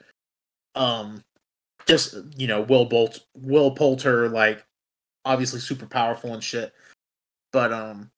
Um, 0.74 1.22
just 1.86 2.16
you 2.36 2.46
know, 2.46 2.62
Will 2.62 2.84
Bolt, 2.84 3.20
Will 3.34 3.70
Poulter, 3.70 4.28
like 4.28 4.64
obviously 5.24 5.60
super 5.60 5.86
powerful 5.86 6.34
and 6.34 6.42
shit. 6.42 6.72
But 7.52 7.72
um, 7.72 8.10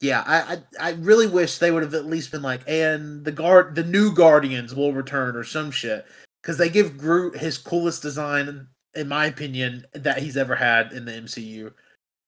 yeah, 0.00 0.22
I 0.26 0.58
I, 0.80 0.88
I 0.88 0.92
really 0.92 1.26
wish 1.26 1.58
they 1.58 1.70
would 1.70 1.82
have 1.82 1.94
at 1.94 2.06
least 2.06 2.30
been 2.30 2.42
like, 2.42 2.62
and 2.66 3.24
the 3.24 3.32
guard, 3.32 3.74
the 3.74 3.84
new 3.84 4.12
Guardians 4.14 4.74
will 4.74 4.92
return 4.92 5.36
or 5.36 5.44
some 5.44 5.70
shit, 5.70 6.06
because 6.42 6.58
they 6.58 6.68
give 6.68 6.98
Groot 6.98 7.36
his 7.36 7.58
coolest 7.58 8.02
design, 8.02 8.68
in 8.94 9.08
my 9.08 9.26
opinion, 9.26 9.84
that 9.92 10.18
he's 10.18 10.36
ever 10.36 10.54
had 10.54 10.92
in 10.92 11.04
the 11.04 11.12
MCU. 11.12 11.72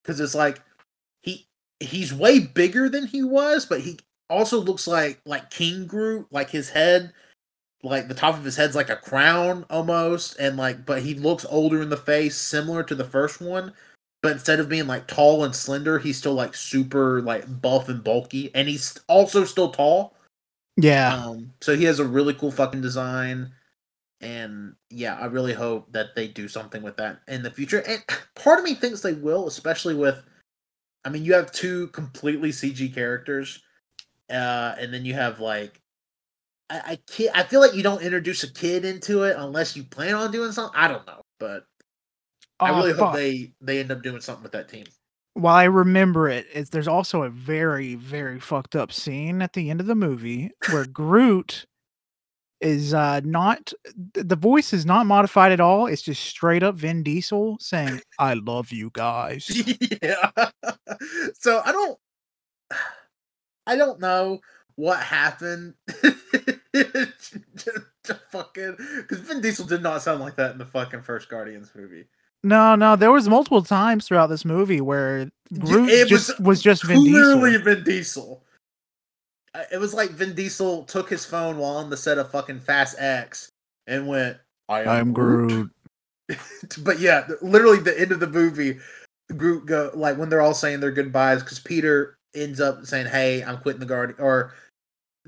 Because 0.03 0.20
it's 0.20 0.34
like 0.34 0.62
he 1.22 1.47
he's 1.78 2.12
way 2.12 2.41
bigger 2.41 2.88
than 2.88 3.07
he 3.07 3.22
was, 3.22 3.66
but 3.66 3.80
he 3.80 3.99
also 4.28 4.59
looks 4.59 4.86
like 4.86 5.20
like 5.24 5.51
King 5.51 5.86
Groot, 5.86 6.26
like 6.30 6.51
his 6.51 6.70
head, 6.70 7.12
like 7.82 8.08
the 8.08 8.14
top 8.14 8.36
of 8.36 8.44
his 8.44 8.56
head's 8.56 8.76
like 8.76 8.90
a 8.90 8.96
crown 8.96 9.64
almost, 9.70 10.38
and 10.38 10.56
like 10.56 10.84
but 10.84 11.02
he 11.02 11.14
looks 11.14 11.46
older 11.48 11.80
in 11.82 11.90
the 11.90 11.96
face, 11.96 12.36
similar 12.36 12.82
to 12.84 12.94
the 12.94 13.04
first 13.04 13.40
one. 13.40 13.72
But 14.22 14.32
instead 14.32 14.60
of 14.60 14.68
being 14.68 14.86
like 14.86 15.06
tall 15.06 15.44
and 15.44 15.54
slender, 15.54 15.98
he's 15.98 16.18
still 16.18 16.34
like 16.34 16.54
super 16.54 17.22
like 17.22 17.60
buff 17.62 17.88
and 17.88 18.04
bulky, 18.04 18.50
and 18.54 18.68
he's 18.68 18.98
also 19.08 19.44
still 19.44 19.70
tall. 19.70 20.14
Yeah. 20.76 21.14
Um, 21.14 21.52
so 21.60 21.76
he 21.76 21.84
has 21.84 21.98
a 21.98 22.04
really 22.04 22.34
cool 22.34 22.50
fucking 22.50 22.82
design, 22.82 23.50
and 24.20 24.74
yeah, 24.90 25.16
I 25.18 25.26
really 25.26 25.54
hope 25.54 25.90
that 25.92 26.14
they 26.14 26.28
do 26.28 26.48
something 26.48 26.82
with 26.82 26.96
that 26.96 27.20
in 27.28 27.42
the 27.42 27.50
future. 27.50 27.82
And 27.86 28.02
part 28.34 28.58
of 28.58 28.64
me 28.64 28.74
thinks 28.74 29.00
they 29.00 29.14
will, 29.14 29.46
especially 29.46 29.94
with, 29.94 30.22
I 31.04 31.08
mean, 31.08 31.24
you 31.24 31.32
have 31.34 31.52
two 31.52 31.88
completely 31.88 32.50
CG 32.50 32.94
characters, 32.94 33.62
uh, 34.28 34.74
and 34.78 34.92
then 34.92 35.04
you 35.04 35.14
have 35.14 35.40
like, 35.40 35.80
I 36.70 36.80
I, 36.92 36.98
can't, 37.10 37.36
I 37.36 37.42
feel 37.42 37.60
like 37.60 37.74
you 37.74 37.82
don't 37.82 38.02
introduce 38.02 38.42
a 38.44 38.52
kid 38.52 38.84
into 38.84 39.24
it 39.24 39.36
unless 39.36 39.76
you 39.76 39.84
plan 39.84 40.14
on 40.14 40.30
doing 40.30 40.52
something. 40.52 40.78
I 40.78 40.88
don't 40.88 41.06
know, 41.06 41.22
but 41.38 41.64
I 42.60 42.70
Oh, 42.70 42.76
really 42.76 42.92
hope 42.92 43.14
they 43.14 43.52
they 43.60 43.80
end 43.80 43.90
up 43.90 44.02
doing 44.02 44.20
something 44.20 44.42
with 44.42 44.52
that 44.52 44.68
team. 44.68 44.86
While 45.34 45.54
I 45.56 45.64
remember 45.64 46.28
it, 46.28 46.46
is 46.52 46.70
there's 46.70 46.88
also 46.88 47.22
a 47.22 47.30
very, 47.30 47.94
very 47.94 48.40
fucked 48.40 48.76
up 48.76 48.92
scene 48.92 49.42
at 49.42 49.52
the 49.52 49.70
end 49.70 49.80
of 49.80 49.86
the 49.86 49.94
movie 49.94 50.50
where 50.70 50.86
Groot 50.86 51.66
is 52.60 52.92
uh 52.92 53.20
not 53.24 53.72
the 54.12 54.36
voice 54.36 54.74
is 54.74 54.84
not 54.84 55.06
modified 55.06 55.52
at 55.52 55.60
all. 55.60 55.86
It's 55.86 56.02
just 56.02 56.22
straight 56.24 56.62
up 56.62 56.74
Vin 56.74 57.02
Diesel 57.02 57.56
saying, 57.60 58.00
I 58.18 58.34
love 58.34 58.70
you 58.70 58.90
guys. 58.92 59.50
yeah. 60.02 60.30
so 61.34 61.62
I 61.64 61.72
don't 61.72 61.98
I 63.66 63.76
don't 63.76 64.00
know 64.00 64.40
what 64.80 65.00
happened. 65.00 65.74
to 66.72 68.14
fucking 68.30 68.76
because 68.96 69.20
Vin 69.20 69.40
Diesel 69.40 69.66
did 69.66 69.82
not 69.82 70.02
sound 70.02 70.20
like 70.20 70.36
that 70.36 70.52
in 70.52 70.58
the 70.58 70.64
fucking 70.64 71.02
first 71.02 71.28
Guardians 71.28 71.70
movie. 71.74 72.06
No, 72.42 72.74
no, 72.74 72.96
there 72.96 73.12
was 73.12 73.28
multiple 73.28 73.62
times 73.62 74.08
throughout 74.08 74.28
this 74.28 74.44
movie 74.44 74.80
where 74.80 75.30
Groot 75.58 75.90
it 75.90 76.10
was 76.10 76.26
just 76.26 76.40
was, 76.40 76.62
just 76.62 76.84
Vin 76.84 76.98
Clearly 76.98 77.50
Diesel. 77.50 77.64
Vin 77.64 77.84
Diesel. 77.84 78.44
It 79.72 79.78
was 79.78 79.92
like 79.92 80.10
Vin 80.10 80.34
Diesel 80.34 80.84
took 80.84 81.10
his 81.10 81.26
phone 81.26 81.58
while 81.58 81.76
on 81.76 81.90
the 81.90 81.96
set 81.96 82.18
of 82.18 82.30
fucking 82.30 82.60
Fast 82.60 82.96
X 82.98 83.50
and 83.86 84.06
went, 84.08 84.38
"I 84.68 84.82
am 84.82 84.88
I'm 84.88 85.12
Groot. 85.12 85.70
but 86.82 87.00
yeah, 87.00 87.26
literally 87.42 87.80
the 87.80 87.98
end 88.00 88.12
of 88.12 88.20
the 88.20 88.28
movie, 88.28 88.78
Groot 89.36 89.66
go 89.66 89.90
like 89.94 90.16
when 90.16 90.30
they're 90.30 90.40
all 90.40 90.54
saying 90.54 90.80
their 90.80 90.92
goodbyes 90.92 91.42
because 91.42 91.58
Peter 91.58 92.16
ends 92.34 92.60
up 92.60 92.86
saying, 92.86 93.08
"Hey, 93.08 93.44
I'm 93.44 93.58
quitting 93.58 93.80
the 93.80 93.86
guard," 93.86 94.14
or 94.18 94.54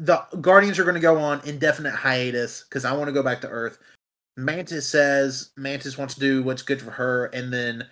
the 0.03 0.17
Guardians 0.41 0.79
are 0.79 0.85
going 0.85 0.95
to 0.95 1.01
go 1.01 1.17
on 1.19 1.41
indefinite 1.45 1.95
hiatus 1.95 2.65
because 2.65 2.85
I 2.85 2.93
want 2.93 3.07
to 3.07 3.13
go 3.13 3.23
back 3.23 3.41
to 3.43 3.49
Earth. 3.49 3.79
Mantis 4.37 4.89
says 4.89 5.51
Mantis 5.57 5.97
wants 5.97 6.15
to 6.15 6.21
do 6.21 6.43
what's 6.43 6.63
good 6.63 6.81
for 6.83 6.91
her, 6.91 7.27
and 7.27 7.53
then 7.53 7.87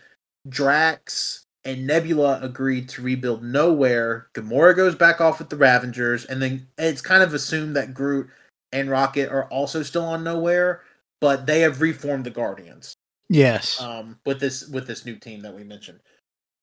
Drax 0.49 1.45
and 1.65 1.87
Nebula 1.87 2.41
agreed 2.43 2.89
to 2.91 3.03
rebuild 3.03 3.45
Nowhere. 3.45 4.29
Gamora 4.35 4.75
goes 4.75 4.95
back 4.95 5.21
off 5.21 5.39
with 5.39 5.51
the 5.51 5.57
Ravengers, 5.57 6.25
and 6.25 6.41
then 6.43 6.67
it's 6.79 7.03
kind 7.03 7.23
of 7.23 7.35
assumed 7.35 7.77
that 7.77 7.95
Groot 7.95 8.29
and 8.73 8.91
Rocket 8.91 9.31
are 9.31 9.45
also 9.47 9.83
still 9.83 10.05
on 10.05 10.25
Nowhere, 10.25 10.83
but 11.21 11.47
they 11.47 11.61
have 11.61 11.81
reformed 11.81 12.25
the 12.25 12.31
Guardians 12.31 12.95
Yes. 13.29 13.81
um 13.81 14.19
with 14.27 14.41
this 14.41 14.67
with 14.69 14.87
this 14.87 15.05
new 15.05 15.17
team 15.17 15.43
that 15.43 15.55
we 15.55 15.63
mentioned. 15.63 16.01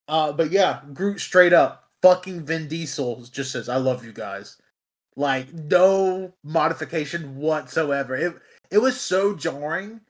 Uh 0.08 0.32
but 0.34 0.52
yeah, 0.52 0.82
Groot 0.94 1.20
straight 1.22 1.54
up 1.54 1.86
fucking 2.02 2.46
Vin 2.46 2.68
Diesel 2.68 3.24
just 3.32 3.52
says 3.52 3.70
I 3.70 3.78
love 3.78 4.04
you 4.04 4.12
guys. 4.12 4.58
Like 5.18 5.52
no 5.52 6.32
modification 6.44 7.38
whatsoever. 7.38 8.16
It 8.16 8.36
it 8.70 8.78
was 8.78 9.02
so 9.02 9.36
jarring. 9.36 10.02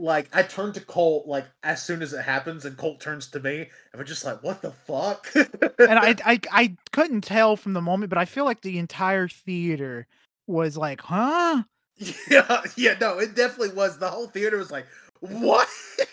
Like 0.00 0.28
I 0.32 0.42
turned 0.42 0.74
to 0.74 0.80
Colt 0.80 1.28
like 1.28 1.46
as 1.62 1.84
soon 1.84 2.02
as 2.02 2.12
it 2.12 2.22
happens 2.22 2.64
and 2.64 2.76
Colt 2.76 3.00
turns 3.00 3.28
to 3.28 3.40
me 3.40 3.58
and 3.60 3.68
we're 3.94 4.02
just 4.02 4.24
like 4.24 4.42
what 4.42 4.60
the 4.60 4.72
fuck? 4.72 5.28
and 5.34 5.98
I, 6.00 6.16
I 6.24 6.40
I 6.50 6.76
couldn't 6.90 7.20
tell 7.22 7.54
from 7.56 7.74
the 7.74 7.80
moment, 7.80 8.10
but 8.10 8.18
I 8.18 8.24
feel 8.24 8.44
like 8.44 8.62
the 8.62 8.78
entire 8.78 9.28
theater 9.28 10.08
was 10.48 10.76
like, 10.76 11.00
huh? 11.00 11.62
Yeah, 12.28 12.62
yeah, 12.76 12.96
no, 13.00 13.18
it 13.18 13.36
definitely 13.36 13.74
was. 13.74 13.98
The 13.98 14.10
whole 14.10 14.26
theater 14.26 14.56
was 14.56 14.70
like, 14.70 14.86
"What?" 15.20 15.68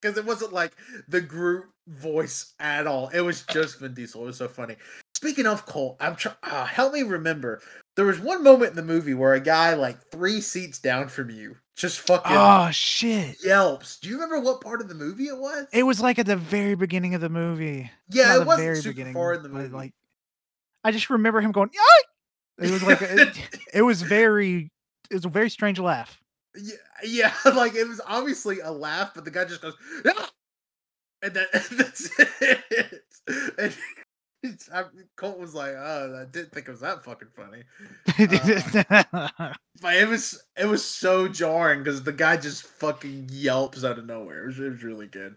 Because 0.00 0.18
it 0.18 0.26
wasn't 0.26 0.52
like 0.52 0.76
the 1.08 1.22
Groot 1.22 1.64
voice 1.86 2.52
at 2.60 2.86
all. 2.86 3.08
It 3.08 3.22
was 3.22 3.44
just 3.44 3.78
Vin 3.78 3.94
Diesel. 3.94 4.24
It 4.24 4.26
was 4.26 4.36
so 4.36 4.46
funny. 4.46 4.76
Speaking 5.20 5.46
of 5.46 5.66
Colt, 5.66 5.98
I'm 6.00 6.16
trying. 6.16 6.36
Uh, 6.42 6.64
help 6.64 6.94
me 6.94 7.02
remember. 7.02 7.60
There 7.94 8.06
was 8.06 8.18
one 8.18 8.42
moment 8.42 8.70
in 8.70 8.76
the 8.76 8.82
movie 8.82 9.12
where 9.12 9.34
a 9.34 9.40
guy 9.40 9.74
like 9.74 10.00
three 10.10 10.40
seats 10.40 10.78
down 10.78 11.08
from 11.08 11.28
you 11.28 11.56
just 11.76 12.00
fucking 12.00 12.34
Oh 12.34 12.70
shit. 12.70 13.36
yelps. 13.44 13.98
Do 13.98 14.08
you 14.08 14.14
remember 14.14 14.40
what 14.40 14.62
part 14.62 14.80
of 14.80 14.88
the 14.88 14.94
movie 14.94 15.26
it 15.26 15.36
was? 15.36 15.66
It 15.74 15.82
was 15.82 16.00
like 16.00 16.18
at 16.18 16.24
the 16.24 16.36
very 16.36 16.74
beginning 16.74 17.14
of 17.14 17.20
the 17.20 17.28
movie. 17.28 17.90
yeah, 18.08 18.28
Not 18.28 18.36
it 18.36 18.38
the 18.38 18.44
wasn't 18.46 18.64
very 18.64 18.76
super 18.76 18.88
beginning, 18.92 19.12
far 19.12 19.34
in 19.34 19.42
the 19.42 19.50
movie. 19.50 19.68
Like, 19.68 19.92
I 20.84 20.90
just 20.90 21.10
remember 21.10 21.42
him 21.42 21.52
going, 21.52 21.68
"Yikes!" 21.68 22.64
It 22.66 22.70
was 22.70 22.82
like 22.82 23.02
it, 23.02 23.60
it 23.74 23.82
was 23.82 24.00
very, 24.00 24.70
it 25.10 25.14
was 25.14 25.26
a 25.26 25.28
very 25.28 25.50
strange 25.50 25.78
laugh. 25.78 26.18
Yeah, 26.56 26.74
yeah, 27.04 27.32
like 27.54 27.74
it 27.74 27.86
was 27.86 28.00
obviously 28.06 28.60
a 28.60 28.70
laugh, 28.72 29.12
but 29.14 29.26
the 29.26 29.30
guy 29.30 29.44
just 29.44 29.60
goes, 29.60 29.74
"Ah!" 30.06 30.30
and 31.20 31.34
that, 31.34 31.48
that's 31.72 32.10
it. 32.18 33.02
And 33.58 33.76
Colt 35.16 35.38
was 35.38 35.54
like, 35.54 35.74
"Oh, 35.76 36.18
I 36.20 36.24
didn't 36.30 36.52
think 36.52 36.68
it 36.68 36.70
was 36.70 36.80
that 36.80 37.04
fucking 37.04 37.28
funny," 37.34 37.62
but 39.82 39.94
it 39.94 40.08
was 40.08 40.42
it 40.56 40.66
was 40.66 40.84
so 40.84 41.28
jarring 41.28 41.82
because 41.82 42.02
the 42.02 42.12
guy 42.12 42.36
just 42.36 42.64
fucking 42.64 43.28
yelps 43.30 43.84
out 43.84 43.98
of 43.98 44.06
nowhere. 44.06 44.44
It 44.44 44.46
was, 44.46 44.60
it 44.60 44.70
was 44.70 44.82
really 44.82 45.06
good. 45.08 45.36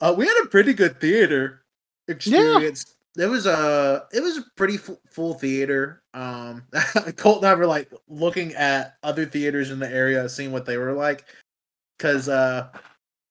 Uh, 0.00 0.14
we 0.16 0.26
had 0.26 0.42
a 0.44 0.48
pretty 0.48 0.72
good 0.72 1.00
theater 1.00 1.64
experience. 2.08 2.96
It 3.18 3.26
was 3.26 3.46
a 3.46 4.06
it 4.12 4.22
was 4.22 4.38
a 4.38 4.44
pretty 4.56 4.76
full, 4.76 5.00
full 5.10 5.34
theater. 5.34 6.02
Um, 6.14 6.64
Colt 7.16 7.38
and 7.38 7.46
I 7.46 7.54
were 7.54 7.66
like 7.66 7.90
looking 8.08 8.54
at 8.54 8.96
other 9.02 9.26
theaters 9.26 9.70
in 9.70 9.78
the 9.78 9.90
area, 9.90 10.28
seeing 10.28 10.52
what 10.52 10.66
they 10.66 10.76
were 10.76 10.92
like. 10.92 11.24
Because 11.96 12.28
uh, 12.28 12.68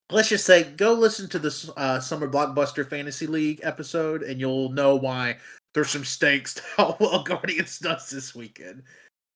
let's 0.09 0.29
just 0.29 0.45
say, 0.45 0.63
go 0.63 0.93
listen 0.93 1.29
to 1.29 1.39
this 1.39 1.69
uh, 1.77 1.99
summer 1.99 2.29
blockbuster 2.29 2.87
fantasy 2.87 3.27
league 3.27 3.59
episode, 3.63 4.23
and 4.23 4.39
you'll 4.39 4.69
know 4.69 4.95
why 4.95 5.37
there's 5.73 5.89
some 5.89 6.05
stakes 6.05 6.55
to 6.55 6.63
how 6.77 6.97
well 6.99 7.23
Guardians 7.23 7.79
does 7.79 8.09
this 8.09 8.35
weekend. 8.35 8.83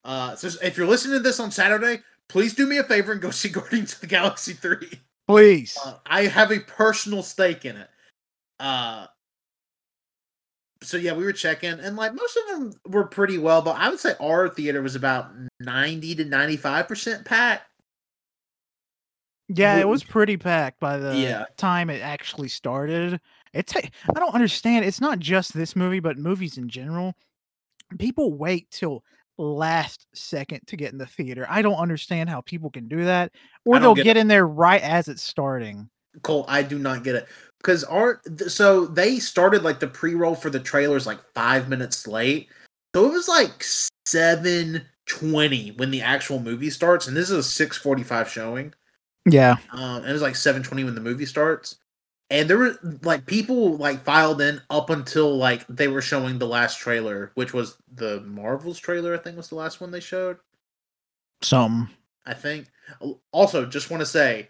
Uh, 0.03 0.35
so 0.35 0.49
if 0.63 0.77
you're 0.77 0.87
listening 0.87 1.17
to 1.17 1.23
this 1.23 1.39
on 1.39 1.51
Saturday, 1.51 2.01
please 2.27 2.53
do 2.53 2.65
me 2.65 2.77
a 2.77 2.83
favor 2.83 3.11
and 3.11 3.21
go 3.21 3.31
see 3.31 3.49
Guardians 3.49 3.93
of 3.93 4.01
the 4.01 4.07
Galaxy 4.07 4.53
three. 4.53 4.99
Please. 5.27 5.77
Uh, 5.83 5.95
I 6.05 6.23
have 6.23 6.51
a 6.51 6.59
personal 6.59 7.21
stake 7.21 7.65
in 7.65 7.77
it. 7.77 7.89
Uh, 8.59 9.05
so 10.81 10.97
yeah, 10.97 11.13
we 11.13 11.23
were 11.23 11.33
checking, 11.33 11.79
and 11.79 11.95
like 11.95 12.13
most 12.13 12.37
of 12.37 12.47
them 12.47 12.73
were 12.87 13.05
pretty 13.05 13.37
well, 13.37 13.61
but 13.61 13.75
I 13.75 13.89
would 13.89 13.99
say 13.99 14.13
our 14.19 14.49
theater 14.49 14.81
was 14.81 14.95
about 14.95 15.31
ninety 15.59 16.15
to 16.15 16.25
ninety 16.25 16.57
five 16.57 16.87
percent 16.87 17.25
packed. 17.25 17.68
Yeah, 19.49 19.77
it 19.77 19.87
was 19.87 20.03
pretty 20.03 20.37
packed 20.37 20.79
by 20.79 20.97
the 20.97 21.15
Yeah. 21.17 21.45
time 21.57 21.89
it 21.89 22.01
actually 22.01 22.49
started. 22.49 23.19
It's 23.53 23.75
I 23.75 23.89
don't 24.15 24.33
understand. 24.33 24.85
It's 24.85 25.01
not 25.01 25.19
just 25.19 25.53
this 25.53 25.75
movie, 25.75 25.99
but 25.99 26.17
movies 26.17 26.57
in 26.57 26.69
general. 26.69 27.15
People 27.97 28.37
wait 28.37 28.69
till 28.69 29.03
last 29.39 30.05
second 30.13 30.61
to 30.67 30.77
get 30.77 30.91
in 30.91 30.99
the 30.99 31.07
theater. 31.07 31.47
I 31.49 31.63
don't 31.63 31.75
understand 31.75 32.29
how 32.29 32.41
people 32.41 32.69
can 32.69 32.87
do 32.87 33.05
that, 33.05 33.31
or 33.65 33.79
they'll 33.79 33.95
get 33.95 34.03
get 34.03 34.17
in 34.17 34.27
there 34.27 34.45
right 34.45 34.81
as 34.81 35.07
it's 35.07 35.23
starting. 35.23 35.89
Colt, 36.21 36.45
I 36.47 36.61
do 36.61 36.77
not 36.77 37.03
get 37.03 37.15
it 37.15 37.27
because 37.59 37.83
our 37.85 38.21
so 38.47 38.85
they 38.85 39.17
started 39.17 39.63
like 39.63 39.79
the 39.79 39.87
pre 39.87 40.13
roll 40.13 40.35
for 40.35 40.49
the 40.49 40.59
trailers 40.59 41.07
like 41.07 41.19
five 41.33 41.69
minutes 41.69 42.07
late, 42.07 42.49
so 42.95 43.05
it 43.05 43.13
was 43.13 43.27
like 43.27 43.63
seven 44.05 44.85
twenty 45.07 45.71
when 45.71 45.89
the 45.89 46.01
actual 46.01 46.39
movie 46.39 46.69
starts, 46.69 47.07
and 47.07 47.17
this 47.17 47.31
is 47.31 47.37
a 47.37 47.43
six 47.43 47.77
forty 47.77 48.03
five 48.03 48.29
showing. 48.29 48.73
Yeah, 49.31 49.57
um, 49.71 49.97
and 49.97 50.05
it 50.05 50.13
was 50.13 50.21
like 50.21 50.35
seven 50.35 50.63
twenty 50.63 50.83
when 50.83 50.95
the 50.95 51.01
movie 51.01 51.25
starts. 51.25 51.75
And 52.31 52.47
there 52.47 52.59
were 52.59 52.77
like 53.01 53.25
people 53.25 53.75
like 53.77 54.03
filed 54.03 54.39
in 54.39 54.61
up 54.69 54.91
until 54.91 55.35
like 55.35 55.65
they 55.67 55.87
were 55.87 56.01
showing 56.01 56.37
the 56.37 56.47
last 56.47 56.77
trailer, 56.77 57.31
which 57.33 57.53
was 57.53 57.77
the 57.95 58.21
Marvels 58.21 58.77
trailer. 58.77 59.15
I 59.15 59.17
think 59.17 59.35
was 59.35 59.49
the 59.49 59.55
last 59.55 59.81
one 59.81 59.89
they 59.89 59.99
showed. 59.99 60.37
some. 61.41 61.89
I 62.25 62.33
think. 62.35 62.67
Also, 63.31 63.65
just 63.65 63.89
want 63.89 64.01
to 64.01 64.05
say, 64.05 64.49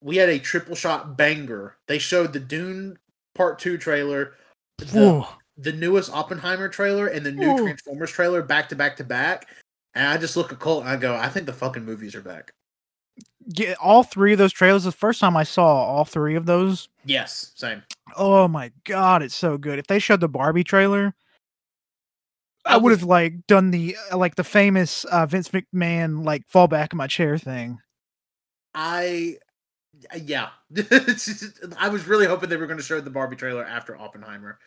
we 0.00 0.16
had 0.16 0.28
a 0.28 0.38
triple 0.38 0.76
shot 0.76 1.16
banger. 1.16 1.76
They 1.88 1.98
showed 1.98 2.32
the 2.32 2.40
Dune 2.40 2.96
Part 3.34 3.58
Two 3.58 3.76
trailer, 3.76 4.34
the, 4.78 5.26
the 5.56 5.72
newest 5.72 6.12
Oppenheimer 6.12 6.68
trailer, 6.68 7.08
and 7.08 7.26
the 7.26 7.32
new 7.32 7.50
Ooh. 7.50 7.58
Transformers 7.58 8.12
trailer 8.12 8.42
back 8.42 8.68
to 8.68 8.76
back 8.76 8.96
to 8.98 9.04
back. 9.04 9.48
And 9.94 10.06
I 10.06 10.16
just 10.16 10.36
look 10.36 10.52
at 10.52 10.60
Colt 10.60 10.82
and 10.82 10.90
I 10.90 10.96
go, 10.96 11.16
I 11.16 11.28
think 11.28 11.46
the 11.46 11.52
fucking 11.52 11.84
movies 11.84 12.14
are 12.14 12.22
back. 12.22 12.52
Yeah, 13.50 13.74
all 13.80 14.02
three 14.02 14.32
of 14.32 14.38
those 14.38 14.52
trailers. 14.52 14.84
The 14.84 14.92
first 14.92 15.20
time 15.20 15.36
I 15.36 15.42
saw 15.42 15.64
all 15.66 16.04
three 16.04 16.34
of 16.34 16.44
those, 16.44 16.88
Yes, 17.04 17.52
same. 17.56 17.82
oh 18.16 18.46
my 18.46 18.70
god, 18.84 19.22
it's 19.22 19.34
so 19.34 19.56
good. 19.56 19.78
If 19.78 19.86
they 19.86 19.98
showed 19.98 20.20
the 20.20 20.28
Barbie 20.28 20.64
trailer, 20.64 21.14
I, 22.66 22.76
would 22.76 22.92
have 22.92 23.04
like 23.04 23.46
done 23.46 23.70
the 23.70 23.96
uh, 24.12 24.18
like 24.18 24.34
the 24.34 24.44
famous 24.44 25.04
uh, 25.06 25.24
Vince 25.24 25.48
McMahon 25.48 26.24
like 26.26 26.46
fall 26.46 26.68
back 26.68 26.92
in 26.92 26.98
my 26.98 27.06
chair 27.06 27.38
thing. 27.38 27.78
I 28.74 29.36
yeah. 30.14 30.50
I 31.78 31.88
was 31.88 32.06
really 32.06 32.26
hoping 32.26 32.50
they 32.50 32.56
were 32.58 32.66
going 32.66 32.78
to 32.78 32.84
show 32.84 33.00
the 33.00 33.08
Barbie 33.10 33.36
trailer 33.36 33.64
after 33.64 33.96
Oppenheimer, 33.96 34.58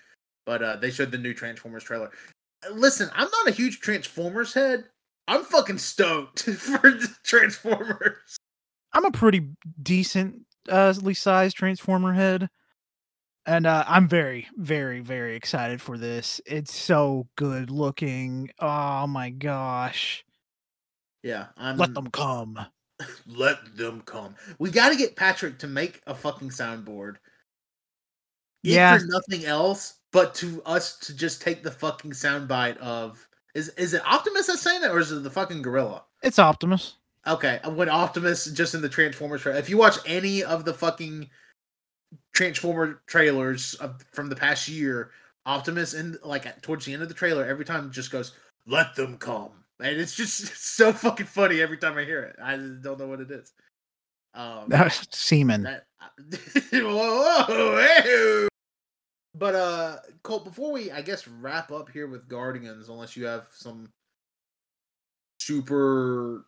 but 0.48 0.64
uh 0.64 0.76
they 0.78 0.90
showed 0.90 1.12
the 1.12 1.20
new 1.20 1.36
Transformers 1.36 1.84
trailer. 1.84 2.10
Uh, 2.66 2.74
Listen, 2.74 3.12
I'm 3.14 3.30
not 3.32 3.48
a 3.48 3.52
huge 3.52 3.80
Transformers 3.80 4.56
head. 4.56 4.86
I'm 5.28 5.44
fucking 5.44 5.78
stoked 5.78 6.42
for 6.50 6.92
Transformers. 7.24 8.38
I'm 8.94 9.06
a 9.06 9.12
pretty 9.12 9.48
decent 9.82 10.46
uh 10.70 10.94
sized 10.94 11.58
transformer 11.58 12.14
head. 12.14 12.50
And 13.46 13.66
uh, 13.66 13.84
I'm 13.88 14.08
very, 14.08 14.48
very, 14.56 15.00
very 15.00 15.36
excited 15.36 15.82
for 15.82 15.98
this. 15.98 16.40
It's 16.46 16.74
so 16.76 17.28
good 17.36 17.72
looking. 17.72 18.52
Oh 18.60 19.08
my 19.08 19.32
gosh. 19.32 20.24
Yeah, 21.24 21.48
I'm 21.58 21.78
Let 21.78 21.94
them 21.96 22.12
come. 22.12 22.60
let 23.28 23.76
them 23.76 24.02
come. 24.06 24.36
We 24.60 24.70
got 24.70 24.90
to 24.90 24.96
get 24.96 25.16
Patrick 25.16 25.58
to 25.60 25.68
make 25.68 26.02
a 26.06 26.14
fucking 26.14 26.50
soundboard. 26.50 27.16
If 28.64 28.74
Yeah. 28.74 28.98
for 28.98 29.06
nothing 29.06 29.46
else, 29.46 29.96
but 30.12 30.36
to 30.36 30.62
us 30.64 30.98
to 31.00 31.16
just 31.16 31.42
take 31.42 31.64
the 31.64 31.72
fucking 31.72 32.12
soundbite 32.12 32.78
of 32.78 33.28
is 33.56 33.70
is 33.70 33.94
it 33.94 34.06
Optimus 34.06 34.48
that's 34.48 34.62
saying 34.62 34.82
that, 34.82 34.92
or 34.92 35.00
is 35.00 35.12
it 35.12 35.24
the 35.24 35.30
fucking 35.32 35.62
gorilla? 35.64 36.04
It's 36.22 36.40
Optimus. 36.40 36.96
Okay, 37.28 37.60
uh, 37.64 37.70
when 37.70 37.90
Optimus 37.90 38.46
just 38.46 38.74
in 38.74 38.82
the 38.82 38.90
Transformers 38.90 39.42
trailer. 39.42 39.60
If 39.60 39.70
you 39.70 39.78
watch 39.78 39.98
any 40.06 40.44
of 40.44 40.66
the 40.66 40.74
fucking 40.74 41.30
Transformer 42.34 43.02
trailers 43.06 43.76
of, 43.76 44.02
from 44.12 44.30
the 44.30 44.36
past 44.36 44.68
year, 44.68 45.12
Optimus 45.46 45.94
in 45.94 46.18
like 46.24 46.46
at, 46.46 46.64
towards 46.64 46.86
the 46.86 46.94
end 46.94 47.04
of 47.04 47.10
the 47.10 47.16
trailer, 47.16 47.46
every 47.46 47.66
time 47.66 47.92
just 47.92 48.12
goes, 48.12 48.34
"Let 48.66 48.96
them 48.96 49.18
come," 49.18 49.52
and 49.80 49.98
it's 49.98 50.16
just 50.16 50.56
so 50.76 50.92
fucking 50.92 51.28
funny 51.28 51.62
every 51.62 51.78
time 51.78 51.98
I 51.98 52.04
hear 52.06 52.24
it. 52.24 52.36
I 52.42 52.58
don't 52.58 53.00
know 53.00 53.08
what 53.08 53.22
it 53.22 53.30
is. 53.32 53.54
Um, 54.34 54.72
Seaman. 55.12 55.64
that, 55.64 55.86
whoa, 56.72 56.88
whoa. 57.48 58.48
But 59.36 59.56
uh, 59.56 59.98
Colt, 60.24 60.46
before 60.46 60.72
we, 60.72 60.92
I 60.92 61.02
guess, 61.02 61.28
wrap 61.28 61.72
up 61.72 61.90
here 61.90 62.08
with 62.08 62.28
Guardians, 62.28 62.90
unless 62.90 63.16
you 63.16 63.26
have 63.26 63.48
some 63.54 63.90
super 65.40 66.46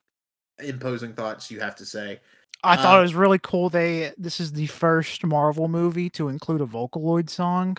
imposing 0.60 1.14
thoughts 1.14 1.50
you 1.50 1.60
have 1.60 1.76
to 1.78 1.86
say. 1.86 2.20
I 2.64 2.78
thought 2.78 2.96
um, 2.96 3.00
it 3.00 3.04
was 3.04 3.16
really 3.16 3.40
cool. 3.40 3.70
They 3.70 4.14
this 4.18 4.40
is 4.40 4.54
the 4.54 4.68
first 4.68 5.26
Marvel 5.26 5.68
movie 5.68 6.10
to 6.12 6.30
include 6.30 6.62
a 6.62 6.66
Vocaloid 6.66 7.30
song. 7.30 7.78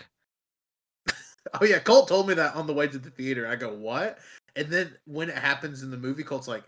Oh 1.61 1.63
yeah, 1.63 1.77
Colt 1.77 2.07
told 2.07 2.27
me 2.27 2.33
that 2.33 2.55
on 2.55 2.65
the 2.65 2.73
way 2.73 2.87
to 2.87 2.97
the 2.97 3.11
theater. 3.11 3.47
I 3.47 3.55
go, 3.55 3.71
what? 3.71 4.17
And 4.55 4.67
then 4.67 4.95
when 5.05 5.29
it 5.29 5.37
happens 5.37 5.83
in 5.83 5.91
the 5.91 5.97
movie, 5.97 6.23
Colt's 6.23 6.47
like, 6.47 6.63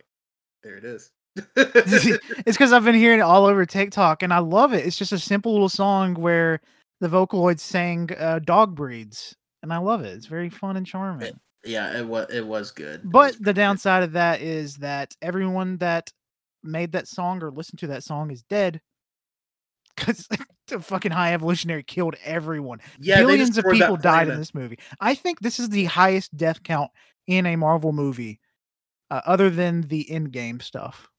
there 0.61 0.75
it 0.75 0.85
is. 0.85 1.09
it's 1.55 2.19
because 2.45 2.71
I've 2.71 2.85
been 2.85 2.93
hearing 2.93 3.17
it 3.17 3.23
all 3.23 3.45
over 3.45 3.65
TikTok, 3.65 4.21
and 4.21 4.31
I 4.31 4.37
love 4.37 4.73
it. 4.73 4.85
It's 4.85 4.95
just 4.95 5.11
a 5.11 5.17
simple 5.19 5.51
little 5.51 5.67
song 5.67 6.13
where 6.13 6.61
the 7.01 7.07
Vocaloids 7.07 7.59
sang 7.59 8.11
uh, 8.19 8.37
dog 8.37 8.75
breeds, 8.75 9.35
and 9.63 9.73
I 9.73 9.77
love 9.77 10.05
it. 10.05 10.13
It's 10.15 10.27
very 10.27 10.49
fun 10.49 10.77
and 10.77 10.85
charming. 10.85 11.39
Yeah, 11.63 11.97
it 11.97 12.05
was 12.05 12.27
it 12.29 12.45
was 12.45 12.71
good. 12.71 13.01
It 13.01 13.03
was 13.05 13.11
But 13.11 13.31
the 13.33 13.37
pretty 13.37 13.43
good. 13.45 13.55
downside 13.55 14.03
of 14.03 14.11
that 14.13 14.41
is 14.41 14.77
that 14.77 15.15
everyone 15.21 15.77
that 15.77 16.11
made 16.63 16.91
that 16.93 17.07
song 17.07 17.41
or 17.43 17.51
listened 17.51 17.79
to 17.79 17.87
that 17.87 18.03
song 18.03 18.31
is 18.31 18.43
dead. 18.43 18.81
Because 19.95 20.27
the 20.67 20.79
fucking 20.79 21.11
high 21.11 21.33
evolutionary 21.33 21.83
killed 21.83 22.15
everyone. 22.23 22.79
yeah, 22.99 23.17
Billions 23.21 23.57
of 23.57 23.65
people 23.71 23.97
died 23.97 24.27
in 24.29 24.37
this 24.37 24.53
movie. 24.53 24.79
I 24.99 25.15
think 25.15 25.39
this 25.39 25.59
is 25.59 25.69
the 25.69 25.85
highest 25.85 26.35
death 26.37 26.61
count 26.63 26.91
in 27.27 27.45
a 27.45 27.55
Marvel 27.55 27.91
movie, 27.91 28.39
uh, 29.11 29.21
other 29.25 29.49
than 29.49 29.81
the 29.81 30.05
Endgame 30.09 30.61
stuff. 30.61 31.09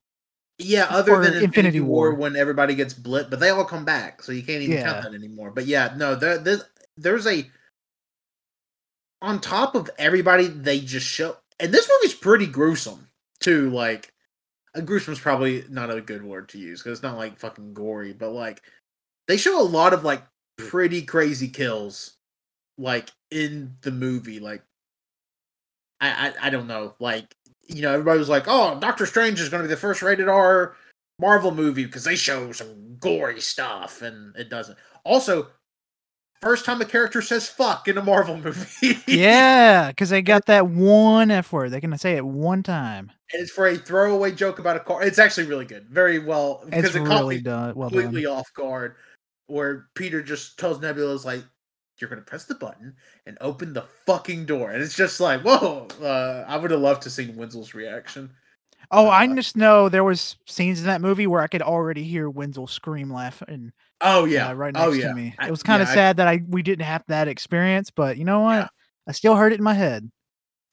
Yeah, 0.59 0.86
other 0.91 1.12
or 1.12 1.16
than 1.22 1.34
Infinity, 1.34 1.45
Infinity 1.45 1.80
War, 1.80 2.11
War. 2.11 2.14
when 2.14 2.34
everybody 2.36 2.74
gets 2.74 2.93
blipped, 2.93 3.30
but 3.30 3.39
they 3.39 3.51
all 3.51 3.64
come 3.64 3.84
back, 3.84 4.22
so 4.22 4.32
you 4.32 4.43
can't 4.43 4.62
even 4.62 4.76
Yeah. 4.76 4.82
count 4.84 5.05
that 5.05 5.14
anymore. 5.14 5.51
But 5.53 5.66
yeah, 5.66 5.95
no, 5.97 6.14
there, 6.16 6.39
there's 6.39 6.64
there's 6.97 7.26
a 7.28 7.49
on 9.21 9.41
top 9.41 9.75
of 9.75 9.91
everybody 9.99 10.47
they 10.47 10.81
just 10.81 11.07
show, 11.07 11.37
and 11.61 11.73
this 11.73 11.89
movie's 11.89 12.16
pretty 12.16 12.47
gruesome 12.47 13.09
too. 13.41 13.71
Like, 13.71 14.12
uh, 14.75 14.81
gruesome's 14.81 15.21
probably 15.21 15.64
not 15.69 15.91
a 15.91 16.01
good 16.01 16.23
word 16.23 16.49
to 16.51 16.59
use 16.59 16.83
because 16.83 16.99
it's 16.99 17.03
not 17.03 17.16
like 17.16 17.39
fucking 17.39 17.75
gory, 17.75 18.12
but 18.12 18.31
like 18.31 18.62
they 19.27 19.37
show 19.37 19.61
a 19.61 19.62
lot 19.62 19.93
of 19.93 20.05
like 20.05 20.23
pretty 20.57 21.03
crazy 21.03 21.49
kills, 21.49 22.16
like 22.77 23.11
in 23.31 23.77
the 23.83 23.91
movie. 23.91 24.41
Like, 24.41 24.62
I 26.01 26.29
I, 26.29 26.47
I 26.47 26.51
don't 26.51 26.69
know, 26.69 26.95
like 27.01 27.35
you 27.69 27.83
know, 27.83 27.93
everybody 27.93 28.19
was 28.19 28.29
like, 28.29 28.45
"Oh, 28.47 28.79
Doctor 28.81 29.07
Strange 29.07 29.41
is 29.41 29.49
going 29.49 29.62
to 29.62 29.69
be 29.69 29.75
the 29.75 29.81
first 29.81 30.03
rated 30.03 30.29
R 30.29 30.75
Marvel 31.21 31.55
movie 31.55 31.85
because 31.85 32.05
they 32.05 32.16
show 32.16 32.51
some 32.53 32.97
gory 32.99 33.41
stuff," 33.41 34.03
and 34.03 34.35
it 34.37 34.49
doesn't. 34.49 34.79
Also, 35.05 35.49
first 36.41 36.64
time 36.64 36.80
a 36.80 36.84
character 36.84 37.22
says 37.22 37.49
"fuck" 37.49 37.89
in 37.89 37.99
a 37.99 38.03
Marvel 38.03 38.36
movie. 38.36 38.99
yeah, 39.07 39.89
because 39.89 40.11
they 40.11 40.22
got 40.22 40.47
that 40.47 40.68
one 40.68 41.30
F 41.30 41.53
word. 41.53 41.70
They 41.70 41.80
can 41.80 41.97
say 41.99 42.16
it 42.16 42.24
one 42.24 42.62
time. 42.62 43.11
and 43.32 43.43
it's 43.43 43.51
for 43.51 43.66
a 43.66 43.76
throwaway 43.76 44.32
joke 44.32 44.59
about 44.59 44.76
a 44.76 44.80
car. 44.80 45.03
It's 45.03 45.18
actually 45.18 45.47
really 45.47 45.64
good, 45.64 45.86
very 45.89 46.18
well 46.18 46.61
It's 46.66 46.76
because 46.76 46.97
it 46.97 47.01
really 47.01 47.41
done. 47.41 47.74
Well 47.74 47.91
completely 47.91 48.22
done. 48.22 48.39
off 48.39 48.53
guard. 48.55 48.97
Where 49.47 49.86
Peter 49.95 50.22
just 50.22 50.59
tells 50.59 50.80
Nebula's 50.80 51.24
like, 51.24 51.43
"You're 51.99 52.11
going 52.11 52.20
to 52.20 52.26
press 52.26 52.45
the 52.45 52.55
button 52.55 52.95
and 53.26 53.39
open 53.41 53.72
the 53.72 53.86
fucking 54.07 54.45
door," 54.47 54.70
and 54.70 54.82
it's 54.82 54.97
just 54.97 55.20
like, 55.20 55.43
"Whoa!" 55.43 55.89
Uh, 56.03 56.45
I 56.47 56.57
would 56.57 56.70
have 56.70 56.80
loved 56.80 57.03
to 57.03 57.11
see 57.11 57.30
Wenzel's 57.30 57.72
reaction. 57.74 58.30
Oh, 58.91 59.09
I 59.09 59.26
uh, 59.26 59.34
just 59.34 59.57
know 59.57 59.89
there 59.89 60.05
was 60.05 60.36
scenes 60.47 60.80
in 60.80 60.86
that 60.86 61.01
movie 61.01 61.26
where 61.26 61.43
I 61.43 61.47
could 61.47 61.62
already 61.62 62.05
hear 62.05 62.30
Wenzel 62.30 62.66
scream, 62.66 63.12
laugh, 63.12 63.43
and 63.49 63.72
Oh 64.01 64.24
yeah, 64.24 64.51
uh, 64.51 64.55
right 64.55 64.72
next 64.72 64.86
oh 64.86 64.92
yeah. 64.92 65.09
to 65.09 65.14
me. 65.14 65.34
It 65.42 65.51
was 65.51 65.62
kind 65.62 65.82
of 65.82 65.88
yeah, 65.88 65.92
I- 65.92 65.94
sad 65.94 66.16
that 66.18 66.28
I 66.28 66.42
we 66.49 66.62
didn't 66.62 66.84
have 66.84 67.05
that 67.09 67.28
experience, 67.28 67.90
but 67.90 68.16
you 68.16 68.24
know 68.24 68.40
what? 68.40 68.55
Yeah. 68.55 68.68
I 69.09 69.12
still 69.12 69.34
heard 69.36 69.53
it 69.53 69.59
in 69.59 69.64
my 69.64 69.74
head. 69.74 70.11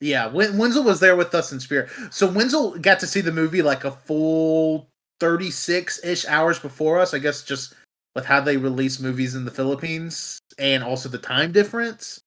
Yeah, 0.02 0.28
Wen- 0.28 0.58
Wenzel 0.58 0.84
was 0.84 1.00
there 1.00 1.16
with 1.16 1.34
us 1.34 1.52
in 1.52 1.60
spirit. 1.60 1.90
So 2.12 2.28
Wenzel 2.28 2.78
got 2.80 3.00
to 3.00 3.08
see 3.08 3.22
the 3.22 3.32
movie 3.32 3.62
like 3.62 3.86
a 3.86 3.92
full 3.92 4.90
36 5.20 6.04
ish 6.04 6.26
hours 6.28 6.60
before 6.60 7.00
us, 7.00 7.14
I 7.14 7.20
guess, 7.20 7.44
just 7.44 7.74
with 8.14 8.26
how 8.26 8.42
they 8.42 8.58
release 8.58 9.00
movies 9.00 9.36
in 9.36 9.46
the 9.46 9.52
Philippines 9.52 10.38
and 10.58 10.84
also 10.84 11.10
the 11.10 11.18
time 11.18 11.52
difference. 11.52 12.20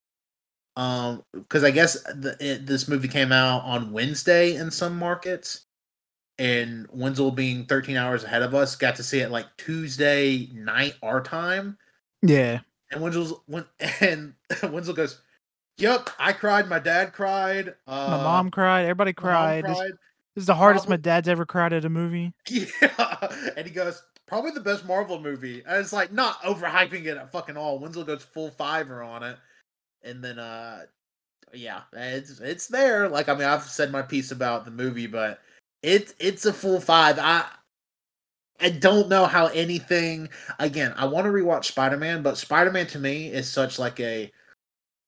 Um, 0.76 1.22
because 1.32 1.64
I 1.64 1.70
guess 1.70 2.00
the, 2.04 2.36
it, 2.40 2.66
this 2.66 2.88
movie 2.88 3.08
came 3.08 3.32
out 3.32 3.64
on 3.64 3.92
Wednesday 3.92 4.54
in 4.54 4.70
some 4.70 4.98
markets, 4.98 5.64
and 6.38 6.86
Wenzel 6.92 7.30
being 7.30 7.64
13 7.66 7.96
hours 7.96 8.24
ahead 8.24 8.42
of 8.42 8.54
us 8.54 8.76
got 8.76 8.96
to 8.96 9.02
see 9.02 9.20
it 9.20 9.30
like 9.30 9.46
Tuesday 9.56 10.48
night 10.52 10.94
our 11.02 11.20
time. 11.20 11.76
Yeah. 12.22 12.60
And 12.90 13.02
Wenzel's 13.02 13.34
when 13.46 13.64
and 14.00 14.34
Wenzel 14.62 14.94
goes, 14.94 15.20
"Yep, 15.78 16.10
I 16.18 16.32
cried. 16.32 16.68
My 16.68 16.78
dad 16.78 17.12
cried. 17.12 17.74
Uh, 17.86 18.08
My 18.10 18.22
mom 18.22 18.50
cried. 18.50 18.82
Everybody 18.82 19.14
mom 19.16 19.24
cried. 19.24 19.64
This, 19.66 19.78
this 19.78 20.42
is 20.42 20.46
the 20.46 20.54
hardest 20.54 20.88
my 20.88 20.96
dad's 20.96 21.28
ever 21.28 21.44
cried 21.44 21.72
at 21.72 21.84
a 21.84 21.90
movie. 21.90 22.32
Yeah, 22.48 23.28
and 23.56 23.66
he 23.66 23.72
goes, 23.72 24.02
"Probably 24.26 24.52
the 24.52 24.60
best 24.60 24.86
Marvel 24.86 25.20
movie." 25.20 25.62
And 25.66 25.76
it's 25.78 25.92
like 25.92 26.12
not 26.12 26.40
overhyping 26.42 27.04
it 27.04 27.16
at 27.16 27.30
fucking 27.32 27.56
all. 27.56 27.78
Wenzel 27.78 28.04
goes 28.04 28.22
full 28.22 28.50
fiver 28.50 29.02
on 29.02 29.22
it, 29.22 29.36
and 30.02 30.24
then 30.24 30.38
uh, 30.38 30.84
yeah, 31.52 31.82
it's 31.92 32.40
it's 32.40 32.68
there. 32.68 33.08
Like 33.08 33.28
I 33.28 33.34
mean, 33.34 33.44
I've 33.48 33.64
said 33.64 33.90
my 33.90 34.02
piece 34.02 34.30
about 34.30 34.64
the 34.64 34.70
movie, 34.70 35.08
but 35.08 35.40
it's 35.82 36.14
it's 36.18 36.46
a 36.46 36.52
full 36.52 36.80
five. 36.80 37.18
I 37.18 37.46
I 38.60 38.70
don't 38.70 39.08
know 39.08 39.26
how 39.26 39.46
anything. 39.46 40.28
Again, 40.58 40.92
I 40.96 41.06
want 41.06 41.26
to 41.26 41.32
rewatch 41.32 41.66
Spider 41.66 41.96
Man, 41.96 42.22
but 42.22 42.38
Spider 42.38 42.70
Man 42.70 42.86
to 42.88 42.98
me 42.98 43.28
is 43.28 43.48
such 43.48 43.78
like 43.78 44.00
a 44.00 44.32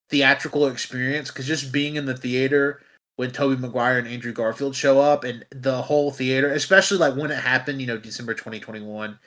theatrical 0.09 0.67
experience 0.67 1.31
because 1.31 1.47
just 1.47 1.73
being 1.73 1.97
in 1.97 2.05
the 2.05 2.17
theater 2.17 2.83
when 3.17 3.31
Tobey 3.31 3.61
Maguire 3.61 3.99
and 3.99 4.09
Andrew 4.09 4.33
Garfield 4.33 4.75
show 4.75 5.01
up 5.01 5.25
and 5.25 5.45
the 5.51 5.83
whole 5.83 6.11
theater, 6.11 6.53
especially 6.53 6.99
like 6.99 7.15
when 7.17 7.31
it 7.31 7.39
happened, 7.39 7.81
you 7.81 7.87
know, 7.87 7.99
December 7.99 8.35
2021, 8.35 9.19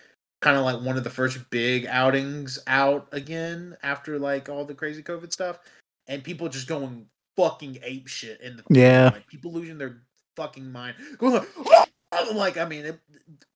kind 0.41 0.57
of 0.57 0.63
like 0.63 0.81
one 0.81 0.97
of 0.97 1.03
the 1.03 1.09
first 1.09 1.47
big 1.51 1.85
outings 1.85 2.57
out 2.67 3.07
again 3.11 3.77
after 3.83 4.17
like 4.17 4.49
all 4.49 4.65
the 4.65 4.73
crazy 4.73 5.03
COVID 5.03 5.31
stuff, 5.31 5.59
and 6.07 6.23
people 6.23 6.49
just 6.49 6.67
going 6.67 7.05
fucking 7.37 7.77
ape 7.83 8.07
shit 8.07 8.41
in 8.41 8.57
the 8.57 8.63
theater, 8.63 8.81
Yeah. 8.87 9.09
like 9.13 9.27
people 9.27 9.51
losing 9.53 9.77
their 9.77 10.01
fucking 10.35 10.71
mind, 10.71 10.95
like, 12.33 12.57
I 12.57 12.65
mean, 12.65 12.85
it, 12.85 12.99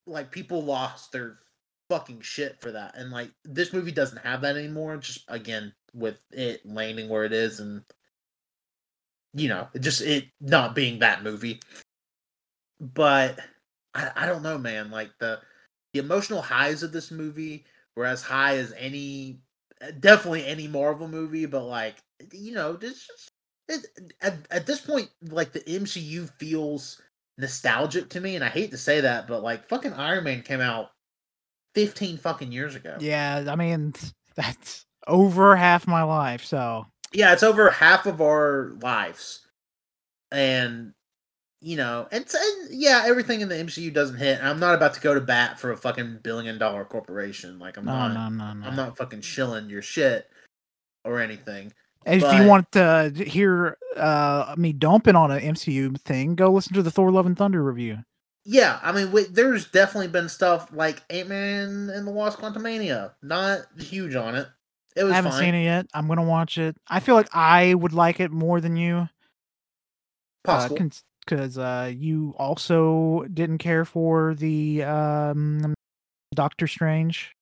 like 0.05 0.32
people 0.32 0.63
lost 0.63 1.11
their 1.11 1.39
fucking 1.89 2.21
shit 2.21 2.59
for 2.61 2.71
that, 2.71 2.95
and 2.95 3.11
like 3.11 3.32
this 3.43 3.73
movie 3.73 3.91
doesn't 3.91 4.23
have 4.23 4.41
that 4.41 4.57
anymore. 4.57 4.97
Just 4.97 5.23
again 5.28 5.73
with 5.93 6.19
it 6.32 6.65
landing 6.65 7.09
where 7.09 7.25
it 7.25 7.34
is 7.34 7.59
and 7.59 7.82
you 9.34 9.49
know, 9.49 9.67
just 9.80 10.01
it 10.01 10.25
not 10.41 10.75
being 10.75 10.99
that 10.99 11.23
movie. 11.23 11.61
But 12.80 13.39
I, 13.93 14.11
I 14.15 14.25
don't 14.25 14.43
know, 14.43 14.57
man. 14.57 14.91
Like 14.91 15.11
the 15.19 15.39
the 15.93 15.99
emotional 15.99 16.41
highs 16.41 16.84
of 16.84 16.91
this 16.91 17.11
movie 17.11 17.65
were 17.95 18.05
as 18.05 18.21
high 18.23 18.57
as 18.57 18.73
any, 18.78 19.41
definitely 19.99 20.45
any 20.45 20.67
Marvel 20.67 21.07
movie. 21.07 21.45
But 21.45 21.65
like 21.65 21.97
you 22.32 22.53
know, 22.53 22.73
this 22.73 23.05
just 23.05 23.32
at 24.22 24.36
at 24.51 24.65
this 24.65 24.82
point, 24.82 25.09
like 25.22 25.51
the 25.51 25.61
MCU 25.61 26.30
feels 26.38 27.01
nostalgic 27.38 28.09
to 28.09 28.22
me, 28.22 28.36
and 28.36 28.43
I 28.43 28.49
hate 28.49 28.72
to 28.72 28.78
say 28.78 29.01
that, 29.01 29.28
but 29.28 29.43
like 29.43 29.68
fucking 29.68 29.93
Iron 29.93 30.24
Man 30.24 30.41
came 30.41 30.61
out 30.61 30.91
fifteen 31.74 32.18
fucking 32.18 32.51
years 32.51 32.76
ago. 32.76 32.97
Yeah, 32.99 33.45
I 33.47 33.55
mean 33.55 33.93
that's 34.36 34.86
over 35.07 35.55
half 35.55 35.88
my 35.88 36.03
life. 36.03 36.43
So 36.43 36.86
yeah, 37.13 37.34
it's 37.34 37.43
over 37.43 37.70
half 37.70 38.05
of 38.05 38.22
our 38.22 38.74
lives, 38.82 39.45
and 40.32 40.93
you 41.59 41.76
know, 41.76 42.07
and, 42.11 42.24
and 42.24 42.70
yeah, 42.70 43.03
everything 43.05 43.41
in 43.41 43.49
the 43.49 43.55
MCU 43.55 43.91
doesn't 43.93 44.18
hit. 44.18 44.43
I'm 44.43 44.59
not 44.59 44.76
about 44.76 44.93
to 44.93 45.01
go 45.01 45.13
to 45.13 45.22
bat 45.22 45.59
for 45.59 45.72
a 45.72 45.78
fucking 45.78 46.20
billion 46.24 46.57
dollar 46.57 46.86
corporation. 46.86 47.59
Like 47.59 47.78
I'm 47.78 47.86
no, 47.86 47.93
not, 47.93 48.13
no, 48.13 48.30
no, 48.30 48.53
no. 48.53 48.68
I'm 48.68 48.76
not 48.76 48.97
fucking 48.97 49.22
shilling 49.22 49.70
your 49.70 49.82
shit 49.82 50.30
or 51.03 51.20
anything. 51.20 51.74
If 52.07 52.21
but- 52.21 52.41
you 52.41 52.47
want 52.47 52.71
to 52.71 53.11
hear 53.15 53.77
uh, 53.95 54.55
me 54.57 54.73
dumping 54.73 55.15
on 55.15 55.31
an 55.31 55.41
MCU 55.41 55.99
thing, 56.01 56.35
go 56.35 56.51
listen 56.51 56.73
to 56.73 56.81
the 56.83 56.91
Thor: 56.91 57.11
Love 57.11 57.25
and 57.25 57.37
Thunder 57.37 57.61
review. 57.63 57.99
yeah, 58.45 58.79
I 58.81 58.91
mean, 58.93 59.11
there's 59.31 59.65
definitely 59.69 60.07
been 60.07 60.29
stuff 60.29 60.69
like 60.71 61.03
Ant 61.09 61.29
Man 61.29 61.89
and 61.93 62.07
the 62.07 62.11
Wasp: 62.11 62.39
Quantumania. 62.39 63.11
Not 63.21 63.61
huge 63.77 64.15
on 64.15 64.35
it. 64.35 64.47
It 64.95 65.03
was 65.03 65.11
I 65.11 65.15
haven't 65.17 65.31
fine. 65.33 65.41
seen 65.41 65.55
it 65.55 65.63
yet. 65.65 65.87
I'm 65.93 66.07
gonna 66.07 66.23
watch 66.23 66.57
it. 66.57 66.75
I 66.87 66.99
feel 67.01 67.15
like 67.15 67.29
I 67.35 67.73
would 67.73 67.93
like 67.93 68.19
it 68.19 68.31
more 68.31 68.59
than 68.61 68.77
you. 68.77 69.07
Possible. 70.43 70.89
because 71.25 71.57
uh, 71.57 71.91
you 71.93 72.33
also 72.37 73.25
didn't 73.33 73.57
care 73.57 73.83
for 73.83 74.33
the 74.33 74.83
um, 74.83 75.73
Doctor 76.33 76.67
Strange. 76.67 77.35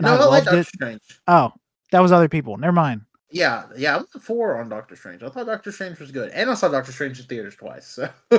no, 0.00 0.14
I, 0.16 0.24
like 0.24 0.44
Doctor 0.44 0.60
it. 0.60 0.66
Strange. 0.66 1.02
Oh, 1.28 1.52
that 1.92 2.00
was 2.00 2.12
other 2.12 2.28
people. 2.30 2.56
Never 2.56 2.72
mind. 2.72 3.02
Yeah, 3.30 3.64
yeah, 3.76 3.96
I'm 3.96 4.06
a 4.14 4.20
four 4.20 4.58
on 4.60 4.68
Doctor 4.68 4.94
Strange. 4.94 5.22
I 5.22 5.28
thought 5.28 5.46
Doctor 5.46 5.72
Strange 5.72 5.98
was 5.98 6.12
good, 6.12 6.30
and 6.30 6.48
I 6.50 6.54
saw 6.54 6.68
Doctor 6.68 6.92
Strange 6.92 7.18
in 7.18 7.26
theaters 7.26 7.56
twice. 7.56 7.86
So, 7.86 8.08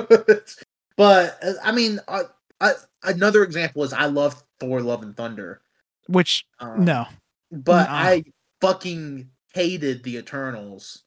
but 0.96 1.38
uh, 1.42 1.52
I 1.62 1.72
mean, 1.72 2.00
I, 2.08 2.22
I, 2.60 2.72
another 3.04 3.42
example 3.42 3.84
is 3.84 3.92
I 3.92 4.06
love 4.06 4.42
Thor: 4.60 4.80
Love 4.80 5.02
and 5.02 5.16
Thunder. 5.16 5.60
Which 6.06 6.46
Um, 6.58 6.84
no, 6.84 7.06
but 7.52 7.84
Nuh-uh. 7.84 7.94
I 7.94 8.24
fucking 8.62 9.28
hated 9.52 10.02
the 10.04 10.16
Eternals. 10.16 11.04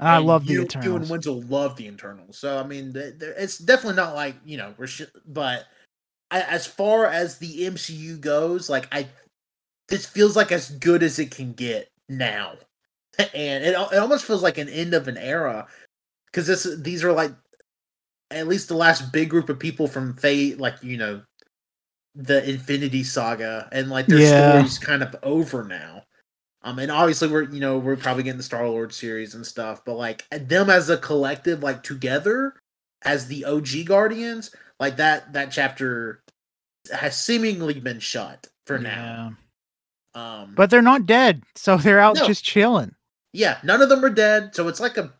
I 0.00 0.16
and 0.16 0.26
love 0.26 0.46
the 0.46 0.54
you, 0.54 0.58
You 0.60 0.64
Eternals. 0.64 1.00
and 1.02 1.10
Wenzel 1.10 1.42
love 1.42 1.76
the 1.76 1.86
Eternals. 1.86 2.38
So 2.38 2.58
I 2.58 2.64
mean, 2.64 2.92
it's 2.96 3.58
definitely 3.58 3.96
not 3.96 4.16
like 4.16 4.34
you 4.44 4.56
know 4.56 4.74
we're. 4.76 4.88
But 5.26 5.66
I, 6.32 6.40
as 6.42 6.66
far 6.66 7.06
as 7.06 7.38
the 7.38 7.66
MCU 7.66 8.20
goes, 8.20 8.68
like 8.68 8.88
I, 8.92 9.06
this 9.88 10.06
feels 10.06 10.34
like 10.34 10.50
as 10.50 10.70
good 10.70 11.04
as 11.04 11.20
it 11.20 11.30
can 11.30 11.52
get 11.52 11.88
now, 12.08 12.54
and 13.34 13.64
it 13.64 13.74
it 13.74 13.98
almost 13.98 14.24
feels 14.24 14.42
like 14.42 14.58
an 14.58 14.68
end 14.68 14.94
of 14.94 15.08
an 15.08 15.16
era 15.18 15.66
because 16.26 16.46
this 16.46 16.66
these 16.80 17.04
are 17.04 17.12
like 17.12 17.32
at 18.30 18.48
least 18.48 18.68
the 18.68 18.74
last 18.76 19.12
big 19.12 19.28
group 19.28 19.48
of 19.48 19.58
people 19.58 19.86
from 19.86 20.14
Fate, 20.16 20.58
like 20.58 20.82
you 20.82 20.96
know, 20.96 21.22
the 22.14 22.48
Infinity 22.48 23.04
Saga, 23.04 23.68
and 23.72 23.90
like 23.90 24.06
their 24.06 24.18
Yeah. 24.18 24.42
story's 24.42 24.78
kind 24.78 25.02
of 25.02 25.14
over 25.22 25.64
now. 25.64 26.04
Um, 26.62 26.78
and 26.78 26.90
obviously 26.92 27.28
we're 27.28 27.50
you 27.50 27.60
know 27.60 27.78
we're 27.78 27.96
probably 27.96 28.22
getting 28.22 28.38
the 28.38 28.42
Star 28.44 28.68
Lord 28.68 28.92
series 28.92 29.34
and 29.34 29.46
stuff, 29.46 29.84
but 29.84 29.94
like 29.94 30.24
them 30.30 30.70
as 30.70 30.88
a 30.90 30.96
collective, 30.96 31.62
like 31.62 31.82
together 31.82 32.54
as 33.02 33.26
the 33.26 33.44
OG 33.44 33.84
Guardians, 33.86 34.54
like 34.80 34.96
that 34.96 35.32
that 35.32 35.50
chapter 35.50 36.22
has 36.92 37.18
seemingly 37.20 37.80
been 37.80 38.00
shut 38.00 38.46
for 38.66 38.78
now. 38.78 39.34
Um, 40.14 40.54
But 40.56 40.70
they're 40.70 40.82
not 40.82 41.06
dead, 41.06 41.42
so 41.56 41.76
they're 41.76 42.00
out 42.00 42.16
No. 42.16 42.26
just 42.26 42.44
chilling. 42.44 42.94
Yeah, 43.32 43.58
none 43.62 43.82
of 43.82 43.88
them 43.88 44.04
are 44.04 44.10
dead, 44.10 44.54
so 44.54 44.68
it's 44.68 44.80
like 44.80 44.96
a 44.96 45.12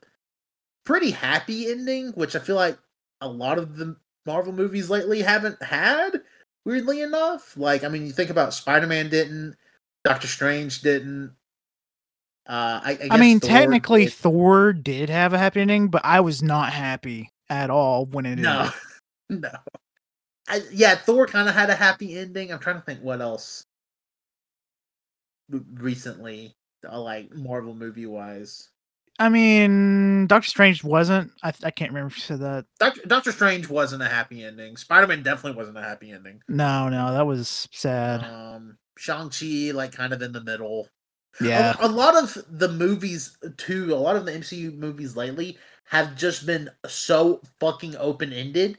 pretty 0.85 1.11
happy 1.11 1.71
ending, 1.71 2.09
which 2.13 2.37
I 2.37 2.39
feel 2.39 2.57
like 2.57 2.79
a 3.21 3.29
lot 3.29 3.59
of 3.59 3.77
the 3.77 3.97
Marvel 4.27 4.53
movies 4.53 4.91
lately 4.91 5.23
haven't 5.23 5.63
had. 5.63 6.23
Weirdly 6.65 7.01
enough, 7.01 7.57
like 7.57 7.83
I 7.83 7.89
mean, 7.89 8.07
you 8.07 8.13
think 8.13 8.31
about 8.31 8.55
Spider 8.55 8.87
Man 8.87 9.09
didn't, 9.09 9.57
Doctor 10.05 10.29
Strange 10.29 10.81
didn't. 10.83 11.35
Uh, 12.47 12.81
I, 12.85 12.93
I, 12.93 13.09
I, 13.13 13.17
mean, 13.19 13.41
Thor 13.41 13.51
technically, 13.51 14.05
did. 14.05 14.15
Thor 14.15 14.73
did 14.73 15.09
have 15.11 15.33
a 15.33 15.39
happy 15.39 15.61
ending, 15.61 15.89
but 15.89 16.05
I 16.05 16.21
was 16.21 16.43
not 16.43 16.73
happy 16.73 17.31
at 17.49 17.71
all 17.71 18.07
when 18.07 18.27
it 18.27 18.39
no, 18.39 18.71
ended. 19.31 19.43
no. 19.53 19.59
I, 20.49 20.63
yeah, 20.73 20.97
Thor 20.97 21.27
kind 21.27 21.49
of 21.49 21.55
had 21.55 21.71
a 21.71 21.75
happy 21.75 22.17
ending. 22.17 22.53
I'm 22.53 22.59
trying 22.59 22.77
to 22.77 22.83
think 22.83 23.01
what 23.01 23.21
else 23.21 23.65
recently, 25.75 26.55
like 26.91 27.35
Marvel 27.35 27.74
movie 27.74 28.07
wise. 28.07 28.68
I 29.18 29.28
mean, 29.28 30.26
Doctor 30.26 30.49
Strange 30.49 30.83
wasn't. 30.83 31.30
I, 31.43 31.53
I 31.62 31.70
can't 31.70 31.91
remember 31.91 32.09
if 32.09 32.16
you 32.16 32.22
said 32.22 32.41
that. 32.41 32.64
Doctor 32.80 33.03
Doctor 33.07 33.33
Strange 33.33 33.68
wasn't 33.68 34.03
a 34.03 34.09
happy 34.09 34.45
ending. 34.45 34.76
Spider 34.76 35.07
Man 35.07 35.22
definitely 35.22 35.59
wasn't 35.59 35.78
a 35.78 35.83
happy 35.83 36.11
ending. 36.11 36.41
No, 36.49 36.89
no, 36.89 37.12
that 37.12 37.26
was 37.26 37.68
sad. 37.72 38.24
Um, 38.24 38.78
Shang 38.97 39.30
Chi, 39.30 39.70
like 39.72 39.93
kind 39.93 40.12
of 40.12 40.22
in 40.22 40.33
the 40.33 40.43
middle. 40.43 40.89
A- 41.41 41.45
yeah. 41.45 41.76
A, 41.80 41.89
lot 41.89 42.16
of 42.16 42.37
the 42.51 42.68
movies 42.68 43.37
too. 43.57 43.95
A 43.95 43.97
lot 43.97 44.16
of 44.16 44.24
the 44.24 44.33
MCU 44.33 44.76
movies 44.76 45.16
lately 45.16 45.59
have 45.87 46.16
just 46.16 46.47
been 46.47 46.70
so 46.87 47.41
fucking 47.61 47.97
open 47.97 48.33
ended. 48.33 48.78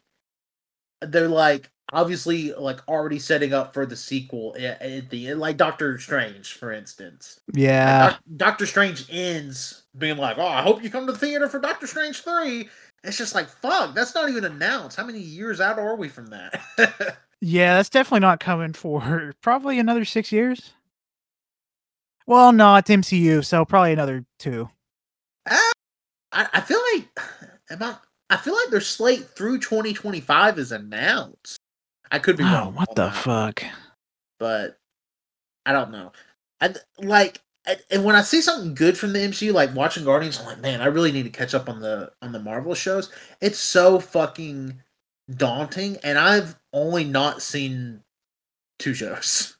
They're 1.07 1.27
like 1.27 1.69
obviously 1.91 2.53
like 2.53 2.79
already 2.87 3.19
setting 3.19 3.53
up 3.53 3.73
for 3.73 3.85
the 3.85 3.95
sequel 3.95 4.55
at, 4.59 5.09
the 5.09 5.27
end, 5.27 5.39
like 5.39 5.57
Doctor 5.57 5.97
Strange, 5.99 6.53
for 6.53 6.71
instance. 6.71 7.39
Yeah. 7.53 8.09
Doc- 8.09 8.19
Doctor 8.37 8.65
Strange 8.65 9.05
ends 9.09 9.83
being 9.97 10.17
like, 10.17 10.37
"Oh, 10.37 10.47
I 10.47 10.61
hope 10.61 10.83
you 10.83 10.89
come 10.89 11.05
to 11.05 11.11
the 11.11 11.17
theater 11.17 11.47
for 11.47 11.59
Doctor 11.59 11.87
Strange 11.87 12.21
3. 12.21 12.67
It's 13.03 13.17
just 13.17 13.35
like, 13.35 13.49
fuck, 13.49 13.93
that's 13.93 14.15
not 14.15 14.29
even 14.29 14.45
announced. 14.45 14.95
How 14.95 15.05
many 15.05 15.19
years 15.19 15.59
out 15.59 15.77
are 15.77 15.95
we 15.95 16.07
from 16.07 16.27
that? 16.27 16.61
Yeah, 17.45 17.75
that's 17.75 17.89
definitely 17.89 18.21
not 18.21 18.39
coming 18.39 18.71
for 18.71 19.33
probably 19.41 19.77
another 19.77 20.05
six 20.05 20.31
years. 20.31 20.71
Well, 22.25 22.53
no, 22.53 22.77
it's 22.77 22.89
MCU, 22.89 23.43
so 23.43 23.65
probably 23.65 23.91
another 23.91 24.23
two. 24.39 24.69
Ah, 25.49 25.71
I, 26.31 26.47
I 26.53 26.61
feel 26.61 26.79
like 26.93 27.09
about 27.69 27.95
I 27.95 28.12
feel 28.37 28.55
like 28.55 28.69
their 28.69 28.81
slate 28.81 29.25
through 29.35 29.59
2025 29.59 30.59
is 30.59 30.71
announced. 30.71 31.57
I 32.11 32.19
could 32.19 32.37
be 32.37 32.43
Oh, 32.43 32.47
wrong. 32.47 32.75
what 32.75 32.95
the 32.95 33.11
fuck? 33.11 33.63
But 34.39 34.77
I 35.65 35.71
don't 35.73 35.91
know. 35.91 36.11
I 36.61 36.75
like 36.99 37.39
and 37.89 38.03
when 38.03 38.15
I 38.15 38.21
see 38.21 38.41
something 38.41 38.75
good 38.75 38.97
from 38.97 39.13
the 39.13 39.19
MCU, 39.19 39.53
like 39.53 39.73
watching 39.73 40.03
Guardians, 40.03 40.37
I'm 40.39 40.45
like, 40.45 40.59
man, 40.59 40.81
I 40.81 40.85
really 40.87 41.11
need 41.13 41.23
to 41.23 41.29
catch 41.29 41.53
up 41.53 41.69
on 41.69 41.79
the 41.79 42.11
on 42.21 42.31
the 42.33 42.39
Marvel 42.39 42.75
shows. 42.75 43.09
It's 43.41 43.59
so 43.59 43.99
fucking 43.99 44.81
daunting, 45.35 45.97
and 46.03 46.17
I've 46.17 46.59
only 46.73 47.05
not 47.05 47.41
seen 47.41 48.01
two 48.79 48.93
shows. 48.93 49.55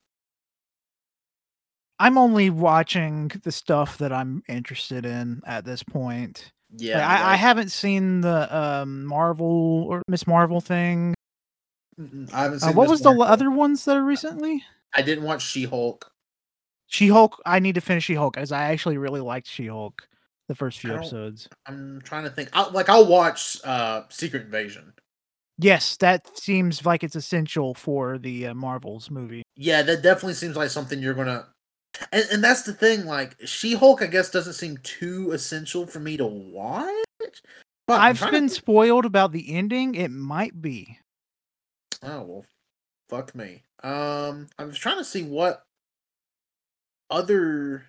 I'm 1.99 2.17
only 2.17 2.49
watching 2.49 3.31
the 3.43 3.51
stuff 3.51 3.97
that 3.99 4.11
I'm 4.11 4.43
interested 4.49 5.05
in 5.05 5.41
at 5.45 5.63
this 5.63 5.83
point. 5.83 6.51
Yeah, 6.77 6.97
Like, 7.07 7.19
I, 7.19 7.33
I 7.33 7.35
haven't 7.35 7.69
seen 7.71 8.21
the 8.21 8.55
um, 8.55 9.05
Marvel 9.05 9.85
or 9.87 10.01
Miss 10.07 10.25
Marvel 10.25 10.61
thing. 10.61 11.13
I 11.99 12.41
haven't 12.43 12.63
Uh, 12.63 12.71
what 12.71 12.83
Miss 12.83 12.91
was 12.91 13.01
the 13.01 13.11
other 13.11 13.51
ones 13.51 13.85
that 13.85 13.97
are 13.97 14.03
recently? 14.03 14.63
I 14.95 15.01
didn't 15.01 15.23
watch 15.23 15.45
She 15.45 15.65
Hulk. 15.65 16.09
She 16.87 17.07
Hulk. 17.07 17.41
I 17.45 17.59
need 17.59 17.75
to 17.75 17.81
finish 17.81 18.05
She 18.05 18.15
Hulk, 18.15 18.37
as 18.37 18.51
I 18.51 18.71
actually 18.71 18.97
really 18.97 19.21
liked 19.21 19.47
She 19.47 19.67
Hulk 19.67 20.07
the 20.47 20.55
first 20.55 20.79
few 20.79 20.93
episodes. 20.93 21.47
I'm 21.65 22.01
trying 22.03 22.23
to 22.23 22.29
think. 22.29 22.49
I'll, 22.53 22.71
like 22.71 22.89
I'll 22.89 23.05
watch 23.05 23.57
uh 23.63 24.03
Secret 24.09 24.43
Invasion. 24.43 24.93
Yes, 25.59 25.97
that 25.97 26.37
seems 26.37 26.85
like 26.85 27.03
it's 27.03 27.15
essential 27.15 27.75
for 27.75 28.17
the 28.17 28.47
uh, 28.47 28.53
Marvels 28.55 29.11
movie. 29.11 29.43
Yeah, 29.55 29.83
that 29.83 30.01
definitely 30.01 30.33
seems 30.33 30.55
like 30.55 30.69
something 30.69 30.99
you're 30.99 31.13
gonna. 31.13 31.45
And, 32.11 32.25
and 32.31 32.43
that's 32.43 32.63
the 32.63 32.73
thing. 32.73 33.05
Like 33.05 33.35
She 33.45 33.73
Hulk, 33.73 34.01
I 34.01 34.07
guess 34.07 34.29
doesn't 34.29 34.53
seem 34.53 34.77
too 34.83 35.31
essential 35.31 35.85
for 35.85 35.99
me 35.99 36.17
to 36.17 36.25
watch. 36.25 36.89
But 37.87 38.01
I've 38.01 38.17
trying 38.17 38.31
to 38.33 38.39
been 38.39 38.49
spoiled 38.49 39.05
about 39.05 39.31
the 39.31 39.53
ending. 39.53 39.95
It 39.95 40.11
might 40.11 40.61
be. 40.61 40.99
Oh 42.01 42.21
well, 42.21 42.45
fuck 43.09 43.35
me. 43.35 43.63
Um, 43.83 44.47
I 44.57 44.63
was 44.63 44.77
trying 44.77 44.97
to 44.97 45.03
see 45.03 45.23
what 45.23 45.63
other. 47.09 47.85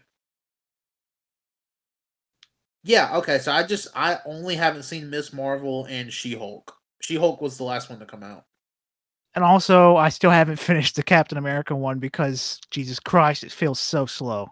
Yeah. 2.82 3.16
Okay. 3.16 3.38
So 3.38 3.52
I 3.52 3.62
just 3.62 3.88
I 3.94 4.18
only 4.26 4.56
haven't 4.56 4.82
seen 4.82 5.10
Miss 5.10 5.32
Marvel 5.32 5.86
and 5.86 6.12
She 6.12 6.34
Hulk. 6.34 6.76
She 7.00 7.16
Hulk 7.16 7.40
was 7.40 7.56
the 7.56 7.64
last 7.64 7.88
one 7.88 8.00
to 8.00 8.06
come 8.06 8.22
out. 8.22 8.44
And 9.34 9.44
also, 9.44 9.96
I 9.96 10.08
still 10.10 10.30
haven't 10.30 10.56
finished 10.60 10.96
the 10.96 11.02
Captain 11.02 11.38
America 11.38 11.74
one 11.74 11.98
because 11.98 12.60
Jesus 12.70 13.00
Christ, 13.00 13.44
it 13.44 13.52
feels 13.52 13.80
so 13.80 14.06
slow. 14.06 14.50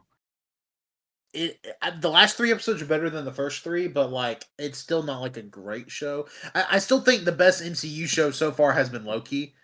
it 1.32 1.64
the 2.00 2.10
last 2.10 2.36
three 2.36 2.52
episodes 2.52 2.82
are 2.82 2.86
better 2.86 3.08
than 3.10 3.24
the 3.24 3.32
first 3.32 3.62
three, 3.64 3.88
but 3.88 4.10
like 4.10 4.44
it's 4.58 4.78
still 4.78 5.02
not 5.02 5.20
like 5.20 5.36
a 5.36 5.42
great 5.42 5.90
show. 5.90 6.26
I, 6.54 6.64
I 6.72 6.78
still 6.78 7.00
think 7.00 7.24
the 7.24 7.32
best 7.32 7.62
MCU 7.62 8.06
show 8.06 8.30
so 8.30 8.52
far 8.52 8.72
has 8.72 8.88
been 8.88 9.04
Loki. 9.04 9.54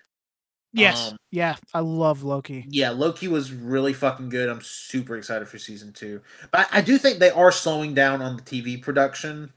Yes, 0.73 1.13
Um, 1.13 1.17
yeah, 1.31 1.57
I 1.73 1.81
love 1.81 2.23
Loki. 2.23 2.67
Yeah, 2.69 2.91
Loki 2.91 3.27
was 3.29 3.53
really 3.53 3.95
fucking 3.95 4.29
good. 4.29 4.49
I'm 4.49 4.61
super 4.63 5.17
excited 5.17 5.49
for 5.49 5.59
season 5.59 5.93
two, 5.93 6.21
but 6.51 6.69
I, 6.73 6.79
I 6.79 6.81
do 6.83 6.99
think 6.99 7.19
they 7.19 7.31
are 7.31 7.53
slowing 7.53 7.95
down 7.95 8.23
on 8.23 8.37
the 8.37 8.43
TV 8.43 8.81
production 8.81 9.53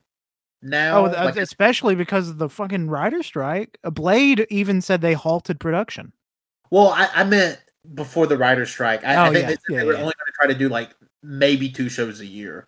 now. 0.62 0.99
Oh, 0.99 1.03
like, 1.09 1.38
especially 1.38 1.95
because 1.95 2.30
of 2.30 2.38
the 2.38 2.49
fucking 2.49 2.89
writer 2.89 3.24
strike. 3.24 3.78
Uh, 3.84 3.89
Blade 3.89 4.45
even 4.49 4.82
said 4.82 5.01
they 5.01 5.14
halted 5.14 5.59
production. 5.59 6.14
well, 6.70 6.89
I, 6.89 7.09
I 7.14 7.24
meant 7.24 7.59
before 7.95 8.28
the 8.28 8.38
writer's 8.38 8.70
strike. 8.70 9.03
I, 9.03 9.16
I 9.16 9.28
Oh, 9.28 9.32
think 9.34 9.43
yeah, 9.43 9.47
they, 9.49 9.57
yeah, 9.70 9.80
they 9.80 9.86
were 9.86 9.93
yeah. 9.93 9.99
only 9.99 10.14
going 10.18 10.26
to 10.28 10.34
try 10.39 10.47
to 10.47 10.53
do 10.57 10.70
like 10.70 10.91
maybe 11.24 11.70
two 11.70 11.89
shows 11.89 12.20
a 12.22 12.26
year. 12.26 12.68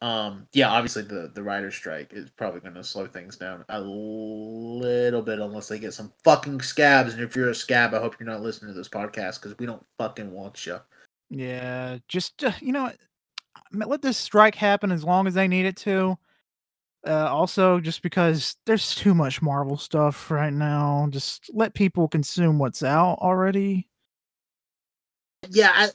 Um, 0.00 0.46
yeah, 0.52 0.68
obviously 0.70 1.02
the 1.02 1.30
the 1.34 1.42
writer's 1.42 1.74
strike 1.74 2.12
is 2.12 2.30
probably 2.30 2.60
going 2.60 2.74
to 2.74 2.84
slow 2.84 3.06
things 3.08 3.36
down 3.36 3.64
a 3.68 3.80
little 3.80 5.22
bit 5.22 5.40
unless 5.40 5.66
they 5.68 5.78
get 5.80 5.92
some 5.92 6.12
fucking 6.22 6.60
scabs. 6.60 7.14
And 7.14 7.22
if 7.22 7.34
you're 7.34 7.50
a 7.50 7.54
scab, 7.54 7.94
I 7.94 7.98
hope 7.98 8.14
you're 8.20 8.28
not 8.28 8.40
listening 8.42 8.72
to 8.72 8.78
this 8.78 8.88
podcast 8.88 9.40
because 9.42 9.58
we 9.58 9.66
don't 9.66 9.84
fucking 9.98 10.30
want 10.30 10.66
you. 10.66 10.78
Yeah, 11.30 11.98
just 12.06 12.44
uh, 12.44 12.52
you 12.60 12.70
know, 12.72 12.92
let 13.72 14.00
this 14.02 14.16
strike 14.18 14.54
happen 14.54 14.92
as 14.92 15.02
long 15.02 15.26
as 15.26 15.34
they 15.34 15.48
need 15.48 15.66
it 15.66 15.76
to. 15.78 16.16
Uh, 17.08 17.26
also, 17.30 17.80
just 17.80 18.02
because 18.02 18.56
there's 18.66 18.94
too 18.94 19.14
much 19.14 19.40
Marvel 19.40 19.78
stuff 19.78 20.30
right 20.30 20.52
now, 20.52 21.08
just 21.10 21.50
let 21.54 21.72
people 21.72 22.06
consume 22.06 22.58
what's 22.58 22.82
out 22.82 23.18
already. 23.20 23.88
Yeah, 25.50 25.72
I, 25.74 25.88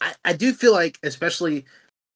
I, 0.00 0.14
I 0.26 0.32
do 0.34 0.52
feel 0.52 0.72
like, 0.72 0.98
especially 1.02 1.64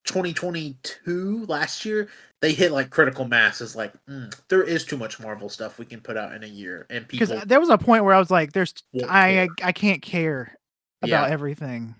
2022 0.04 1.46
last 1.48 1.84
year, 1.84 2.08
they 2.40 2.52
hit 2.52 2.72
like 2.72 2.90
critical 2.90 3.26
mass. 3.26 3.60
Is 3.60 3.74
like 3.74 3.92
mm, 4.08 4.32
there 4.48 4.62
is 4.62 4.84
too 4.84 4.96
much 4.96 5.18
Marvel 5.18 5.48
stuff 5.48 5.78
we 5.78 5.86
can 5.86 6.00
put 6.00 6.16
out 6.16 6.34
in 6.34 6.44
a 6.44 6.48
year, 6.48 6.86
and 6.90 7.08
Because 7.10 7.30
people. 7.30 7.42
there 7.46 7.60
was 7.60 7.70
a 7.70 7.78
point 7.78 8.04
where 8.04 8.14
I 8.14 8.18
was 8.18 8.30
like, 8.30 8.52
"There's, 8.52 8.74
I. 9.02 9.40
I, 9.40 9.48
I 9.62 9.72
can't 9.72 10.02
care 10.02 10.56
Yeah. 11.02 11.22
about 11.22 11.30
everything." 11.30 11.94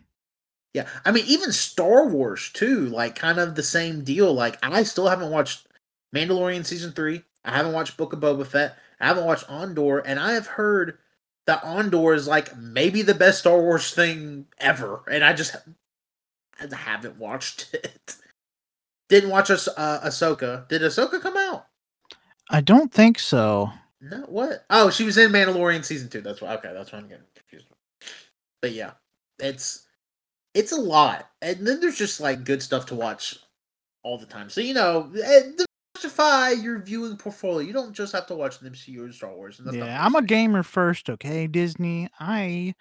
Yeah, 0.75 0.89
I 1.05 1.13
mean, 1.13 1.25
even 1.27 1.53
Star 1.53 2.09
Wars 2.09 2.51
too, 2.53 2.87
like 2.89 3.15
kind 3.15 3.39
of 3.39 3.55
the 3.55 3.63
same 3.63 4.03
deal. 4.03 4.35
Like, 4.35 4.59
I 4.63 4.83
still 4.83 5.09
haven't 5.09 5.31
watched 5.31 5.69
Mandalorian 6.15 6.65
season 6.65 6.93
three. 6.93 7.23
I 7.45 7.57
haven't 7.57 7.73
watched 7.73 7.97
Book 7.97 8.13
of 8.13 8.21
Boba 8.21 8.47
Fett. 8.47 8.77
I 9.01 9.09
haven't 9.09 9.25
watched 9.27 9.51
Andor, 9.51 9.99
and 9.99 10.19
I 10.19 10.33
have 10.33 10.47
heard 10.47 10.99
that 11.47 11.65
Andor 11.65 12.15
is 12.15 12.27
like 12.27 12.57
maybe 12.57 13.03
the 13.03 13.15
best 13.15 13.41
Star 13.41 13.61
Wars 13.61 13.93
thing 13.93 14.47
ever, 14.59 15.03
and 15.11 15.25
I 15.25 15.33
just 15.33 15.57
I 16.61 16.75
haven't 16.75 17.19
watched 17.19 17.69
it. 17.75 18.17
Didn't 19.09 19.31
watch 19.31 19.51
Ahs- 19.51 19.69
uh, 19.77 20.01
Ahsoka. 20.05 20.67
Did 20.69 20.83
Ahsoka 20.83 21.21
come 21.21 21.37
out? 21.37 21.67
I 22.51 22.61
don't 22.61 22.93
think 22.93 23.19
so. 23.19 23.71
No, 24.01 24.19
what? 24.29 24.65
Oh, 24.71 24.91
she 24.91 25.05
was 25.05 25.19
in 25.19 25.33
Mandalorian 25.33 25.85
season 25.85 26.09
two. 26.09 26.21
That's 26.21 26.41
why. 26.41 26.55
Okay, 26.57 26.73
that's 26.73 26.93
why 26.93 26.99
I'm 26.99 27.09
getting 27.09 27.25
confused. 27.35 27.67
But 28.63 28.73
yeah, 28.73 28.93
it's 29.39 29.87
it's 30.55 30.73
a 30.73 30.81
lot, 30.81 31.29
and 31.43 31.67
then 31.67 31.81
there's 31.81 31.99
just 31.99 32.21
like 32.21 32.45
good 32.45 32.63
stuff 32.63 32.87
to 32.87 32.95
watch 32.95 33.39
all 34.03 34.19
the 34.19 34.27
time. 34.27 34.49
So 34.51 34.61
you 34.61 34.75
know, 34.75 35.11
eh, 35.23 35.51
diversify 36.09 36.51
your 36.63 36.79
viewing 36.79 37.17
portfolio. 37.17 37.67
You 37.67 37.73
don't 37.73 37.93
just 37.93 38.13
have 38.13 38.27
to 38.27 38.35
watch 38.35 38.59
the 38.59 38.71
MCU 38.71 39.09
or 39.09 39.13
Star 39.13 39.35
Wars. 39.35 39.61
And 39.61 39.73
Yeah, 39.75 40.05
I'm 40.05 40.15
a 40.15 40.23
gamer 40.23 40.63
first, 40.63 41.09
okay? 41.11 41.47
Disney. 41.47 42.09
I 42.21 42.75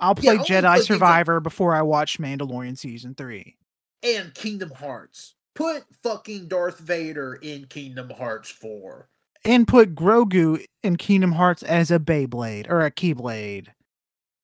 I'll 0.00 0.14
play 0.14 0.32
only 0.34 0.44
Jedi 0.44 0.46
play 0.46 0.60
games 0.60 0.64
like- 0.64 0.82
Survivor 0.82 1.40
before 1.40 1.74
I 1.74 1.82
watch 1.82 2.18
Mandalorian 2.18 2.76
season 2.78 3.14
3. 3.14 3.56
and 4.02 4.34
Kingdom 4.34 4.70
Hearts. 4.70 5.34
Put 5.54 5.84
fucking 6.02 6.48
Darth 6.48 6.78
Vader 6.78 7.34
in 7.42 7.64
Kingdom 7.66 8.10
Hearts 8.10 8.50
four. 8.50 9.08
And 9.44 9.66
put 9.66 9.94
Grogu 9.94 10.64
in 10.82 10.96
Kingdom 10.96 11.32
Hearts 11.32 11.62
as 11.62 11.90
a 11.90 11.98
Beyblade 11.98 12.68
or 12.68 12.82
a 12.84 12.90
Keyblade. 12.90 13.68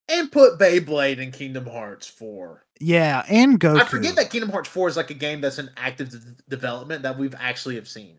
And 0.08 0.32
put 0.32 0.58
Beyblade 0.58 1.18
in 1.18 1.30
Kingdom 1.30 1.66
Hearts 1.66 2.06
4. 2.06 2.64
Yeah, 2.82 3.24
and 3.28 3.60
Goku. 3.60 3.80
I 3.80 3.84
forget 3.84 4.16
that 4.16 4.30
Kingdom 4.30 4.50
Hearts 4.50 4.68
4 4.68 4.88
is 4.88 4.96
like 4.96 5.10
a 5.10 5.14
game 5.14 5.40
that's 5.40 5.60
in 5.60 5.70
active 5.76 6.10
d- 6.10 6.18
development 6.48 7.02
that 7.02 7.16
we've 7.16 7.34
actually 7.38 7.76
have 7.76 7.88
seen. 7.88 8.16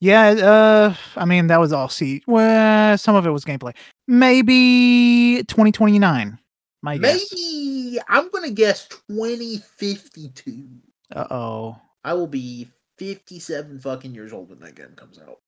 Yeah, 0.00 0.30
uh 0.30 0.94
I 1.16 1.24
mean 1.24 1.46
that 1.48 1.60
was 1.60 1.72
all 1.72 1.88
C. 1.88 2.22
Well, 2.26 2.98
some 2.98 3.14
of 3.14 3.26
it 3.26 3.30
was 3.30 3.44
gameplay. 3.44 3.74
Maybe 4.08 5.44
2029. 5.46 6.38
My 6.82 6.98
guess. 6.98 7.32
Maybe 7.32 7.98
I'm 8.08 8.28
gonna 8.30 8.50
guess 8.50 8.88
2052. 8.88 10.66
Uh-oh. 11.14 11.76
I 12.02 12.14
will 12.14 12.26
be 12.26 12.66
57 12.96 13.78
fucking 13.78 14.14
years 14.14 14.32
old 14.32 14.50
when 14.50 14.58
that 14.60 14.74
game 14.74 14.94
comes 14.96 15.18
out. 15.18 15.38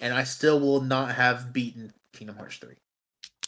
And 0.00 0.14
I 0.14 0.24
still 0.24 0.60
will 0.60 0.80
not 0.80 1.14
have 1.14 1.52
beaten 1.52 1.92
Kingdom 2.14 2.36
Hearts 2.36 2.56
3. 2.56 2.74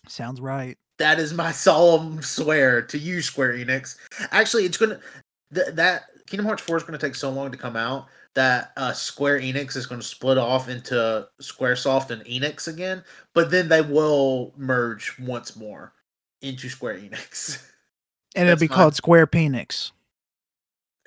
Sounds 0.09 0.41
right. 0.41 0.77
That 0.99 1.19
is 1.19 1.33
my 1.33 1.53
solemn 1.53 2.23
swear 2.23 2.83
to 2.83 2.99
you, 2.99 3.23
Square 3.23 3.55
Enix. 3.55 3.97
Actually, 4.31 4.65
it's 4.65 4.77
gonna 4.77 5.01
th- 5.55 5.75
that 5.75 6.05
Kingdom 6.27 6.47
Hearts 6.47 6.63
4 6.63 6.77
is 6.77 6.83
gonna 6.83 6.99
take 6.99 7.15
so 7.15 7.31
long 7.31 7.51
to 7.51 7.57
come 7.59 7.77
out 7.77 8.07
that 8.35 8.73
uh, 8.77 8.93
Square 8.93 9.41
Enix 9.41 9.77
is 9.77 9.87
gonna 9.87 10.03
split 10.03 10.39
off 10.39 10.69
into 10.69 11.27
SquareSoft 11.41 12.11
and 12.11 12.25
Enix 12.25 12.69
again, 12.69 13.03
but 13.35 13.51
then 13.51 13.69
they 13.69 13.81
will 13.83 14.53
merge 14.57 15.19
once 15.19 15.57
more 15.57 15.93
into 16.41 16.69
Square 16.69 16.99
Enix. 16.99 17.67
And 18.35 18.49
it'll 18.49 18.59
be 18.59 18.67
fine. 18.67 18.77
called 18.77 18.95
Square 18.97 19.27
Penix. 19.27 19.93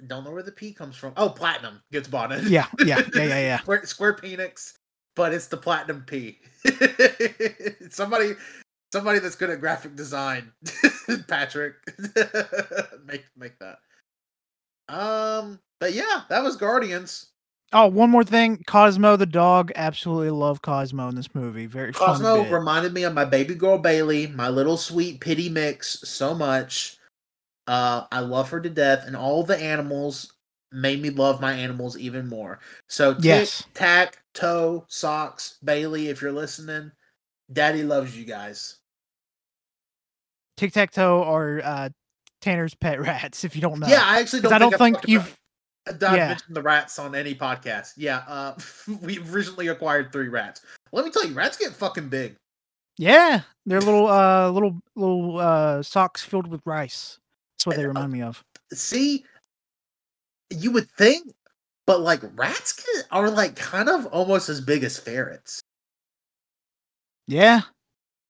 Don't 0.05 0.23
know 0.23 0.31
where 0.31 0.43
the 0.43 0.51
P 0.51 0.73
comes 0.73 0.95
from. 0.95 1.13
Oh, 1.17 1.29
Platinum 1.29 1.81
gets 1.91 2.07
bought 2.07 2.31
in. 2.31 2.47
Yeah, 2.47 2.67
yeah, 2.85 3.01
yeah, 3.15 3.23
yeah, 3.23 3.39
yeah. 3.39 3.59
Square, 3.61 3.85
Square 3.87 4.13
Penix, 4.17 4.73
but 5.15 5.33
it's 5.33 5.47
the 5.47 5.57
Platinum 5.57 6.03
P. 6.05 6.37
somebody, 7.89 8.33
somebody 8.95 9.19
that's 9.19 9.35
good 9.35 9.49
at 9.49 9.59
graphic 9.59 9.93
design, 9.97 10.53
Patrick, 11.27 11.73
make 13.05 13.25
make 13.35 13.59
that. 13.59 13.79
Um, 14.87 15.59
but 15.81 15.91
yeah, 15.91 16.21
that 16.29 16.41
was 16.41 16.55
Guardians. 16.55 17.31
Oh, 17.73 17.87
one 17.87 18.09
more 18.09 18.23
thing. 18.23 18.63
Cosmo 18.67 19.17
the 19.17 19.25
dog. 19.25 19.73
Absolutely 19.75 20.29
love 20.29 20.61
Cosmo 20.61 21.09
in 21.09 21.15
this 21.15 21.35
movie. 21.35 21.65
Very. 21.65 21.91
Cosmo 21.91 22.43
bit. 22.43 22.53
reminded 22.53 22.93
me 22.93 23.03
of 23.03 23.13
my 23.13 23.25
baby 23.25 23.53
girl 23.53 23.77
Bailey, 23.77 24.27
my 24.27 24.47
little 24.47 24.77
sweet 24.77 25.19
pity 25.19 25.49
mix, 25.49 25.99
so 26.07 26.33
much. 26.33 26.97
Uh, 27.67 28.05
I 28.13 28.21
love 28.21 28.49
her 28.51 28.61
to 28.61 28.69
death, 28.69 29.05
and 29.07 29.15
all 29.15 29.43
the 29.43 29.57
animals 29.57 30.31
made 30.71 31.01
me 31.01 31.09
love 31.09 31.41
my 31.41 31.51
animals 31.51 31.97
even 31.97 32.29
more. 32.29 32.59
So, 32.87 33.13
tic, 33.15 33.23
Yes. 33.25 33.63
tac, 33.73 34.19
toe, 34.33 34.85
socks, 34.87 35.57
Bailey, 35.65 36.07
if 36.07 36.21
you're 36.21 36.31
listening, 36.31 36.91
Daddy 37.51 37.83
loves 37.83 38.17
you 38.17 38.23
guys. 38.23 38.77
Tic 40.57 40.71
Tac 40.73 40.91
Toe 40.91 41.23
or 41.23 41.61
uh, 41.63 41.89
Tanner's 42.41 42.73
pet 42.75 42.99
rats. 43.01 43.43
If 43.45 43.55
you 43.55 43.61
don't 43.61 43.79
know. 43.79 43.87
Yeah, 43.87 44.03
I 44.03 44.19
actually 44.19 44.41
don't. 44.41 44.53
I 44.53 44.59
don't 44.59 44.73
I've 44.73 44.79
think 44.79 44.97
you've. 45.07 45.37
about- 45.87 46.15
yeah. 46.17 46.29
mentioned 46.29 46.55
the 46.55 46.61
rats 46.63 46.97
on 46.97 47.13
any 47.13 47.35
podcast. 47.35 47.93
Yeah, 47.95 48.23
uh, 48.27 48.55
we've 49.01 49.31
recently 49.33 49.67
acquired 49.67 50.11
three 50.11 50.29
rats. 50.29 50.61
Let 50.91 51.05
me 51.05 51.11
tell 51.11 51.25
you, 51.27 51.33
rats 51.35 51.57
get 51.57 51.73
fucking 51.73 52.09
big. 52.09 52.35
Yeah, 52.97 53.41
they're 53.65 53.81
little, 53.81 54.07
uh, 54.07 54.49
little, 54.49 54.79
little 54.95 55.37
uh, 55.39 55.83
socks 55.83 56.23
filled 56.23 56.47
with 56.47 56.61
rice. 56.65 57.19
That's 57.57 57.67
what 57.67 57.75
they 57.75 57.83
Uh, 57.83 57.89
remind 57.89 58.11
me 58.13 58.21
of. 58.23 58.41
see 58.73 59.25
you 60.51 60.71
would 60.71 60.89
think 60.91 61.31
but 61.87 62.01
like 62.01 62.21
rats 62.35 62.71
can, 62.73 63.03
are 63.11 63.29
like 63.29 63.55
kind 63.55 63.89
of 63.89 64.05
almost 64.07 64.47
as 64.49 64.61
big 64.61 64.83
as 64.83 64.97
ferrets 64.97 65.59
Yeah, 67.27 67.61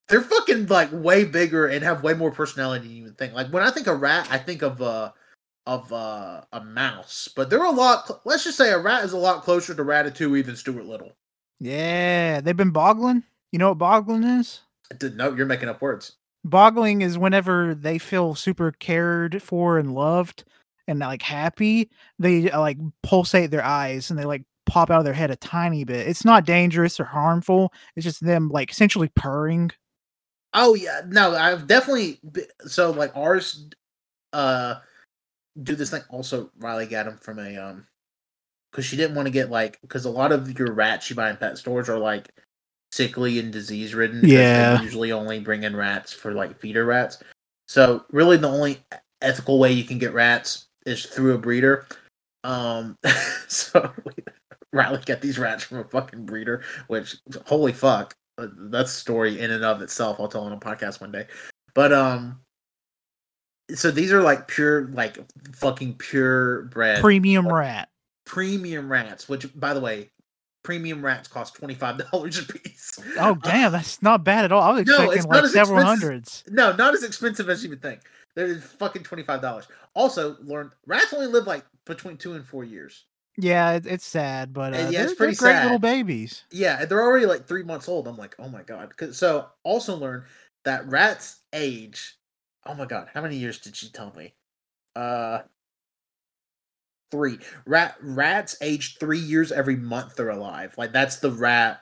they're 0.08 0.22
fucking 0.22 0.68
like 0.68 0.89
way 0.91 1.24
bigger 1.24 1.68
and 1.68 1.84
have 1.84 2.03
way 2.03 2.14
more 2.14 2.32
personality 2.32 2.88
than 2.88 2.95
you 2.95 3.03
would 3.03 3.18
think 3.18 3.34
like 3.34 3.47
when 3.47 3.64
i 3.64 3.72
think 3.72 3.88
of 3.88 3.95
a 3.95 3.97
rat 3.97 4.28
i 4.32 4.38
think 4.38 4.62
of 4.62 4.82
uh 4.82 5.12
of 5.68 5.91
uh 5.91 6.41
a 6.53 6.64
mouse 6.64 7.28
but 7.36 7.49
they're 7.49 7.64
a 7.64 7.72
lot 7.72 8.08
cl- 8.08 8.22
let's 8.26 8.43
just 8.43 8.58
say 8.58 8.72
a 8.72 8.78
rat 8.78 9.03
is 9.03 9.14
a 9.14 9.18
lot 9.18 9.43
closer 9.43 9.74
to 9.74 9.84
ratatouille 9.84 10.45
than 10.45 10.56
stuart 10.56 10.86
little 10.86 11.12
yeah. 11.60 12.41
They've 12.41 12.56
been 12.56 12.72
boggling. 12.72 13.24
You 13.51 13.60
know 13.60 13.70
what 13.70 13.78
boggling 13.78 14.24
is? 14.24 14.62
I 14.91 14.95
didn't 14.95 15.18
know 15.18 15.34
you're 15.34 15.45
making 15.45 15.70
up 15.70 15.82
words 15.82 16.14
Boggling 16.43 17.01
is 17.01 17.18
whenever 17.18 17.74
they 17.74 17.97
feel 17.97 18.36
super 18.36 18.72
cared 18.74 19.41
for 19.41 19.80
and 19.80 19.95
loved 19.95 20.43
and 20.88 20.99
like 20.99 21.24
happy, 21.24 21.89
they 22.20 22.51
uh, 22.51 22.60
like 22.60 22.78
pulsate 23.01 23.49
their 23.49 23.64
eyes 23.64 24.12
and 24.12 24.20
they 24.20 24.26
like 24.26 24.43
pop 24.68 24.91
out 24.91 24.99
of 24.99 25.06
their 25.06 25.14
head 25.14 25.32
a 25.32 25.36
tiny 25.38 25.84
bit. 25.84 26.08
It's 26.08 26.26
not 26.26 26.45
dangerous 26.45 26.99
or 26.99 27.06
harmful. 27.06 27.74
It's 27.95 28.03
just 28.03 28.24
them 28.24 28.49
like 28.49 28.70
essentially 28.70 29.10
purring. 29.16 29.72
Oh 30.56 30.74
yeah, 30.74 31.01
no, 31.08 31.36
I've 31.36 31.68
definitely 31.68 32.20
so 32.66 32.91
like 32.91 33.16
ours 33.16 33.68
uh 34.34 34.76
do 35.62 35.76
this 35.76 35.91
thing 35.91 36.01
also 36.10 36.51
Riley 36.58 36.88
got 36.88 37.06
them 37.06 37.18
from 37.18 37.39
a 37.39 37.56
um 37.58 37.88
because 38.72 38.86
she 38.86 38.97
didn't 38.97 39.16
want 39.16 39.28
to 39.28 39.32
get 39.32 39.51
like 39.51 39.80
because 39.82 40.06
a 40.06 40.10
lot 40.10 40.32
of 40.32 40.58
your 40.58 40.74
rats 40.74 41.10
you 41.10 41.16
buy 41.16 41.30
in 41.30 41.38
pet 41.38 41.58
stores 41.58 41.88
are 41.89 41.99
like 41.99 42.30
sickly 42.91 43.39
and 43.39 43.51
disease 43.51 43.93
ridden. 43.93 44.22
Yeah. 44.24 44.82
usually 44.82 45.12
only 45.12 45.39
bring 45.39 45.64
in 45.64 45.76
rats 45.76 46.14
for 46.14 46.34
like 46.34 46.58
feeder 46.58 46.86
rats. 46.86 47.22
So 47.68 48.06
really, 48.12 48.38
the 48.38 48.49
only 48.49 48.80
ethical 49.22 49.60
way 49.60 49.72
you 49.74 49.84
can 49.84 49.97
get 49.97 50.14
rats 50.14 50.68
is 50.86 51.06
through 51.06 51.36
a 51.36 51.38
breeder. 51.38 51.88
Um, 52.43 52.97
so 53.47 53.91
Riley 54.74 55.01
got 55.06 55.22
these 55.22 55.38
rats 55.38 55.64
from 55.66 55.80
a 55.80 55.84
fucking 55.84 56.26
breeder, 56.26 56.64
which 56.88 57.18
holy 57.45 57.74
fuck, 57.74 58.16
uh, 58.38 58.48
that's 58.70 58.92
a 58.92 59.00
story 59.00 59.40
in 59.40 59.52
and 59.52 59.64
of 59.64 59.82
itself. 59.82 60.20
I'll 60.20 60.28
tell 60.28 60.44
on 60.44 60.52
a 60.52 60.58
podcast 60.58 61.02
one 61.02 61.12
day. 61.12 61.28
But 61.74 61.92
um, 61.94 62.40
so 63.74 63.92
these 63.92 64.12
are 64.12 64.22
like 64.22 64.48
pure, 64.48 64.88
like 64.90 65.18
fucking 65.54 65.96
pure 65.96 66.64
bred 66.64 67.02
Premium 67.02 67.48
rat. 67.48 67.90
premium 68.26 68.92
rats. 68.92 69.28
Which, 69.28 69.48
by 69.60 69.74
the 69.74 69.80
way, 69.82 70.10
premium 70.64 71.04
rats 71.04 71.28
cost 71.28 71.56
twenty 71.56 71.76
five 71.76 71.98
dollars 72.12 72.38
a 72.40 72.44
piece. 72.44 73.00
Oh 73.20 73.36
damn, 73.44 73.72
that's 73.72 74.02
not 74.02 74.24
bad 74.24 74.46
at 74.46 74.52
all. 74.52 74.62
I 74.62 74.72
was 74.74 74.86
No, 74.88 75.12
expecting 75.12 75.30
like 75.32 75.46
several 75.52 75.80
expensive- 75.80 76.02
hundreds. 76.08 76.44
No, 76.50 76.76
not 76.76 76.94
as 76.94 77.04
expensive 77.04 77.50
as 77.50 77.64
you 77.64 77.70
would 77.72 77.82
think. 77.82 78.02
They're 78.36 78.56
fucking 78.56 79.04
twenty 79.04 79.24
five 79.24 79.42
dollars. 79.42 79.68
Also, 79.96 80.36
learn 80.42 80.72
rats 80.86 81.14
only 81.14 81.28
live 81.28 81.48
like 81.48 81.66
between 81.86 82.18
two 82.18 82.34
and 82.34 82.46
four 82.46 82.64
years. 82.64 83.06
Yeah, 83.38 83.74
it, 83.74 83.86
it's 83.86 84.06
sad, 84.06 84.54
but 84.54 84.74
uh, 84.74 84.78
Uh, 84.78 84.80
yeah, 84.80 84.90
they're, 84.92 85.04
it's 85.06 85.16
pretty 85.16 85.36
great 85.36 85.62
little 85.64 85.80
babies. 85.80 86.44
Yeah, 86.52 86.86
they're 86.86 87.02
already 87.02 87.26
like 87.26 87.48
three 87.48 87.64
months 87.64 87.90
old. 87.90 88.08
I'm 88.08 88.18
like, 88.18 88.36
oh 88.40 88.50
my 88.50 88.64
god. 88.64 88.94
so 89.14 89.48
also 89.64 89.96
learn 89.96 90.26
that 90.64 90.88
rats 90.88 91.42
age. 91.54 92.18
Oh 92.66 92.74
my 92.74 92.86
god, 92.86 93.10
how 93.14 93.22
many 93.22 93.36
years 93.36 93.60
did 93.60 93.76
she 93.76 93.90
tell 93.90 94.14
me? 94.16 94.34
Uh, 94.96 95.40
three. 97.12 97.40
Rat 97.66 97.96
rats 98.02 98.56
age 98.62 98.98
three 99.00 99.20
years 99.20 99.52
every 99.52 99.76
month 99.76 100.16
they're 100.16 100.30
alive. 100.30 100.74
Like 100.78 100.92
that's 100.92 101.18
the 101.18 101.32
rat 101.32 101.82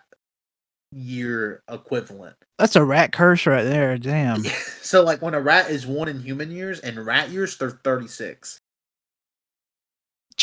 year 0.91 1.63
equivalent. 1.69 2.35
That's 2.59 2.75
a 2.75 2.83
rat 2.83 3.11
curse 3.11 3.45
right 3.45 3.63
there. 3.63 3.97
Damn. 3.97 4.43
so 4.81 5.03
like 5.03 5.21
when 5.21 5.33
a 5.33 5.41
rat 5.41 5.69
is 5.69 5.87
one 5.87 6.07
in 6.07 6.21
human 6.21 6.51
years 6.51 6.79
and 6.79 7.03
rat 7.05 7.29
years, 7.29 7.57
they're 7.57 7.71
36. 7.71 8.59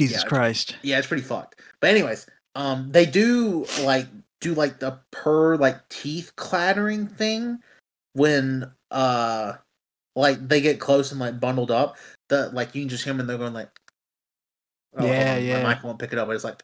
Jesus 0.01 0.22
Yeah, 0.22 0.28
Christ. 0.28 0.76
Yeah, 0.82 0.98
it's 0.98 1.07
pretty 1.07 1.22
fucked. 1.22 1.61
But 1.80 1.90
anyways, 1.90 2.26
um, 2.55 2.90
they 2.90 3.05
do 3.05 3.66
like 3.82 4.07
do 4.40 4.55
like 4.55 4.80
the 4.80 4.98
purr 5.11 5.59
like 5.59 5.86
teeth 5.90 6.32
clattering 6.36 7.07
thing 7.07 7.59
when 8.14 8.72
uh 8.90 9.53
like 10.16 10.48
they 10.48 10.62
get 10.62 10.80
close 10.80 11.11
and 11.11 11.20
like 11.20 11.38
bundled 11.38 11.70
up. 11.70 11.98
The 12.30 12.48
like 12.51 12.74
you 12.74 12.82
can 12.82 12.88
just 12.88 13.05
hear 13.05 13.12
them 13.12 13.20
and 13.20 13.28
they're 13.28 13.36
going 13.36 13.53
like 13.53 13.68
oh, 14.96 15.07
Yeah, 15.07 15.36
yeah. 15.36 15.62
My 15.62 15.74
mic 15.74 15.84
won't 15.84 15.98
pick 15.98 16.14
it 16.14 16.18
up, 16.18 16.28
but 16.28 16.34
it's 16.34 16.44
like 16.44 16.62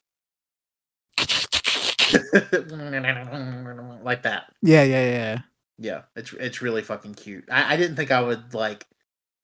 like 4.02 4.22
that. 4.22 4.50
Yeah, 4.62 4.82
yeah, 4.82 5.10
yeah. 5.10 5.38
Yeah, 5.78 6.02
it's 6.14 6.32
it's 6.32 6.62
really 6.62 6.80
fucking 6.80 7.14
cute. 7.14 7.44
I, 7.50 7.74
I 7.74 7.76
didn't 7.76 7.96
think 7.96 8.10
I 8.10 8.22
would 8.22 8.54
like 8.54 8.86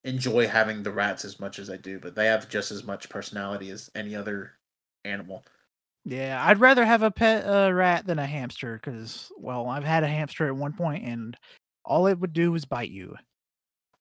enjoy 0.05 0.47
having 0.47 0.83
the 0.83 0.91
rats 0.91 1.25
as 1.25 1.39
much 1.39 1.59
as 1.59 1.71
I 1.71 1.77
do, 1.77 1.99
but 1.99 2.15
they 2.15 2.27
have 2.27 2.49
just 2.49 2.71
as 2.71 2.85
much 2.85 3.09
personality 3.09 3.71
as 3.71 3.91
any 3.95 4.15
other 4.17 4.53
animal. 5.05 5.45
Yeah, 6.05 6.43
I'd 6.45 6.59
rather 6.59 6.85
have 6.85 7.03
a 7.03 7.11
pet 7.11 7.47
uh, 7.47 7.73
rat 7.73 8.07
than 8.07 8.19
a 8.19 8.27
hamster 8.27 8.81
because, 8.83 9.31
well, 9.37 9.69
I've 9.69 9.85
had 9.85 10.03
a 10.03 10.09
hamster 10.09 10.49
at 10.49 10.57
one 10.57 10.73
point 10.73 11.05
and 11.05 11.37
all 11.85 12.07
it 12.07 12.19
would 12.19 12.33
do 12.33 12.51
was 12.51 12.65
bite 12.65 12.91
you. 12.91 13.15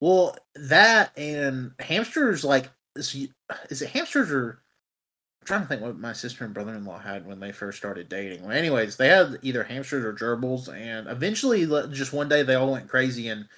Well, 0.00 0.36
that 0.56 1.16
and 1.16 1.72
hamsters 1.78 2.44
like 2.44 2.68
is, 2.96 3.28
is 3.70 3.82
it 3.82 3.90
hamsters 3.90 4.32
or 4.32 4.62
I'm 5.42 5.46
trying 5.46 5.62
to 5.62 5.66
think 5.66 5.82
what 5.82 5.98
my 5.98 6.12
sister 6.12 6.44
and 6.44 6.54
brother 6.54 6.74
in 6.74 6.84
law 6.84 6.98
had 6.98 7.26
when 7.26 7.40
they 7.40 7.50
first 7.50 7.78
started 7.78 8.08
dating. 8.08 8.42
Well, 8.42 8.56
anyways, 8.56 8.96
they 8.96 9.08
had 9.08 9.38
either 9.42 9.64
hamsters 9.64 10.04
or 10.04 10.12
gerbils, 10.12 10.72
and 10.72 11.08
eventually, 11.08 11.66
just 11.90 12.12
one 12.12 12.28
day, 12.28 12.44
they 12.44 12.54
all 12.54 12.70
went 12.70 12.88
crazy, 12.88 13.28
and 13.28 13.48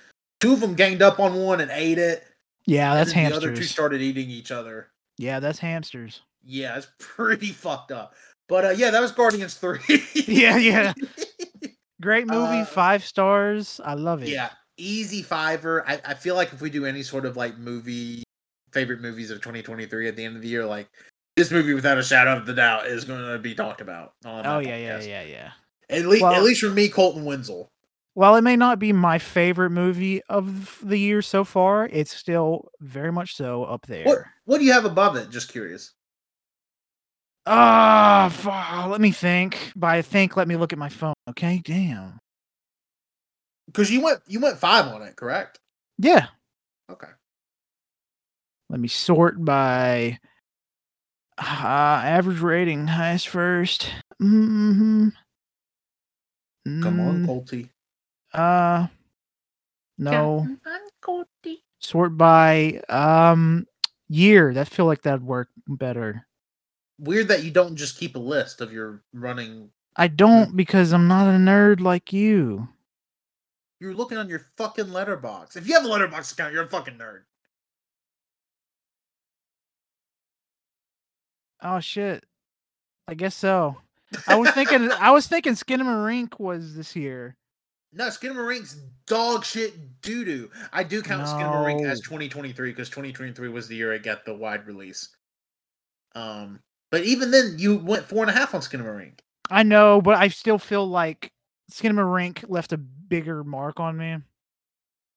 two 0.40 0.54
of 0.54 0.60
them 0.60 0.74
ganged 0.74 1.02
up 1.02 1.20
on 1.20 1.34
one 1.34 1.60
and 1.60 1.70
ate 1.70 1.98
it. 1.98 2.24
Yeah, 2.66 2.94
that's 2.94 3.12
then 3.12 3.30
The 3.30 3.36
other 3.36 3.54
two 3.54 3.62
started 3.62 4.00
eating 4.00 4.30
each 4.30 4.50
other. 4.50 4.88
Yeah, 5.18 5.40
that's 5.40 5.58
hamsters. 5.58 6.22
Yeah, 6.42 6.76
it's 6.76 6.88
pretty 6.98 7.48
fucked 7.48 7.92
up. 7.92 8.14
But 8.48 8.64
uh, 8.64 8.70
yeah, 8.70 8.90
that 8.90 9.00
was 9.00 9.12
Guardians 9.12 9.54
Three. 9.54 9.80
Yeah, 10.14 10.56
yeah. 10.56 10.92
Great 12.02 12.26
movie, 12.26 12.60
Uh, 12.60 12.64
five 12.64 13.04
stars. 13.04 13.80
I 13.84 13.94
love 13.94 14.22
it. 14.22 14.28
Yeah, 14.28 14.50
easy 14.76 15.22
fiver. 15.22 15.84
I, 15.88 16.00
I 16.04 16.14
feel 16.14 16.34
like 16.34 16.52
if 16.52 16.60
we 16.60 16.68
do 16.70 16.84
any 16.84 17.02
sort 17.02 17.24
of 17.24 17.36
like 17.36 17.56
movie 17.58 18.22
favorite 18.72 19.00
movies 19.00 19.30
of 19.30 19.38
2023 19.38 20.08
at 20.08 20.16
the 20.16 20.24
end 20.24 20.36
of 20.36 20.42
the 20.42 20.48
year, 20.48 20.66
like 20.66 20.88
this 21.36 21.50
movie 21.50 21.72
without 21.74 21.96
a 21.98 22.02
shadow 22.02 22.36
of 22.36 22.46
the 22.46 22.54
doubt 22.54 22.86
is 22.86 23.04
going 23.04 23.24
to 23.32 23.38
be 23.38 23.54
talked 23.54 23.80
about. 23.80 24.12
Oh 24.24 24.58
yeah, 24.58 24.76
yeah, 24.76 24.98
podcast. 24.98 25.08
yeah, 25.08 25.22
yeah. 25.22 25.50
At 25.88 26.06
least, 26.06 26.22
Well- 26.22 26.34
at 26.34 26.42
least 26.42 26.60
for 26.60 26.70
me, 26.70 26.88
Colton 26.88 27.24
Winslow. 27.24 27.68
While 28.14 28.36
it 28.36 28.42
may 28.42 28.54
not 28.56 28.78
be 28.78 28.92
my 28.92 29.18
favorite 29.18 29.70
movie 29.70 30.22
of 30.28 30.78
the 30.82 30.96
year 30.98 31.20
so 31.20 31.42
far, 31.44 31.86
it's 31.92 32.14
still 32.14 32.68
very 32.80 33.10
much 33.10 33.34
so 33.34 33.64
up 33.64 33.86
there. 33.86 34.04
What 34.06 34.18
What 34.44 34.58
do 34.58 34.64
you 34.64 34.72
have 34.72 34.84
above 34.84 35.16
it? 35.16 35.30
Just 35.30 35.50
curious. 35.50 35.92
Ah, 37.46 38.30
fu- 38.32 38.88
let 38.90 39.00
me 39.00 39.10
think. 39.10 39.72
By 39.76 40.00
think, 40.00 40.36
let 40.36 40.48
me 40.48 40.56
look 40.56 40.72
at 40.72 40.78
my 40.78 40.88
phone. 40.88 41.14
Okay, 41.28 41.60
damn. 41.64 42.18
Because 43.66 43.90
you 43.90 44.00
went 44.00 44.20
you 44.28 44.40
went 44.40 44.58
five 44.58 44.86
on 44.86 45.02
it, 45.02 45.16
correct? 45.16 45.58
Yeah, 45.98 46.26
Okay. 46.90 47.08
let 48.70 48.80
me 48.80 48.88
sort 48.88 49.44
by 49.44 50.18
uh, 51.38 51.42
average 51.42 52.40
rating, 52.40 52.86
highest 52.86 53.28
first. 53.28 53.90
Mm-hmm. 54.22 55.08
Come 56.82 57.00
on, 57.00 57.22
Mm, 57.22 57.26
Colty. 57.26 57.68
Uh, 58.34 58.88
no. 59.96 60.46
Sort 61.78 62.16
by 62.16 62.80
um 62.88 63.66
year. 64.08 64.52
That 64.54 64.68
feel 64.68 64.86
like 64.86 65.02
that'd 65.02 65.22
work 65.22 65.48
better. 65.66 66.26
Weird 66.98 67.28
that 67.28 67.44
you 67.44 67.50
don't 67.50 67.76
just 67.76 67.98
keep 67.98 68.16
a 68.16 68.20
list 68.20 68.60
of 68.60 68.72
your 68.72 69.02
running. 69.12 69.70
I 69.96 70.08
don't 70.08 70.56
because 70.56 70.92
I'm 70.92 71.06
not 71.06 71.28
a 71.28 71.38
nerd 71.38 71.80
like 71.80 72.12
you. 72.12 72.68
You're 73.80 73.94
looking 73.94 74.18
on 74.18 74.28
your 74.28 74.46
fucking 74.56 74.86
Letterboxd. 74.86 75.56
If 75.56 75.68
you 75.68 75.74
have 75.74 75.84
a 75.84 75.88
Letterboxd 75.88 76.32
account, 76.32 76.52
you're 76.52 76.64
a 76.64 76.68
fucking 76.68 76.94
nerd. 76.94 77.20
Oh 81.62 81.80
shit. 81.80 82.24
I 83.06 83.14
guess 83.14 83.34
so. 83.34 83.76
I 84.26 84.36
was 84.36 84.50
thinking 84.50 84.90
I 84.90 85.10
was 85.10 85.26
thinking 85.26 85.52
Skinamarink 85.54 86.40
was 86.40 86.74
this 86.74 86.96
year. 86.96 87.36
No, 87.96 88.08
Skinamarink 88.08 88.74
dog 89.06 89.44
shit 89.44 90.00
doo 90.02 90.24
doo. 90.24 90.50
I 90.72 90.82
do 90.82 91.00
count 91.00 91.26
Skinamarink 91.26 91.88
as 91.88 92.00
2023 92.00 92.70
because 92.70 92.90
2023 92.90 93.48
was 93.48 93.68
the 93.68 93.76
year 93.76 93.92
it 93.92 94.02
got 94.02 94.24
the 94.24 94.34
wide 94.34 94.66
release. 94.66 95.14
Um, 96.16 96.58
but 96.90 97.04
even 97.04 97.30
then, 97.30 97.54
you 97.56 97.76
went 97.78 98.04
four 98.04 98.22
and 98.22 98.30
a 98.30 98.34
half 98.34 98.54
on 98.54 98.60
Skinamarink. 98.60 99.20
I 99.48 99.62
know, 99.62 100.00
but 100.00 100.16
I 100.16 100.28
still 100.28 100.58
feel 100.58 100.86
like 100.86 101.32
Skinamarink 101.70 102.44
left 102.48 102.72
a 102.72 102.78
bigger 102.78 103.44
mark 103.44 103.78
on 103.78 103.96
me. 103.96 104.16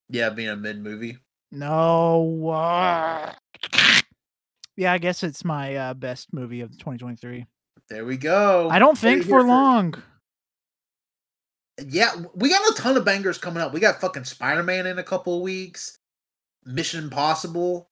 Yeah, 0.10 0.30
being 0.30 0.50
a 0.50 0.56
mid 0.56 0.82
movie. 0.82 1.18
No. 1.52 2.50
uh, 2.50 3.34
yeah, 4.76 4.94
I 4.94 5.00
guess 5.00 5.24
it's 5.24 5.44
my 5.44 5.76
uh, 5.76 5.94
best 5.96 6.32
movie 6.32 6.62
of 6.62 6.72
2023. 6.72 7.46
There 7.90 8.06
we 8.06 8.18
go. 8.18 8.70
I 8.70 8.80
don't 8.80 8.98
think 8.98 9.24
for 9.24 9.44
long. 9.44 9.96
Yeah, 11.86 12.12
we 12.34 12.50
got 12.50 12.72
a 12.72 12.82
ton 12.82 12.98
of 12.98 13.06
bangers 13.06 13.38
coming 13.38 13.62
up. 13.62 13.74
We 13.74 13.80
got 13.80 14.02
fucking 14.02 14.24
Spider 14.24 14.64
Man 14.64 14.88
in 14.88 14.98
a 14.98 15.04
couple 15.04 15.36
of 15.36 15.42
weeks, 15.42 16.00
Mission 16.66 17.04
Impossible, 17.04 17.90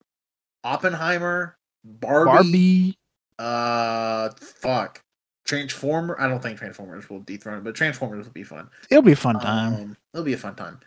Oppenheimer, 0.64 1.58
Barbie, 1.84 2.26
Barbie. 2.26 2.98
uh, 3.38 4.30
fuck, 4.40 5.04
Transformer. 5.46 6.20
I 6.20 6.28
don't 6.28 6.42
think 6.42 6.58
Transformers 6.58 7.10
will 7.10 7.20
dethrone 7.20 7.60
it, 7.60 7.64
but 7.64 7.76
Transformers 7.76 8.26
will 8.26 8.34
be 8.34 8.44
fun. 8.44 8.70
It'll 8.90 9.04
be 9.04 9.12
a 9.12 9.16
fun 9.16 9.40
time. 9.40 9.74
Um, 9.74 9.98
it'll 10.14 10.26
be 10.26 10.34
a 10.34 10.38
fun 10.38 10.56
time. 10.56 10.80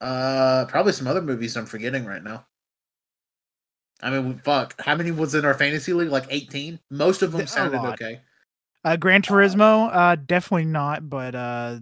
Uh, 0.00 0.64
probably 0.66 0.92
some 0.92 1.08
other 1.08 1.22
movies 1.22 1.56
I'm 1.56 1.66
forgetting 1.66 2.04
right 2.04 2.22
now. 2.22 2.46
I 4.00 4.10
mean, 4.10 4.38
fuck, 4.44 4.80
how 4.80 4.94
many 4.94 5.10
was 5.10 5.34
in 5.34 5.44
our 5.44 5.54
fantasy 5.54 5.92
league? 5.92 6.10
Like 6.10 6.26
18. 6.30 6.78
Most 6.90 7.22
of 7.22 7.32
them 7.32 7.48
sounded 7.48 7.80
okay. 7.80 8.20
Uh, 8.84 8.96
Gran 8.96 9.22
Turismo, 9.22 9.90
uh, 9.92 10.14
definitely 10.14 10.66
not, 10.66 11.10
but 11.10 11.34
uh, 11.34 11.80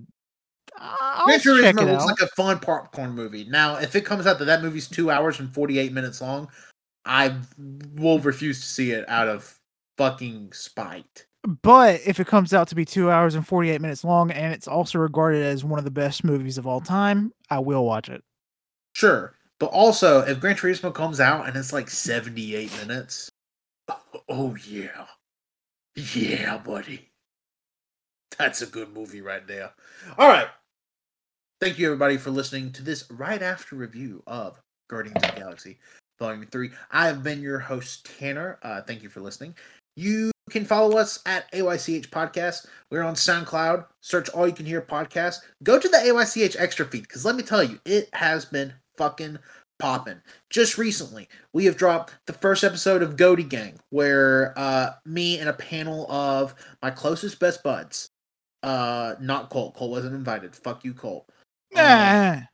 I'll 0.78 1.26
Gran 1.26 1.40
check 1.40 1.76
Turismo 1.76 1.88
it 1.88 2.04
like 2.04 2.20
a 2.20 2.28
fun 2.28 2.58
popcorn 2.58 3.10
movie. 3.10 3.44
Now, 3.44 3.76
if 3.76 3.96
it 3.96 4.04
comes 4.04 4.26
out 4.26 4.38
that 4.38 4.44
that 4.44 4.62
movie's 4.62 4.88
two 4.88 5.10
hours 5.10 5.40
and 5.40 5.52
48 5.52 5.92
minutes 5.92 6.20
long, 6.20 6.48
I 7.04 7.36
will 7.94 8.18
refuse 8.18 8.60
to 8.60 8.66
see 8.66 8.90
it 8.90 9.08
out 9.08 9.28
of 9.28 9.58
fucking 9.96 10.52
spite. 10.52 11.26
But 11.62 12.00
if 12.04 12.18
it 12.18 12.26
comes 12.26 12.52
out 12.52 12.68
to 12.68 12.74
be 12.74 12.84
two 12.84 13.10
hours 13.10 13.36
and 13.36 13.46
48 13.46 13.80
minutes 13.80 14.02
long 14.04 14.32
and 14.32 14.52
it's 14.52 14.66
also 14.66 14.98
regarded 14.98 15.42
as 15.44 15.64
one 15.64 15.78
of 15.78 15.84
the 15.84 15.90
best 15.90 16.24
movies 16.24 16.58
of 16.58 16.66
all 16.66 16.80
time, 16.80 17.32
I 17.50 17.60
will 17.60 17.84
watch 17.84 18.08
it. 18.08 18.22
Sure. 18.94 19.34
But 19.58 19.66
also, 19.66 20.20
if 20.20 20.40
Gran 20.40 20.56
Turismo 20.56 20.92
comes 20.92 21.20
out 21.20 21.46
and 21.46 21.56
it's 21.56 21.72
like 21.72 21.88
78 21.88 22.70
minutes, 22.80 23.30
oh, 23.88 24.00
oh 24.28 24.56
yeah. 24.66 25.06
Yeah, 25.94 26.58
buddy. 26.58 27.10
That's 28.38 28.60
a 28.60 28.66
good 28.66 28.92
movie 28.92 29.22
right 29.22 29.46
there. 29.46 29.72
All 30.18 30.28
right. 30.28 30.48
Thank 31.58 31.78
you, 31.78 31.86
everybody, 31.86 32.18
for 32.18 32.30
listening 32.30 32.70
to 32.72 32.82
this 32.82 33.10
right 33.10 33.40
after 33.40 33.76
review 33.76 34.22
of 34.26 34.60
Guardians 34.90 35.24
of 35.24 35.34
the 35.34 35.40
Galaxy 35.40 35.78
Volume 36.18 36.44
3. 36.44 36.68
I 36.90 37.06
have 37.06 37.22
been 37.22 37.40
your 37.40 37.58
host, 37.58 38.10
Tanner. 38.18 38.58
Uh, 38.62 38.82
thank 38.82 39.02
you 39.02 39.08
for 39.08 39.22
listening. 39.22 39.54
You 39.96 40.32
can 40.50 40.66
follow 40.66 40.98
us 40.98 41.18
at 41.24 41.50
AYCH 41.52 42.10
Podcast. 42.10 42.66
We're 42.90 43.04
on 43.04 43.14
SoundCloud. 43.14 43.86
Search 44.02 44.28
All 44.28 44.46
You 44.46 44.52
Can 44.52 44.66
Hear 44.66 44.82
Podcast. 44.82 45.38
Go 45.62 45.78
to 45.80 45.88
the 45.88 45.96
AYCH 45.96 46.56
Extra 46.58 46.84
feed 46.84 47.04
because 47.04 47.24
let 47.24 47.36
me 47.36 47.42
tell 47.42 47.64
you, 47.64 47.80
it 47.86 48.10
has 48.12 48.44
been 48.44 48.74
fucking 48.98 49.38
popping. 49.78 50.20
Just 50.50 50.76
recently, 50.76 51.26
we 51.54 51.64
have 51.64 51.78
dropped 51.78 52.16
the 52.26 52.34
first 52.34 52.64
episode 52.64 53.02
of 53.02 53.16
Goaty 53.16 53.44
Gang, 53.44 53.80
where 53.88 54.52
uh, 54.58 54.90
me 55.06 55.38
and 55.38 55.48
a 55.48 55.54
panel 55.54 56.06
of 56.12 56.54
my 56.82 56.90
closest 56.90 57.40
best 57.40 57.62
buds, 57.62 58.10
uh, 58.62 59.14
not 59.22 59.48
Colt, 59.48 59.74
Colt 59.74 59.90
wasn't 59.90 60.14
invited. 60.14 60.54
Fuck 60.54 60.84
you, 60.84 60.92
Colt. 60.92 61.30
Um, 61.74 61.80
Ah, 61.82 62.48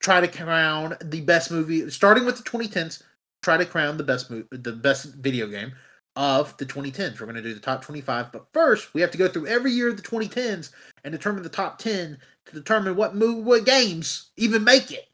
try 0.00 0.20
to 0.20 0.28
crown 0.28 0.96
the 1.02 1.20
best 1.22 1.50
movie, 1.50 1.88
starting 1.90 2.24
with 2.24 2.36
the 2.36 2.42
2010s. 2.44 3.02
Try 3.42 3.56
to 3.56 3.66
crown 3.66 3.96
the 3.96 4.04
best 4.04 4.30
movie, 4.30 4.48
the 4.52 4.72
best 4.72 5.14
video 5.16 5.46
game 5.46 5.72
of 6.16 6.56
the 6.58 6.66
2010s. 6.66 7.20
We're 7.20 7.26
going 7.26 7.36
to 7.36 7.42
do 7.42 7.54
the 7.54 7.60
top 7.60 7.82
25, 7.82 8.32
but 8.32 8.46
first 8.52 8.94
we 8.94 9.00
have 9.00 9.10
to 9.12 9.18
go 9.18 9.28
through 9.28 9.46
every 9.46 9.72
year 9.72 9.88
of 9.88 9.96
the 9.96 10.02
2010s 10.02 10.72
and 11.04 11.12
determine 11.12 11.42
the 11.42 11.48
top 11.48 11.78
10 11.78 12.18
to 12.46 12.52
determine 12.54 12.96
what 12.96 13.14
move, 13.14 13.44
what 13.44 13.64
games 13.64 14.30
even 14.36 14.64
make 14.64 14.90
it. 14.90 15.08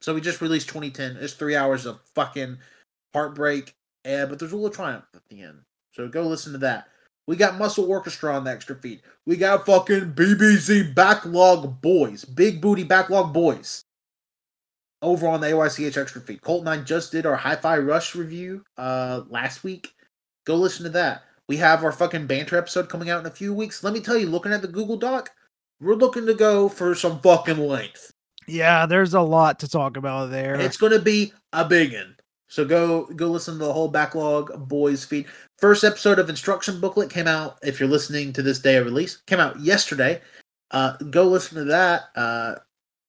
So 0.00 0.14
we 0.14 0.20
just 0.20 0.40
released 0.40 0.68
2010. 0.68 1.18
It's 1.18 1.34
three 1.34 1.56
hours 1.56 1.86
of 1.86 2.00
fucking 2.14 2.58
heartbreak, 3.14 3.74
eh, 4.04 4.24
but 4.24 4.38
there's 4.38 4.52
a 4.52 4.56
little 4.56 4.70
triumph 4.70 5.04
at 5.14 5.22
the 5.28 5.42
end. 5.42 5.60
So 5.92 6.08
go 6.08 6.22
listen 6.22 6.52
to 6.52 6.58
that. 6.58 6.88
We 7.30 7.36
got 7.36 7.58
Muscle 7.58 7.88
Orchestra 7.88 8.34
on 8.34 8.42
the 8.42 8.50
extra 8.50 8.74
feed. 8.74 9.02
We 9.24 9.36
got 9.36 9.64
fucking 9.64 10.14
BBC 10.14 10.92
Backlog 10.96 11.80
Boyz, 11.80 12.24
Big 12.34 12.60
Booty 12.60 12.82
Backlog 12.82 13.32
Boyz, 13.32 13.84
over 15.00 15.28
on 15.28 15.40
the 15.40 15.46
AYCH 15.46 15.96
extra 15.96 16.20
feed. 16.20 16.42
Colt 16.42 16.62
and 16.62 16.68
I 16.68 16.78
just 16.78 17.12
did 17.12 17.26
our 17.26 17.36
Hi-Fi 17.36 17.78
Rush 17.78 18.16
review 18.16 18.64
uh 18.76 19.22
last 19.28 19.62
week. 19.62 19.94
Go 20.44 20.56
listen 20.56 20.82
to 20.82 20.90
that. 20.90 21.22
We 21.48 21.56
have 21.58 21.84
our 21.84 21.92
fucking 21.92 22.26
banter 22.26 22.58
episode 22.58 22.88
coming 22.88 23.10
out 23.10 23.20
in 23.20 23.26
a 23.26 23.30
few 23.30 23.54
weeks. 23.54 23.84
Let 23.84 23.92
me 23.92 24.00
tell 24.00 24.18
you, 24.18 24.26
looking 24.26 24.52
at 24.52 24.60
the 24.60 24.66
Google 24.66 24.96
Doc, 24.96 25.30
we're 25.80 25.94
looking 25.94 26.26
to 26.26 26.34
go 26.34 26.68
for 26.68 26.96
some 26.96 27.20
fucking 27.20 27.58
length. 27.58 28.10
Yeah, 28.48 28.86
there's 28.86 29.14
a 29.14 29.20
lot 29.20 29.60
to 29.60 29.68
talk 29.68 29.96
about 29.96 30.32
there. 30.32 30.56
It's 30.56 30.76
going 30.76 30.94
to 30.94 30.98
be 30.98 31.32
a 31.52 31.64
big 31.64 31.92
one. 31.92 32.16
So 32.50 32.64
go 32.64 33.04
go 33.04 33.28
listen 33.28 33.58
to 33.58 33.64
the 33.64 33.72
whole 33.72 33.88
Backlog 33.88 34.68
Boyz 34.68 35.06
feed. 35.06 35.26
First 35.58 35.84
episode 35.84 36.18
of 36.18 36.28
instruction 36.28 36.80
booklet 36.80 37.08
came 37.08 37.28
out. 37.28 37.58
If 37.62 37.78
you're 37.78 37.88
listening 37.88 38.32
to 38.34 38.42
this 38.42 38.58
day 38.58 38.76
of 38.76 38.84
release, 38.84 39.18
came 39.26 39.38
out 39.38 39.58
yesterday. 39.60 40.20
Uh, 40.72 40.96
go 40.96 41.24
listen 41.24 41.58
to 41.58 41.64
that. 41.64 42.10
Uh, 42.16 42.56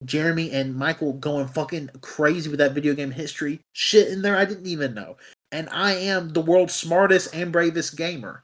Jeremy 0.04 0.52
and 0.52 0.74
Michael 0.74 1.14
going 1.14 1.48
fucking 1.48 1.90
crazy 2.00 2.50
with 2.50 2.58
that 2.58 2.72
video 2.72 2.94
game 2.94 3.10
history 3.10 3.60
shit 3.72 4.08
in 4.08 4.22
there. 4.22 4.36
I 4.36 4.44
didn't 4.44 4.66
even 4.66 4.94
know. 4.94 5.16
And 5.50 5.68
I 5.70 5.94
am 5.94 6.30
the 6.30 6.40
world's 6.40 6.74
smartest 6.74 7.34
and 7.34 7.52
bravest 7.52 7.96
gamer. 7.96 8.42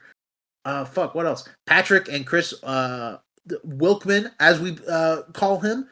Uh, 0.65 0.83
fuck. 0.83 1.15
What 1.15 1.25
else? 1.25 1.47
Patrick 1.65 2.09
and 2.09 2.27
Chris 2.27 2.53
uh, 2.63 3.19
Wilkman, 3.65 4.31
as 4.41 4.59
we 4.59 4.77
uh, 4.89 5.23
call 5.33 5.59
him, 5.59 5.87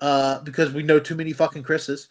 uh, 0.00 0.40
because 0.40 0.72
we 0.72 0.84
know 0.84 1.00
too 1.00 1.16
many 1.16 1.32
fucking 1.32 1.64
Chris's 1.64 2.08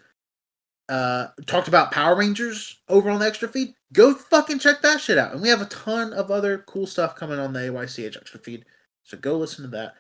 uh 0.94 1.28
talked 1.46 1.68
about 1.68 1.92
Power 1.92 2.16
Rangers 2.16 2.82
over 2.88 3.10
on 3.10 3.20
the 3.20 3.26
extra 3.26 3.48
feed, 3.48 3.74
go 3.94 4.14
fucking 4.14 4.60
check 4.60 4.82
that 4.82 5.02
shit 5.02 5.18
out. 5.18 5.34
And 5.34 5.42
we 5.42 5.50
have 5.50 5.62
a 5.62 5.66
ton 5.66 6.14
of 6.14 6.30
other 6.30 6.60
cool 6.68 6.86
stuff 6.86 7.16
coming 7.16 7.40
on 7.40 7.54
the 7.54 7.60
AYCH 7.60 8.18
extra 8.18 8.40
feed. 8.40 8.66
So 9.04 9.18
go 9.18 9.38
listen 9.38 9.64
to 9.64 9.72
that. 9.72 9.96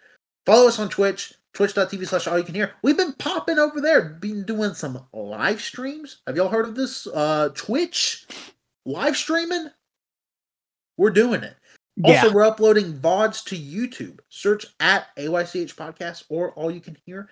Follow 0.45 0.67
us 0.67 0.79
on 0.79 0.89
Twitch, 0.89 1.33
twitch.tv 1.53 2.07
slash 2.07 2.27
all 2.27 2.37
you 2.37 2.43
can 2.43 2.55
hear. 2.55 2.73
We've 2.83 2.97
been 2.97 3.13
popping 3.13 3.59
over 3.59 3.81
there, 3.81 4.17
been 4.21 4.43
doing 4.43 4.73
some 4.73 5.05
live 5.13 5.61
streams. 5.61 6.21
Have 6.27 6.35
y'all 6.35 6.49
heard 6.49 6.67
of 6.67 6.75
this? 6.75 7.07
Uh 7.07 7.49
Twitch 7.55 8.27
live 8.85 9.17
streaming? 9.17 9.69
We're 10.97 11.09
doing 11.09 11.43
it. 11.43 11.55
Also, 12.03 12.33
we're 12.33 12.45
uploading 12.45 12.93
VODs 12.93 13.43
to 13.45 13.55
YouTube. 13.55 14.19
Search 14.29 14.65
at 14.79 15.15
AYCH 15.15 15.75
Podcast 15.75 16.23
or 16.29 16.51
All 16.53 16.71
You 16.71 16.79
Can 16.79 16.97
Hear. 17.05 17.29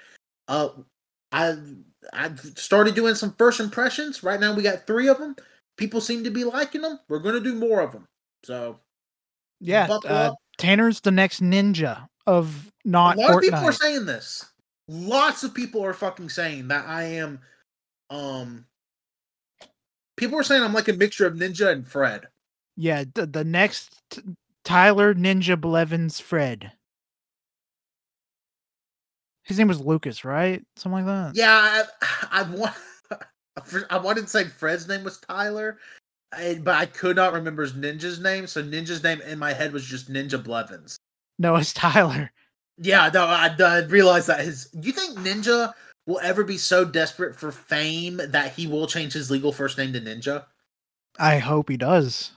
Uh, 0.47 0.70
I 1.32 1.58
I've 2.14 2.40
started 2.58 2.96
doing 2.96 3.16
some 3.16 3.34
first 3.34 3.60
impressions. 3.60 4.24
Right 4.24 4.40
now, 4.40 4.54
we 4.54 4.64
got 4.64 4.88
three 4.88 5.08
of 5.08 5.18
them. 5.18 5.36
People 5.78 6.02
seem 6.02 6.24
to 6.24 6.32
be 6.32 6.44
liking 6.44 6.82
them. 6.82 7.00
We're 7.08 7.20
going 7.20 7.36
to 7.36 7.42
do 7.42 7.56
more 7.56 7.80
of 7.82 7.92
them. 7.92 8.08
So, 8.44 8.80
yeah, 9.60 9.88
uh, 9.90 10.34
Tanner's 10.58 11.00
the 11.02 11.12
next 11.12 11.42
ninja 11.42 12.08
of 12.28 12.72
not. 12.86 13.18
A 13.18 13.22
lot 13.22 13.30
Fortnite. 13.32 13.36
of 13.36 13.42
people 13.42 13.70
are 13.70 13.72
saying 13.72 14.06
this. 14.06 14.46
Lots 14.88 15.44
of 15.44 15.54
people 15.54 15.84
are 15.86 15.94
fucking 15.94 16.30
saying 16.30 16.68
that 16.68 16.86
I 16.88 17.04
am. 17.04 17.40
Um, 18.10 18.66
people 20.18 20.38
are 20.38 20.44
saying 20.44 20.64
I'm 20.64 20.74
like 20.74 20.90
a 20.90 20.94
mixture 20.94 21.26
of 21.26 21.36
Ninja 21.36 21.72
and 21.72 21.88
Fred. 21.88 22.28
Yeah, 22.76 23.06
the, 23.14 23.26
the 23.26 23.44
next 23.44 24.02
t- 24.10 24.22
Tyler 24.64 25.14
Ninja 25.14 25.60
Blevins 25.60 26.20
Fred. 26.20 26.72
His 29.52 29.58
name 29.58 29.68
was 29.68 29.82
Lucas, 29.82 30.24
right? 30.24 30.64
Something 30.78 31.06
like 31.06 31.08
that. 31.08 31.36
Yeah, 31.36 31.84
I, 32.02 32.28
I 32.32 32.43
want. 32.43 32.74
I 33.89 33.97
wanted 33.97 34.22
to 34.22 34.30
say 34.30 34.45
Fred's 34.45 34.88
name 34.88 35.04
was 35.04 35.18
Tyler, 35.18 35.78
but 36.32 36.74
I 36.74 36.86
could 36.86 37.18
not 37.18 37.34
remember 37.34 37.64
his 37.64 37.74
ninja's 37.74 38.22
name. 38.22 38.47
So 38.47 38.64
ninja's 38.64 39.04
name 39.04 39.20
in 39.20 39.38
my 39.38 39.52
head 39.52 39.74
was 39.74 39.84
just 39.84 40.10
Ninja 40.10 40.41
Blevins. 40.41 40.95
No, 41.38 41.56
it's 41.58 41.74
Tyler. 41.74 42.32
Yeah, 42.78 43.10
no, 43.14 43.26
I, 43.26 43.54
I 43.60 43.80
realized 43.80 44.28
that 44.28 44.39
his. 44.39 44.70
You 44.72 44.93
think 44.93 45.20
Ninja 45.20 45.74
will 46.08 46.22
ever 46.24 46.45
be 46.45 46.56
so 46.56 46.86
desperate 46.86 47.36
for 47.36 47.52
fame 47.52 48.22
that 48.30 48.54
he 48.54 48.68
will 48.68 48.88
change 48.88 49.12
his 49.12 49.30
legal 49.30 49.52
first 49.52 49.78
name 49.78 49.91
to 49.91 49.99
Ninja? 49.99 50.45
I 51.20 51.39
hope 51.39 51.68
he 51.68 51.76
does. 51.76 52.32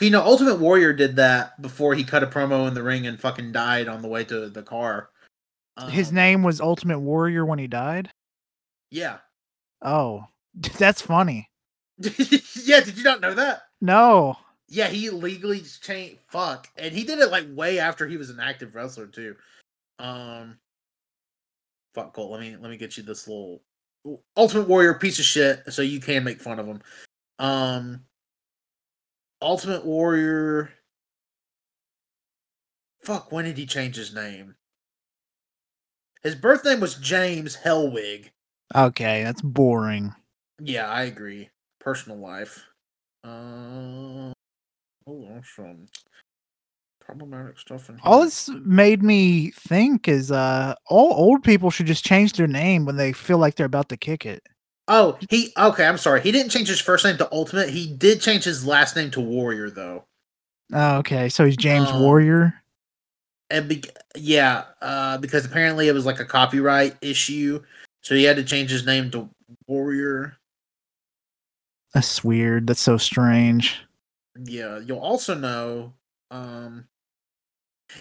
You 0.00 0.10
know, 0.10 0.22
Ultimate 0.22 0.60
Warrior 0.60 0.92
did 0.92 1.16
that 1.16 1.60
before 1.60 1.96
he 1.96 2.04
cut 2.04 2.22
a 2.22 2.28
promo 2.28 2.68
in 2.68 2.74
the 2.74 2.84
ring 2.84 3.08
and 3.08 3.18
fucking 3.18 3.50
died 3.50 3.88
on 3.88 4.02
the 4.02 4.08
way 4.08 4.22
to 4.22 4.48
the 4.48 4.62
car. 4.62 5.10
His 5.88 6.08
Um, 6.10 6.14
name 6.14 6.42
was 6.42 6.60
Ultimate 6.60 7.00
Warrior 7.00 7.44
when 7.46 7.58
he 7.58 7.66
died. 7.66 8.10
Yeah. 8.90 9.18
Oh, 9.82 10.24
that's 10.78 11.00
funny. 11.00 11.48
yeah, 11.98 12.80
did 12.80 12.96
you 12.96 13.04
not 13.04 13.20
know 13.20 13.34
that? 13.34 13.62
No, 13.80 14.36
Yeah, 14.68 14.88
he 14.88 15.10
legally 15.10 15.60
changed. 15.60 16.18
Fuck, 16.28 16.68
and 16.76 16.94
he 16.94 17.04
did 17.04 17.18
it 17.18 17.30
like 17.30 17.46
way 17.50 17.78
after 17.78 18.06
he 18.06 18.16
was 18.16 18.30
an 18.30 18.40
active 18.40 18.74
wrestler 18.74 19.06
too. 19.06 19.36
Um, 19.98 20.58
fuck, 21.94 22.12
Colt. 22.14 22.30
Let 22.30 22.40
me 22.40 22.56
let 22.56 22.70
me 22.70 22.76
get 22.76 22.96
you 22.96 23.02
this 23.02 23.26
little 23.28 23.62
Ultimate 24.36 24.68
Warrior 24.68 24.94
piece 24.94 25.18
of 25.18 25.24
shit, 25.24 25.62
so 25.72 25.82
you 25.82 26.00
can 26.00 26.24
make 26.24 26.40
fun 26.40 26.58
of 26.58 26.66
him. 26.66 26.82
Um, 27.38 28.04
Ultimate 29.42 29.84
Warrior. 29.84 30.70
Fuck, 33.02 33.32
when 33.32 33.44
did 33.46 33.56
he 33.58 33.66
change 33.66 33.96
his 33.96 34.14
name? 34.14 34.54
His 36.22 36.34
birth 36.34 36.64
name 36.64 36.80
was 36.80 36.94
James 36.96 37.56
Hellwig. 37.64 38.30
okay, 38.74 39.22
that's 39.24 39.42
boring. 39.42 40.14
Yeah, 40.60 40.88
I 40.88 41.02
agree. 41.04 41.48
Personal 41.80 42.18
life. 42.18 42.66
Uh, 43.24 44.32
oh, 45.06 45.24
there's 45.28 45.48
some 45.56 45.86
problematic 47.00 47.58
stuff 47.58 47.88
in 47.88 47.96
here. 47.96 48.02
All 48.04 48.22
this 48.22 48.48
made 48.64 49.02
me 49.02 49.50
think 49.52 50.06
is 50.08 50.30
uh 50.30 50.74
all 50.88 51.12
old 51.14 51.42
people 51.42 51.70
should 51.70 51.86
just 51.86 52.04
change 52.04 52.34
their 52.34 52.46
name 52.46 52.84
when 52.84 52.96
they 52.96 53.12
feel 53.12 53.38
like 53.38 53.56
they're 53.56 53.66
about 53.66 53.88
to 53.88 53.96
kick 53.96 54.24
it. 54.26 54.42
Oh, 54.88 55.18
he 55.30 55.52
okay. 55.56 55.86
I'm 55.86 55.98
sorry. 55.98 56.20
He 56.20 56.32
didn't 56.32 56.50
change 56.50 56.68
his 56.68 56.80
first 56.80 57.04
name 57.04 57.16
to 57.18 57.32
Ultimate. 57.32 57.70
He 57.70 57.86
did 57.92 58.20
change 58.20 58.44
his 58.44 58.66
last 58.66 58.96
name 58.96 59.10
to 59.12 59.20
Warrior, 59.20 59.70
though. 59.70 60.04
Oh, 60.72 60.98
okay, 60.98 61.28
so 61.28 61.44
he's 61.44 61.56
James 61.56 61.88
Uh, 61.90 61.98
Warrior. 62.00 62.59
And 63.50 63.68
be- 63.68 63.84
yeah, 64.16 64.64
uh, 64.80 65.18
because 65.18 65.44
apparently 65.44 65.88
it 65.88 65.92
was 65.92 66.06
like 66.06 66.20
a 66.20 66.24
copyright 66.24 66.96
issue, 67.00 67.62
so 68.02 68.14
he 68.14 68.24
had 68.24 68.36
to 68.36 68.44
change 68.44 68.70
his 68.70 68.86
name 68.86 69.10
to 69.10 69.28
Warrior. 69.66 70.36
That's 71.92 72.22
weird. 72.22 72.66
That's 72.66 72.80
so 72.80 72.96
strange. 72.96 73.80
Yeah, 74.44 74.78
you'll 74.78 75.00
also 75.00 75.34
know. 75.34 75.94
Um, 76.30 76.86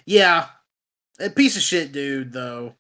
yeah, 0.06 0.48
a 1.20 1.30
piece 1.30 1.56
of 1.58 1.64
shit, 1.64 1.92
dude. 1.92 2.32
Though, 2.32 2.76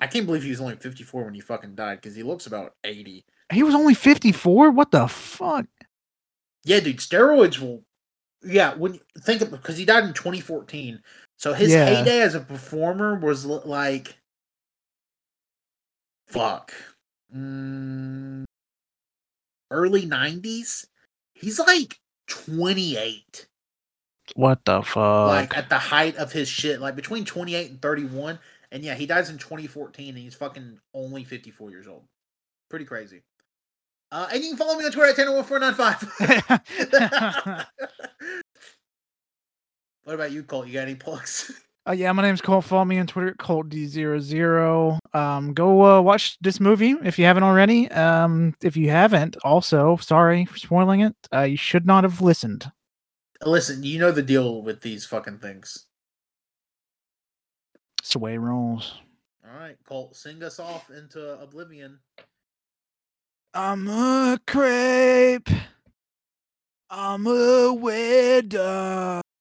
I 0.00 0.06
can't 0.06 0.26
believe 0.26 0.42
he 0.42 0.50
was 0.50 0.60
only 0.60 0.76
54 0.76 1.24
when 1.24 1.34
he 1.34 1.40
fucking 1.40 1.74
died 1.74 2.00
because 2.00 2.14
he 2.14 2.22
looks 2.22 2.46
about 2.46 2.74
80. 2.84 3.24
He 3.52 3.62
was 3.62 3.74
only 3.74 3.94
54? 3.94 4.70
What 4.70 4.90
the 4.90 5.08
fuck? 5.08 5.66
Yeah, 6.64 6.80
dude, 6.80 6.98
steroids 6.98 7.58
will. 7.58 7.82
Yeah, 8.42 8.74
when 8.74 8.94
you 8.94 9.00
think 9.20 9.42
of 9.42 9.50
because 9.50 9.76
he 9.76 9.84
died 9.84 10.04
in 10.04 10.14
2014, 10.14 11.00
so 11.40 11.54
his 11.54 11.72
Yeah. 11.72 11.86
heyday 11.86 12.20
as 12.20 12.34
a 12.34 12.40
performer 12.40 13.14
was 13.14 13.46
like, 13.46 14.18
fuck, 16.28 16.74
mm, 17.34 18.44
early 19.70 20.04
90s. 20.06 20.84
He's 21.32 21.58
like 21.58 21.98
28, 22.28 23.46
What 24.34 24.66
the 24.66 24.82
fuck? 24.82 25.28
like 25.28 25.56
at 25.56 25.70
the 25.70 25.78
height 25.78 26.16
of 26.16 26.32
his 26.32 26.46
shit, 26.46 26.78
like 26.78 26.94
between 26.94 27.24
28 27.24 27.70
and 27.70 27.80
31. 27.80 28.38
And 28.70 28.84
yeah, 28.84 28.94
he 28.94 29.06
dies 29.06 29.30
in 29.30 29.38
2014, 29.38 30.10
and 30.10 30.18
he's 30.18 30.34
fucking 30.34 30.78
only 30.92 31.24
54 31.24 31.70
years 31.70 31.88
old. 31.88 32.04
Pretty 32.68 32.84
crazy. 32.84 33.22
Uh, 34.12 34.28
and 34.30 34.42
you 34.44 34.50
can 34.50 34.58
follow 34.58 34.76
me 34.76 34.84
on 34.84 34.92
Twitter 34.92 35.08
at 35.08 35.16
101495. 35.16 37.70
what 40.04 40.14
about 40.14 40.32
you, 40.32 40.42
Colt? 40.42 40.66
You 40.66 40.74
got 40.74 40.82
any 40.82 40.94
plugs? 40.94 41.52
Uh, 41.88 41.92
yeah, 41.92 42.12
my 42.12 42.20
name's 42.22 42.42
Colt. 42.42 42.62
Follow 42.62 42.84
me 42.84 42.98
on 42.98 43.06
Twitter, 43.06 43.30
at 43.30 43.38
ColtD00. 43.38 44.98
Um, 45.14 45.54
go 45.54 45.82
uh, 45.82 46.00
watch 46.00 46.36
this 46.40 46.60
movie 46.60 46.94
if 47.02 47.18
you 47.18 47.24
haven't 47.24 47.42
already. 47.42 47.90
Um, 47.90 48.54
if 48.62 48.76
you 48.76 48.90
haven't, 48.90 49.38
also, 49.44 49.96
sorry 49.96 50.44
for 50.44 50.58
spoiling 50.58 51.00
it. 51.00 51.16
Uh, 51.34 51.40
you 51.40 51.56
should 51.56 51.86
not 51.86 52.04
have 52.04 52.20
listened. 52.20 52.70
Listen, 53.44 53.82
you 53.82 53.98
know 53.98 54.12
the 54.12 54.22
deal 54.22 54.62
with 54.62 54.82
these 54.82 55.06
fucking 55.06 55.38
things. 55.38 55.86
It's 58.00 58.12
the 58.12 58.18
way 58.18 58.34
it 58.34 58.38
rolls. 58.38 58.98
All 59.42 59.58
right, 59.58 59.76
Colt, 59.84 60.14
sing 60.14 60.42
us 60.42 60.60
off 60.60 60.90
into 60.90 61.40
oblivion. 61.40 61.98
I'm 63.54 63.88
a 63.88 64.38
crepe. 64.46 65.48
I'm 66.90 67.26
a 67.26 67.74
weirdo. 67.74 69.22